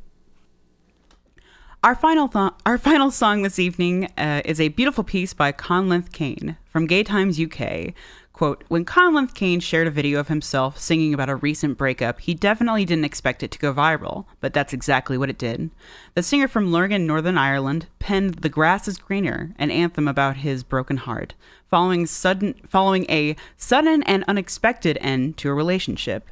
Our 1.82 1.96
final 1.96 2.28
th- 2.28 2.52
our 2.66 2.78
final 2.78 3.10
song 3.10 3.42
this 3.42 3.58
evening 3.58 4.10
uh, 4.18 4.42
is 4.44 4.60
a 4.60 4.68
beautiful 4.68 5.06
piece 5.06 5.34
by 5.34 5.54
Conleth 5.54 6.12
Kane 6.12 6.58
from 6.66 6.88
Gay 6.88 7.04
Times 7.04 7.40
UK. 7.40 7.94
Quote, 8.40 8.64
when 8.70 8.86
Conleth 8.86 9.34
Kane 9.34 9.60
shared 9.60 9.86
a 9.86 9.92
video 9.92 10.18
of 10.18 10.30
himself 10.30 10.80
singing 10.80 11.14
about 11.14 11.28
a 11.28 11.36
recent 11.36 11.78
breakup, 11.78 12.22
he 12.22 12.34
definitely 12.34 12.86
didn't 12.86 13.04
expect 13.04 13.44
it 13.44 13.52
to 13.52 13.60
go 13.60 13.74
viral, 13.74 14.28
but 14.40 14.54
that's 14.54 14.72
exactly 14.72 15.18
what 15.18 15.30
it 15.30 15.38
did. 15.38 15.72
The 16.14 16.24
singer 16.24 16.48
from 16.48 16.72
Lurgan, 16.72 17.06
Northern 17.06 17.38
Ireland, 17.38 17.88
penned 18.00 18.36
The 18.36 18.48
Grass 18.48 18.88
is 18.88 18.98
Greener, 18.98 19.54
an 19.60 19.72
anthem 19.72 20.08
about 20.08 20.38
his 20.38 20.64
broken 20.64 20.96
heart, 20.96 21.34
following 21.70 22.06
sudden 22.06 22.54
following 22.66 23.06
a 23.10 23.36
sudden 23.58 24.04
and 24.04 24.24
unexpected 24.26 24.98
end 25.02 25.36
to 25.40 25.50
a 25.50 25.54
relationship. 25.54 26.30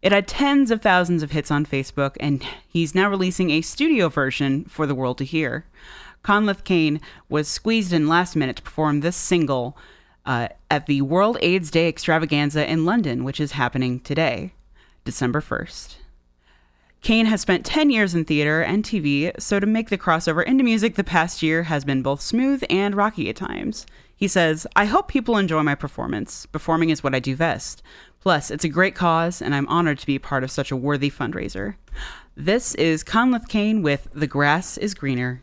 It 0.00 0.12
had 0.12 0.28
tens 0.28 0.70
of 0.70 0.80
thousands 0.80 1.24
of 1.24 1.32
hits 1.32 1.50
on 1.50 1.66
Facebook, 1.66 2.16
and 2.20 2.46
he's 2.68 2.94
now 2.94 3.10
releasing 3.10 3.50
a 3.50 3.62
studio 3.62 4.08
version 4.08 4.66
for 4.66 4.86
the 4.86 4.94
world 4.94 5.18
to 5.18 5.24
hear. 5.24 5.66
Conleth 6.22 6.62
Kane 6.62 7.00
was 7.28 7.48
squeezed 7.48 7.92
in 7.92 8.06
last 8.06 8.36
minute 8.36 8.54
to 8.54 8.62
perform 8.62 9.00
this 9.00 9.16
single 9.16 9.76
uh, 10.26 10.48
at 10.70 10.86
the 10.86 11.02
World 11.02 11.38
AIDS 11.42 11.70
Day 11.70 11.88
extravaganza 11.88 12.70
in 12.70 12.84
London, 12.84 13.24
which 13.24 13.40
is 13.40 13.52
happening 13.52 14.00
today, 14.00 14.52
December 15.04 15.40
1st. 15.40 15.96
Kane 17.02 17.26
has 17.26 17.40
spent 17.40 17.66
10 17.66 17.90
years 17.90 18.14
in 18.14 18.24
theater 18.24 18.62
and 18.62 18.84
TV, 18.84 19.32
so 19.40 19.58
to 19.58 19.66
make 19.66 19.90
the 19.90 19.98
crossover 19.98 20.44
into 20.44 20.62
music 20.62 20.94
the 20.94 21.02
past 21.02 21.42
year 21.42 21.64
has 21.64 21.84
been 21.84 22.00
both 22.00 22.20
smooth 22.20 22.62
and 22.70 22.94
rocky 22.94 23.28
at 23.28 23.34
times. 23.34 23.86
He 24.14 24.28
says, 24.28 24.68
I 24.76 24.84
hope 24.84 25.08
people 25.08 25.36
enjoy 25.36 25.64
my 25.64 25.74
performance. 25.74 26.46
Performing 26.46 26.90
is 26.90 27.02
what 27.02 27.12
I 27.12 27.18
do 27.18 27.34
best. 27.34 27.82
Plus, 28.20 28.52
it's 28.52 28.64
a 28.64 28.68
great 28.68 28.94
cause, 28.94 29.42
and 29.42 29.52
I'm 29.52 29.66
honored 29.66 29.98
to 29.98 30.06
be 30.06 30.20
part 30.20 30.44
of 30.44 30.52
such 30.52 30.70
a 30.70 30.76
worthy 30.76 31.10
fundraiser. 31.10 31.74
This 32.36 32.76
is 32.76 33.02
Conleth 33.02 33.48
Kane 33.48 33.82
with 33.82 34.06
The 34.14 34.28
Grass 34.28 34.78
is 34.78 34.94
Greener. 34.94 35.42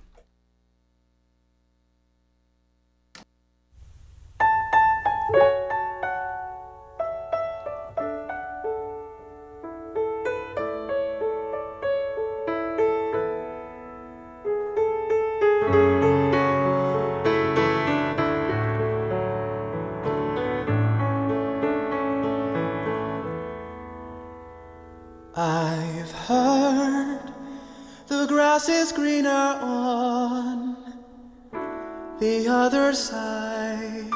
Other 32.65 32.93
side. 32.93 34.11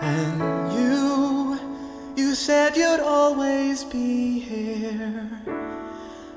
And 0.00 0.72
you, 0.78 1.58
you 2.16 2.34
said 2.34 2.76
you'd 2.76 3.00
always 3.00 3.84
be 3.84 4.38
here 4.38 5.30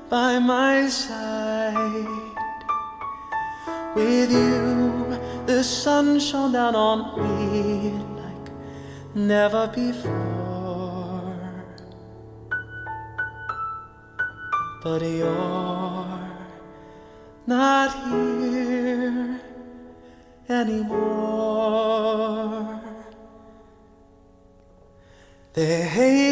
by 0.08 0.38
my 0.38 0.88
side. 0.88 2.34
With 3.94 4.30
you, 4.32 5.18
the 5.46 5.62
sun 5.62 6.18
shone 6.18 6.52
down 6.52 6.74
on 6.74 6.98
me 7.22 7.90
like 8.20 8.48
never 9.14 9.64
before. 9.68 10.32
but 14.82 15.00
you're 15.00 16.18
not 17.46 17.90
here 18.08 18.71
anymore. 20.48 22.32
They 25.54 25.82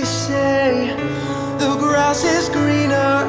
say 0.04 0.96
the 1.58 1.76
grass 1.78 2.24
is 2.24 2.48
greener 2.48 3.26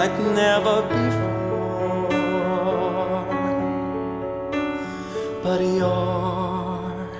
like 0.00 0.18
never 0.42 0.76
before. 0.94 2.08
But 5.42 5.60
you're 5.60 7.10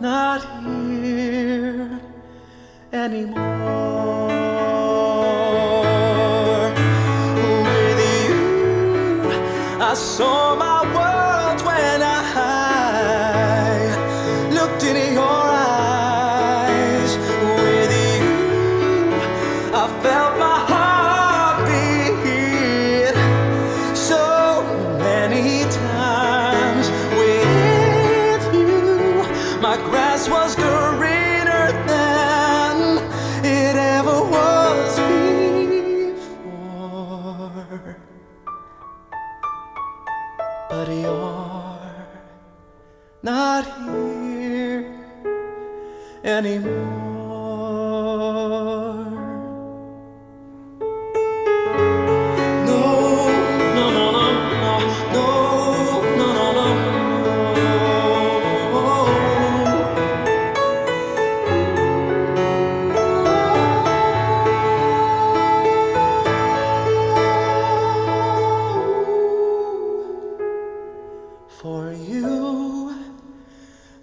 not 0.00 0.40
here 0.64 2.00
anymore. 2.90 4.30
With 7.66 8.00
you, 8.24 8.38
I 9.90 9.92
saw 9.94 10.45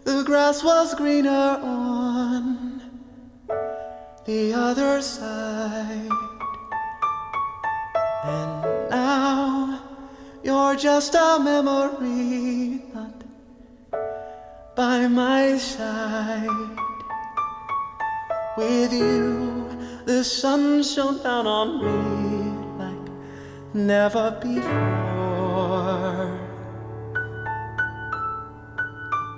the 0.03 0.23
grass 0.23 0.63
was 0.63 0.93
greener 0.95 1.59
on 1.61 2.81
the 4.25 4.53
other 4.53 5.01
side. 5.01 6.09
And 8.23 8.89
now 8.89 9.81
you're 10.43 10.75
just 10.75 11.15
a 11.15 11.39
memory, 11.39 12.81
not 12.93 13.23
by 14.75 15.07
my 15.07 15.57
side. 15.57 16.77
With 18.57 18.93
you, 18.93 20.03
the 20.05 20.23
sun 20.23 20.83
shone 20.83 21.23
down 21.23 21.47
on 21.47 21.69
me 21.83 22.83
like 22.83 23.09
never 23.73 24.31
before. 24.41 25.12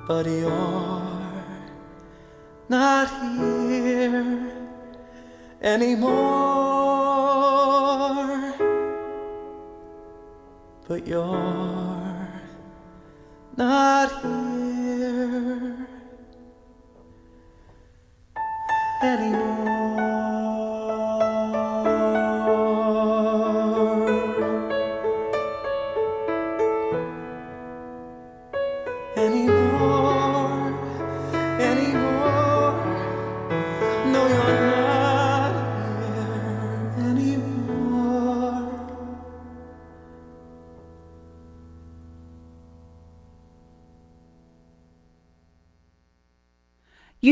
But 0.08 0.28
you're 0.28 1.01
not 2.70 3.10
here 3.10 4.51
anymore. 5.64 6.14
But 10.88 11.08
you're 11.08 12.30
not 13.58 14.12
here 14.22 15.88
anymore. 19.01 19.55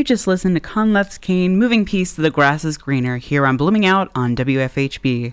Just 0.04 0.26
listened 0.26 0.54
to 0.54 0.60
Conleth's 0.60 1.16
Kane 1.16 1.56
moving 1.56 1.86
piece 1.86 2.14
to 2.14 2.20
The 2.20 2.28
Grass 2.28 2.62
is 2.62 2.76
Greener 2.76 3.16
here 3.16 3.46
on 3.46 3.56
Blooming 3.56 3.86
Out 3.86 4.10
on 4.14 4.36
WFHB. 4.36 5.32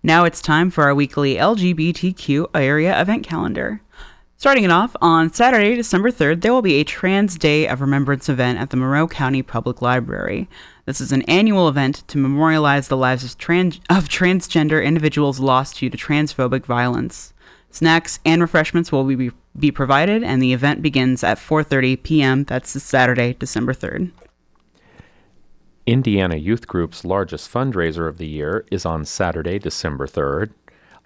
Now 0.00 0.24
it's 0.24 0.40
time 0.40 0.70
for 0.70 0.84
our 0.84 0.94
weekly 0.94 1.34
LGBTQ 1.34 2.46
area 2.54 3.00
event 3.00 3.26
calendar. 3.26 3.80
Starting 4.36 4.62
it 4.62 4.70
off, 4.70 4.94
on 5.00 5.32
Saturday, 5.32 5.74
December 5.74 6.12
3rd, 6.12 6.40
there 6.40 6.52
will 6.52 6.62
be 6.62 6.74
a 6.74 6.84
Trans 6.84 7.36
Day 7.36 7.66
of 7.66 7.80
Remembrance 7.80 8.28
event 8.28 8.60
at 8.60 8.70
the 8.70 8.76
Monroe 8.76 9.08
County 9.08 9.42
Public 9.42 9.82
Library. 9.82 10.48
This 10.86 11.00
is 11.00 11.10
an 11.10 11.22
annual 11.22 11.66
event 11.66 12.06
to 12.06 12.16
memorialize 12.16 12.86
the 12.86 12.96
lives 12.96 13.24
of, 13.24 13.36
trans- 13.38 13.80
of 13.90 14.08
transgender 14.08 14.84
individuals 14.84 15.40
lost 15.40 15.80
due 15.80 15.90
to 15.90 15.98
transphobic 15.98 16.64
violence. 16.64 17.34
Snacks 17.72 18.20
and 18.24 18.42
refreshments 18.42 18.92
will 18.92 19.04
be, 19.04 19.30
be 19.58 19.70
provided, 19.72 20.22
and 20.22 20.42
the 20.42 20.52
event 20.52 20.82
begins 20.82 21.24
at 21.24 21.38
4:30 21.38 22.02
p.m. 22.02 22.44
That's 22.44 22.70
Saturday, 22.82 23.32
December 23.32 23.72
3rd. 23.72 24.12
Indiana 25.86 26.36
Youth 26.36 26.68
Group's 26.68 27.04
largest 27.04 27.50
fundraiser 27.50 28.06
of 28.06 28.18
the 28.18 28.26
year 28.28 28.64
is 28.70 28.86
on 28.86 29.04
Saturday, 29.06 29.58
December 29.58 30.06
3rd. 30.06 30.50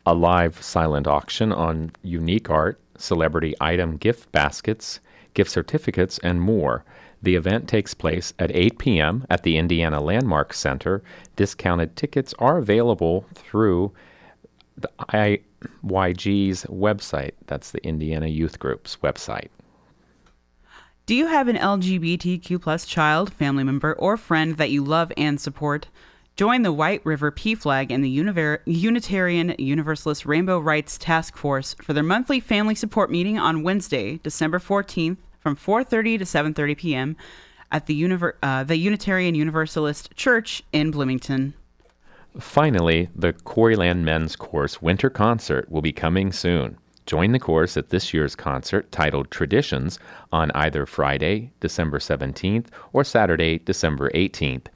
a 0.05 0.13
live 0.13 0.61
silent 0.63 1.07
auction 1.07 1.53
on 1.53 1.93
unique 2.03 2.51
art, 2.51 2.79
celebrity 2.99 3.55
item 3.61 3.97
gift 3.97 4.31
baskets, 4.33 5.01
gift 5.35 5.51
certificates, 5.51 6.19
and 6.19 6.41
more. 6.41 6.85
The 7.23 7.37
event 7.37 7.69
takes 7.69 7.95
place 7.95 8.33
at 8.39 8.55
8 8.55 8.79
p.m. 8.79 9.25
at 9.31 9.45
the 9.45 9.57
Indiana 9.57 10.01
Landmark 10.01 10.53
Center. 10.53 11.03
Discounted 11.37 11.97
tickets 11.97 12.35
are 12.39 12.59
available 12.59 13.25
through 13.35 13.93
the 14.77 14.91
IYG's 15.09 16.65
website. 16.67 17.33
That's 17.47 17.71
the 17.71 17.85
Indiana 17.85 18.27
Youth 18.27 18.59
Group's 18.59 18.97
website. 19.03 19.49
Do 21.07 21.15
you 21.15 21.29
have 21.29 21.49
an 21.49 21.57
LGBTQ 21.57 22.61
plus 22.61 22.85
child, 22.85 23.33
family 23.33 23.63
member, 23.63 23.93
or 23.95 24.17
friend 24.17 24.57
that 24.57 24.71
you 24.71 24.83
love 24.83 25.13
and 25.17 25.41
support? 25.41 25.89
Join 26.35 26.63
the 26.63 26.73
White 26.73 27.01
River 27.07 27.33
PFLAG 27.33 27.91
and 27.91 28.05
the 28.05 28.15
Univer- 28.15 28.59
Unitarian 28.67 29.55
Universalist 29.59 30.27
Rainbow 30.27 30.59
Rights 30.59 30.99
Task 30.99 31.37
Force 31.37 31.75
for 31.81 31.93
their 31.93 32.03
monthly 32.03 32.41
family 32.41 32.75
support 32.75 33.11
meeting 33.11 33.39
on 33.39 33.63
Wednesday, 33.63 34.19
December 34.19 34.59
14th 34.59 35.17
from 35.39 35.57
4:30 35.57 36.19
to 36.19 36.25
7:30 36.25 36.77
p.m. 36.77 37.17
at 37.71 37.87
the, 37.87 38.03
Univer- 38.03 38.35
uh, 38.43 38.65
the 38.65 38.77
Unitarian 38.77 39.35
Universalist 39.35 40.15
Church 40.17 40.63
in 40.73 40.91
Bloomington. 40.91 41.55
Finally, 42.39 43.09
the 43.15 43.33
Quarryland 43.33 44.05
Men's 44.05 44.37
Chorus 44.37 44.83
Winter 44.83 45.09
Concert 45.09 45.71
will 45.71 45.81
be 45.81 45.93
coming 45.93 46.33
soon. 46.33 46.77
Join 47.07 47.33
the 47.33 47.39
course 47.39 47.79
at 47.79 47.89
this 47.89 48.13
year's 48.13 48.35
concert 48.35 48.93
titled 48.93 49.31
Traditions 49.31 49.99
on 50.33 50.51
either 50.51 50.85
Friday, 50.85 51.53
December 51.61 51.99
17th 51.99 52.67
or 52.93 53.05
Saturday, 53.05 53.59
December 53.61 54.11
18th. 54.11 54.67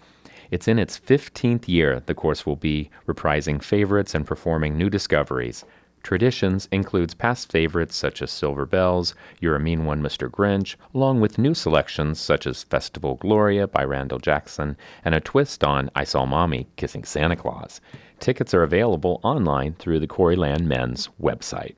It's 0.50 0.68
in 0.68 0.78
its 0.78 0.98
15th 0.98 1.68
year. 1.68 2.02
The 2.06 2.14
course 2.14 2.46
will 2.46 2.56
be 2.56 2.88
reprising 3.06 3.62
favorites 3.62 4.14
and 4.14 4.26
performing 4.26 4.78
new 4.78 4.88
discoveries. 4.88 5.64
Traditions 6.02 6.66
includes 6.72 7.14
past 7.14 7.52
favorites 7.52 7.94
such 7.94 8.22
as 8.22 8.30
Silver 8.30 8.64
Bells, 8.64 9.14
You're 9.38 9.56
a 9.56 9.60
Mean 9.60 9.84
One, 9.84 10.02
Mr. 10.02 10.30
Grinch, 10.30 10.76
along 10.94 11.20
with 11.20 11.38
new 11.38 11.54
selections 11.54 12.18
such 12.18 12.46
as 12.46 12.64
Festival 12.64 13.16
Gloria 13.16 13.66
by 13.66 13.84
Randall 13.84 14.18
Jackson 14.18 14.76
and 15.04 15.14
a 15.14 15.20
twist 15.20 15.62
on 15.62 15.90
I 15.94 16.04
Saw 16.04 16.24
Mommy 16.24 16.68
Kissing 16.76 17.04
Santa 17.04 17.36
Claus. 17.36 17.80
Tickets 18.18 18.54
are 18.54 18.62
available 18.62 19.20
online 19.22 19.74
through 19.74 20.00
the 20.00 20.06
Quarryland 20.06 20.66
Men's 20.66 21.08
website. 21.20 21.74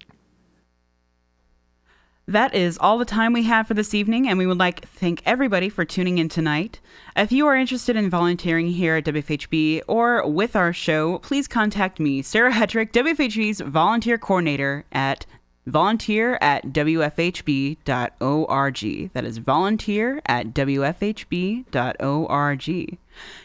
That 2.32 2.54
is 2.54 2.78
all 2.78 2.96
the 2.96 3.04
time 3.04 3.34
we 3.34 3.42
have 3.42 3.68
for 3.68 3.74
this 3.74 3.92
evening, 3.92 4.26
and 4.26 4.38
we 4.38 4.46
would 4.46 4.56
like 4.56 4.80
to 4.80 4.88
thank 4.88 5.20
everybody 5.26 5.68
for 5.68 5.84
tuning 5.84 6.16
in 6.16 6.30
tonight. 6.30 6.80
If 7.14 7.30
you 7.30 7.46
are 7.46 7.54
interested 7.54 7.94
in 7.94 8.08
volunteering 8.08 8.68
here 8.68 8.96
at 8.96 9.04
WFHB 9.04 9.82
or 9.86 10.26
with 10.26 10.56
our 10.56 10.72
show, 10.72 11.18
please 11.18 11.46
contact 11.46 12.00
me, 12.00 12.22
Sarah 12.22 12.52
Hetrick, 12.52 12.90
WFHB's 12.92 13.60
volunteer 13.60 14.16
coordinator, 14.16 14.86
at 14.92 15.26
volunteer 15.66 16.38
at 16.40 16.68
wfhb.org. 16.68 17.82
That 19.12 19.24
is 19.26 19.36
volunteer 19.36 20.22
at 20.24 20.54
wfhb.org. 20.54 21.68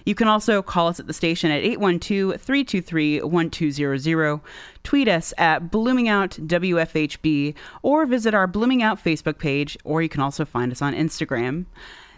You 0.05 0.15
can 0.15 0.27
also 0.27 0.61
call 0.61 0.87
us 0.87 0.99
at 0.99 1.07
the 1.07 1.13
station 1.13 1.51
at 1.51 1.63
812 1.63 2.41
323 2.41 3.21
1200, 3.21 4.41
tweet 4.83 5.07
us 5.07 5.33
at 5.37 5.71
bloomingoutwfhb, 5.71 7.55
or 7.81 8.05
visit 8.05 8.33
our 8.33 8.47
Blooming 8.47 8.83
Out 8.83 9.03
Facebook 9.03 9.37
page, 9.37 9.77
or 9.83 10.01
you 10.01 10.09
can 10.09 10.21
also 10.21 10.45
find 10.45 10.71
us 10.71 10.81
on 10.81 10.93
Instagram. 10.93 11.65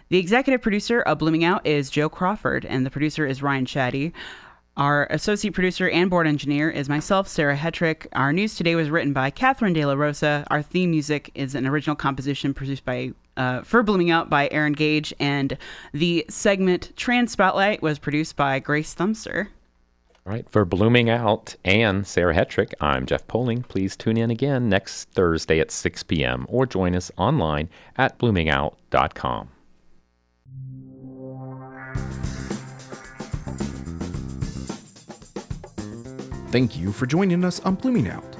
The 0.08 0.18
executive 0.18 0.60
producer 0.60 1.00
of 1.02 1.18
Blooming 1.18 1.44
Out 1.44 1.64
is 1.66 1.88
Joe 1.88 2.08
Crawford, 2.08 2.64
and 2.64 2.84
the 2.84 2.90
producer 2.90 3.26
is 3.26 3.42
Ryne 3.42 3.66
Shadday. 3.66 4.12
Our 4.76 5.06
associate 5.10 5.52
producer 5.52 5.88
and 5.90 6.08
board 6.08 6.26
engineer 6.26 6.70
is 6.70 6.88
myself, 6.88 7.28
Sarah 7.28 7.56
Hetrick. 7.56 8.06
Our 8.12 8.32
news 8.32 8.54
today 8.54 8.74
was 8.74 8.88
written 8.88 9.12
by 9.12 9.30
Kathryn 9.30 9.74
De 9.74 9.84
La 9.84 9.92
Rosa. 9.92 10.46
Our 10.50 10.62
theme 10.62 10.90
music 10.90 11.30
is 11.34 11.54
an 11.54 11.66
original 11.66 11.96
composition 11.96 12.54
produced 12.54 12.84
by 12.84 13.12
uh, 13.40 13.62
for 13.62 13.82
Blooming 13.82 14.10
Out 14.10 14.28
by 14.28 14.50
Aaron 14.52 14.74
Gage, 14.74 15.14
and 15.18 15.56
the 15.94 16.26
segment 16.28 16.92
Trans 16.94 17.32
Spotlight 17.32 17.80
was 17.80 17.98
produced 17.98 18.36
by 18.36 18.58
Grace 18.58 18.94
Thumser. 18.94 19.48
All 20.26 20.34
right, 20.34 20.46
for 20.50 20.66
Blooming 20.66 21.08
Out 21.08 21.56
and 21.64 22.06
Sarah 22.06 22.34
Hetrick, 22.34 22.74
I'm 22.82 23.06
Jeff 23.06 23.26
Poling. 23.26 23.62
Please 23.62 23.96
tune 23.96 24.18
in 24.18 24.30
again 24.30 24.68
next 24.68 25.08
Thursday 25.12 25.58
at 25.58 25.70
6 25.70 26.02
p.m. 26.02 26.44
or 26.50 26.66
join 26.66 26.94
us 26.94 27.10
online 27.16 27.70
at 27.96 28.18
bloomingout.com. 28.18 29.48
Thank 36.50 36.76
you 36.76 36.92
for 36.92 37.06
joining 37.06 37.42
us 37.42 37.60
on 37.60 37.76
Blooming 37.76 38.08
Out. 38.08 38.39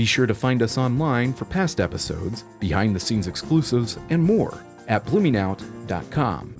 Be 0.00 0.06
sure 0.06 0.26
to 0.26 0.34
find 0.34 0.62
us 0.62 0.78
online 0.78 1.34
for 1.34 1.44
past 1.44 1.78
episodes, 1.78 2.44
behind 2.58 2.96
the 2.96 3.00
scenes 3.00 3.26
exclusives, 3.26 3.98
and 4.08 4.24
more 4.24 4.58
at 4.88 5.04
bloomingout.com. 5.04 6.54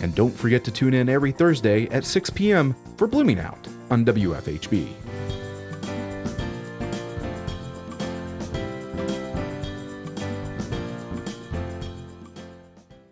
And 0.00 0.14
don't 0.14 0.30
forget 0.30 0.62
to 0.62 0.70
tune 0.70 0.94
in 0.94 1.08
every 1.08 1.32
Thursday 1.32 1.88
at 1.88 2.04
6 2.04 2.30
p.m. 2.30 2.76
for 2.96 3.08
Blooming 3.08 3.40
Out 3.40 3.66
on 3.90 4.04
WFHB. 4.04 5.03